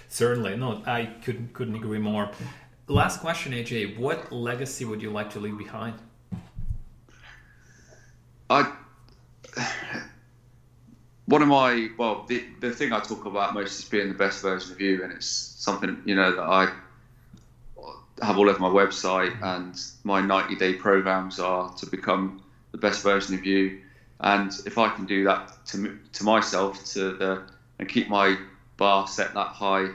Certainly, 0.08 0.58
no, 0.58 0.82
I 0.86 1.06
couldn't 1.24 1.52
couldn't 1.54 1.74
agree 1.74 1.98
more. 1.98 2.30
Last 2.86 3.20
question, 3.20 3.52
AJ. 3.52 3.98
What 3.98 4.30
legacy 4.30 4.84
would 4.84 5.02
you 5.02 5.10
like 5.10 5.30
to 5.30 5.40
leave 5.40 5.58
behind? 5.58 5.94
I 8.50 8.70
one 11.26 11.42
of 11.42 11.48
my 11.48 11.88
well 11.96 12.24
the, 12.28 12.44
the 12.60 12.70
thing 12.70 12.92
I 12.92 13.00
talk 13.00 13.24
about 13.26 13.54
most 13.54 13.78
is 13.78 13.84
being 13.86 14.08
the 14.08 14.14
best 14.14 14.42
version 14.42 14.72
of 14.72 14.80
you 14.80 15.02
and 15.02 15.12
it's 15.12 15.26
something 15.26 16.02
you 16.04 16.14
know 16.14 16.34
that 16.34 16.42
I 16.42 16.72
have 18.22 18.38
all 18.38 18.48
over 18.48 18.58
my 18.58 18.68
website 18.68 19.40
and 19.42 19.80
my 20.04 20.20
90 20.20 20.56
day 20.56 20.74
programs 20.74 21.38
are 21.38 21.72
to 21.74 21.86
become 21.86 22.42
the 22.70 22.78
best 22.78 23.02
version 23.02 23.34
of 23.34 23.44
you. 23.44 23.80
And 24.20 24.52
if 24.64 24.78
I 24.78 24.88
can 24.90 25.06
do 25.06 25.24
that 25.24 25.66
to 25.66 25.98
to 26.12 26.24
myself 26.24 26.84
to 26.92 27.16
the 27.16 27.42
and 27.78 27.88
keep 27.88 28.08
my 28.08 28.36
bar 28.76 29.06
set 29.08 29.34
that 29.34 29.48
high 29.48 29.88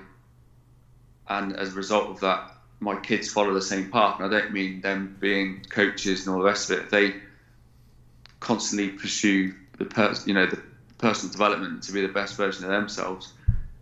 and 1.29 1.55
as 1.55 1.73
a 1.73 1.75
result 1.75 2.09
of 2.09 2.19
that 2.21 2.51
my 2.79 2.95
kids 2.99 3.31
follow 3.31 3.53
the 3.53 3.61
same 3.61 3.89
path. 3.89 4.19
And 4.19 4.33
I 4.33 4.39
don't 4.39 4.51
mean 4.51 4.81
them 4.81 5.17
being 5.19 5.65
coaches 5.69 6.27
and 6.27 6.35
all 6.35 6.41
the 6.41 6.45
rest 6.45 6.69
of 6.69 6.79
it. 6.79 6.89
They 6.89 7.15
constantly 8.39 8.89
pursue 8.89 9.53
the 9.79 9.85
person 9.85 10.29
you 10.29 10.35
know 10.35 10.45
the 10.45 10.61
personal 10.97 11.31
development 11.31 11.83
to 11.83 11.91
be 11.91 12.01
the 12.01 12.13
best 12.13 12.35
version 12.35 12.65
of 12.65 12.71
themselves. 12.71 13.33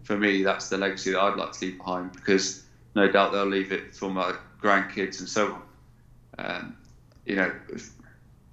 For 0.03 0.17
me, 0.17 0.43
that's 0.43 0.69
the 0.69 0.77
legacy 0.77 1.11
that 1.11 1.21
I'd 1.21 1.37
like 1.37 1.53
to 1.53 1.65
leave 1.65 1.77
behind 1.77 2.13
because 2.13 2.63
no 2.95 3.09
doubt 3.09 3.31
they'll 3.31 3.45
leave 3.45 3.71
it 3.71 3.95
for 3.95 4.09
my 4.09 4.35
grandkids 4.61 5.19
and 5.19 5.27
so 5.27 5.53
on. 5.53 5.61
Um, 6.37 6.77
you 7.25 7.35
know, 7.35 7.51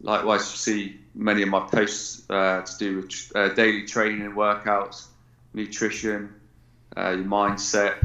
likewise, 0.00 0.50
you 0.50 0.56
see 0.56 1.00
many 1.14 1.42
of 1.42 1.48
my 1.48 1.60
posts 1.60 2.28
uh, 2.30 2.62
to 2.62 2.78
do 2.78 2.96
with 2.96 3.32
uh, 3.34 3.48
daily 3.50 3.86
training 3.86 4.22
and 4.22 4.34
workouts, 4.34 5.06
nutrition, 5.52 6.34
uh, 6.96 7.10
your 7.10 7.24
mindset, 7.24 7.96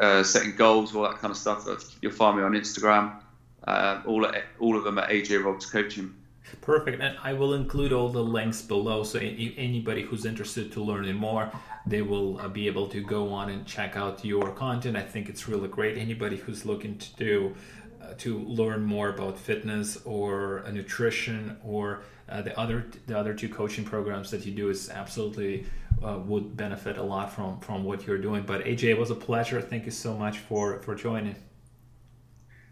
uh, 0.00 0.22
setting 0.22 0.54
goals, 0.56 0.94
all 0.94 1.02
that 1.02 1.18
kind 1.18 1.32
of 1.32 1.36
stuff. 1.36 1.66
You'll 2.00 2.12
find 2.12 2.36
me 2.36 2.44
on 2.44 2.52
Instagram. 2.52 3.20
Uh, 3.66 4.02
all 4.06 4.26
at, 4.26 4.44
all 4.60 4.76
of 4.76 4.84
them 4.84 4.98
at 4.98 5.08
AJ 5.08 5.42
Roberts 5.42 5.66
Coaching. 5.66 6.14
Perfect, 6.60 7.00
and 7.00 7.16
I 7.22 7.32
will 7.32 7.54
include 7.54 7.92
all 7.92 8.08
the 8.08 8.22
links 8.22 8.62
below. 8.62 9.02
So 9.04 9.18
anybody 9.18 10.02
who's 10.02 10.24
interested 10.24 10.72
to 10.72 10.82
learn 10.82 11.12
more, 11.14 11.50
they 11.86 12.02
will 12.02 12.40
uh, 12.40 12.48
be 12.48 12.66
able 12.66 12.88
to 12.88 13.02
go 13.02 13.32
on 13.32 13.50
and 13.50 13.66
check 13.66 13.96
out 13.96 14.24
your 14.24 14.50
content. 14.52 14.96
I 14.96 15.02
think 15.02 15.28
it's 15.28 15.48
really 15.48 15.68
great. 15.68 15.98
Anybody 15.98 16.36
who's 16.36 16.64
looking 16.64 16.98
to 16.98 17.16
do 17.16 17.54
uh, 18.02 18.14
to 18.18 18.38
learn 18.38 18.82
more 18.84 19.10
about 19.10 19.38
fitness 19.38 19.98
or 20.04 20.64
uh, 20.66 20.70
nutrition 20.70 21.56
or 21.64 22.02
uh, 22.28 22.42
the 22.42 22.58
other 22.58 22.86
the 23.06 23.18
other 23.18 23.34
two 23.34 23.48
coaching 23.48 23.84
programs 23.84 24.30
that 24.30 24.46
you 24.46 24.52
do 24.52 24.70
is 24.70 24.88
absolutely 24.90 25.66
uh, 26.02 26.18
would 26.18 26.56
benefit 26.56 26.96
a 26.98 27.02
lot 27.02 27.32
from 27.32 27.60
from 27.60 27.84
what 27.84 28.06
you're 28.06 28.18
doing. 28.18 28.42
But 28.42 28.64
AJ, 28.64 28.84
it 28.84 28.98
was 28.98 29.10
a 29.10 29.14
pleasure. 29.14 29.60
Thank 29.60 29.84
you 29.84 29.90
so 29.90 30.16
much 30.16 30.38
for 30.38 30.78
for 30.80 30.94
joining. 30.94 31.36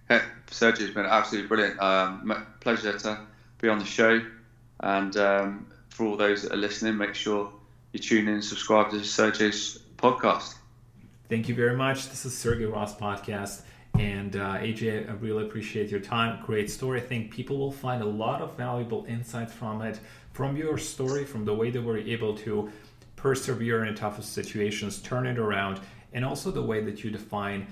Hey, 0.09 0.21
Sergey, 0.51 0.85
it's 0.85 0.95
been 0.95 1.07
absolutely 1.07 1.49
brilliant. 1.49 1.81
Um, 1.81 2.47
pleasure 2.61 2.99
to 2.99 3.27
be 3.63 3.69
on 3.69 3.79
the 3.79 3.85
show, 3.85 4.21
and 4.81 5.17
um, 5.17 5.67
for 5.89 6.05
all 6.05 6.17
those 6.17 6.43
that 6.43 6.53
are 6.53 6.57
listening, 6.57 6.97
make 6.97 7.15
sure 7.15 7.51
you 7.93 8.01
tune 8.01 8.27
in 8.27 8.35
and 8.35 8.45
subscribe 8.45 8.91
to 8.91 9.05
Sergey's 9.05 9.79
podcast. 9.97 10.57
Thank 11.29 11.49
you 11.49 11.55
very 11.55 11.77
much. 11.77 12.09
This 12.09 12.27
is 12.27 12.37
Sergey 12.37 12.65
Ross 12.65 12.95
podcast. 12.95 13.63
And 13.99 14.35
uh, 14.35 14.57
AJ, 14.57 15.09
I 15.09 15.13
really 15.13 15.47
appreciate 15.47 15.91
your 15.91 16.01
time. 16.01 16.43
Great 16.45 16.71
story. 16.71 17.01
I 17.01 17.05
think 17.05 17.31
people 17.31 17.57
will 17.57 17.71
find 17.71 18.03
a 18.03 18.07
lot 18.07 18.43
of 18.43 18.57
valuable 18.57 19.05
insights 19.07 19.53
from 19.53 19.81
it, 19.83 20.01
from 20.33 20.57
your 20.57 20.77
story, 20.77 21.25
from 21.25 21.45
the 21.45 21.55
way 21.55 21.71
that 21.71 21.83
we're 21.83 21.99
able 21.99 22.37
to 22.39 22.73
persevere 23.15 23.85
in 23.85 23.95
toughest 23.95 24.33
situations, 24.33 25.01
turn 25.01 25.27
it 25.27 25.39
around, 25.39 25.79
and 26.13 26.25
also 26.25 26.51
the 26.51 26.63
way 26.63 26.83
that 26.83 27.05
you 27.05 27.11
define 27.11 27.69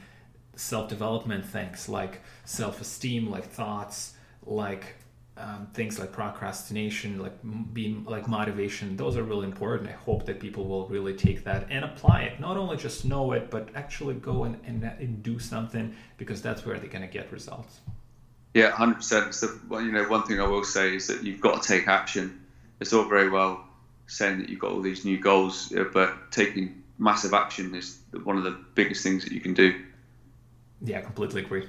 self 0.55 0.89
development 0.89 1.45
things 1.45 1.89
like 1.89 2.21
self 2.45 2.81
esteem, 2.81 3.29
like 3.29 3.51
thoughts, 3.51 4.15
like 4.47 4.95
um, 5.41 5.69
things 5.73 5.99
like 5.99 6.13
procrastination, 6.13 7.19
like 7.19 7.33
being 7.73 8.05
like 8.05 8.29
motivation, 8.29 8.97
those 8.97 9.17
are 9.17 9.23
really 9.23 9.47
important. 9.47 9.89
I 9.89 9.93
hope 9.93 10.27
that 10.27 10.39
people 10.39 10.67
will 10.67 10.87
really 10.89 11.15
take 11.15 11.45
that 11.45 11.67
and 11.71 11.85
apply 11.85 12.23
it. 12.23 12.41
Not 12.41 12.57
only 12.57 12.77
just 12.77 13.05
know 13.05 13.33
it, 13.33 13.51
but 13.51 13.69
actually 13.75 14.15
go 14.15 14.45
and, 14.45 14.61
and, 14.67 14.85
and 14.85 15.23
do 15.23 15.39
something 15.39 15.95
because 16.19 16.43
that's 16.43 16.65
where 16.67 16.79
they're 16.79 16.91
going 16.91 17.07
to 17.07 17.13
get 17.13 17.33
results. 17.33 17.81
Yeah, 18.55 18.71
hundred 18.71 18.97
percent. 18.97 19.35
So, 19.35 19.49
well, 19.69 19.81
you 19.81 19.93
know, 19.93 20.05
one 20.05 20.25
thing 20.25 20.41
I 20.41 20.47
will 20.47 20.65
say 20.65 20.97
is 20.97 21.07
that 21.07 21.23
you've 21.23 21.41
got 21.41 21.63
to 21.63 21.69
take 21.69 21.89
action. 21.89 22.45
It's 22.81 22.93
all 22.93 23.05
very 23.05 23.31
well 23.31 23.65
saying 24.07 24.41
that 24.41 24.49
you've 24.49 24.59
got 24.61 24.73
all 24.73 24.81
these 24.81 25.05
new 25.05 25.19
goals, 25.19 25.73
but 25.93 26.33
taking 26.33 26.83
massive 26.99 27.33
action 27.33 27.75
is 27.75 27.99
one 28.25 28.37
of 28.37 28.43
the 28.45 28.59
biggest 28.75 29.03
things 29.03 29.25
that 29.25 29.33
you 29.33 29.41
can 29.41 29.55
do. 29.55 29.81
Yeah, 30.83 31.01
completely 31.01 31.43
agree. 31.43 31.69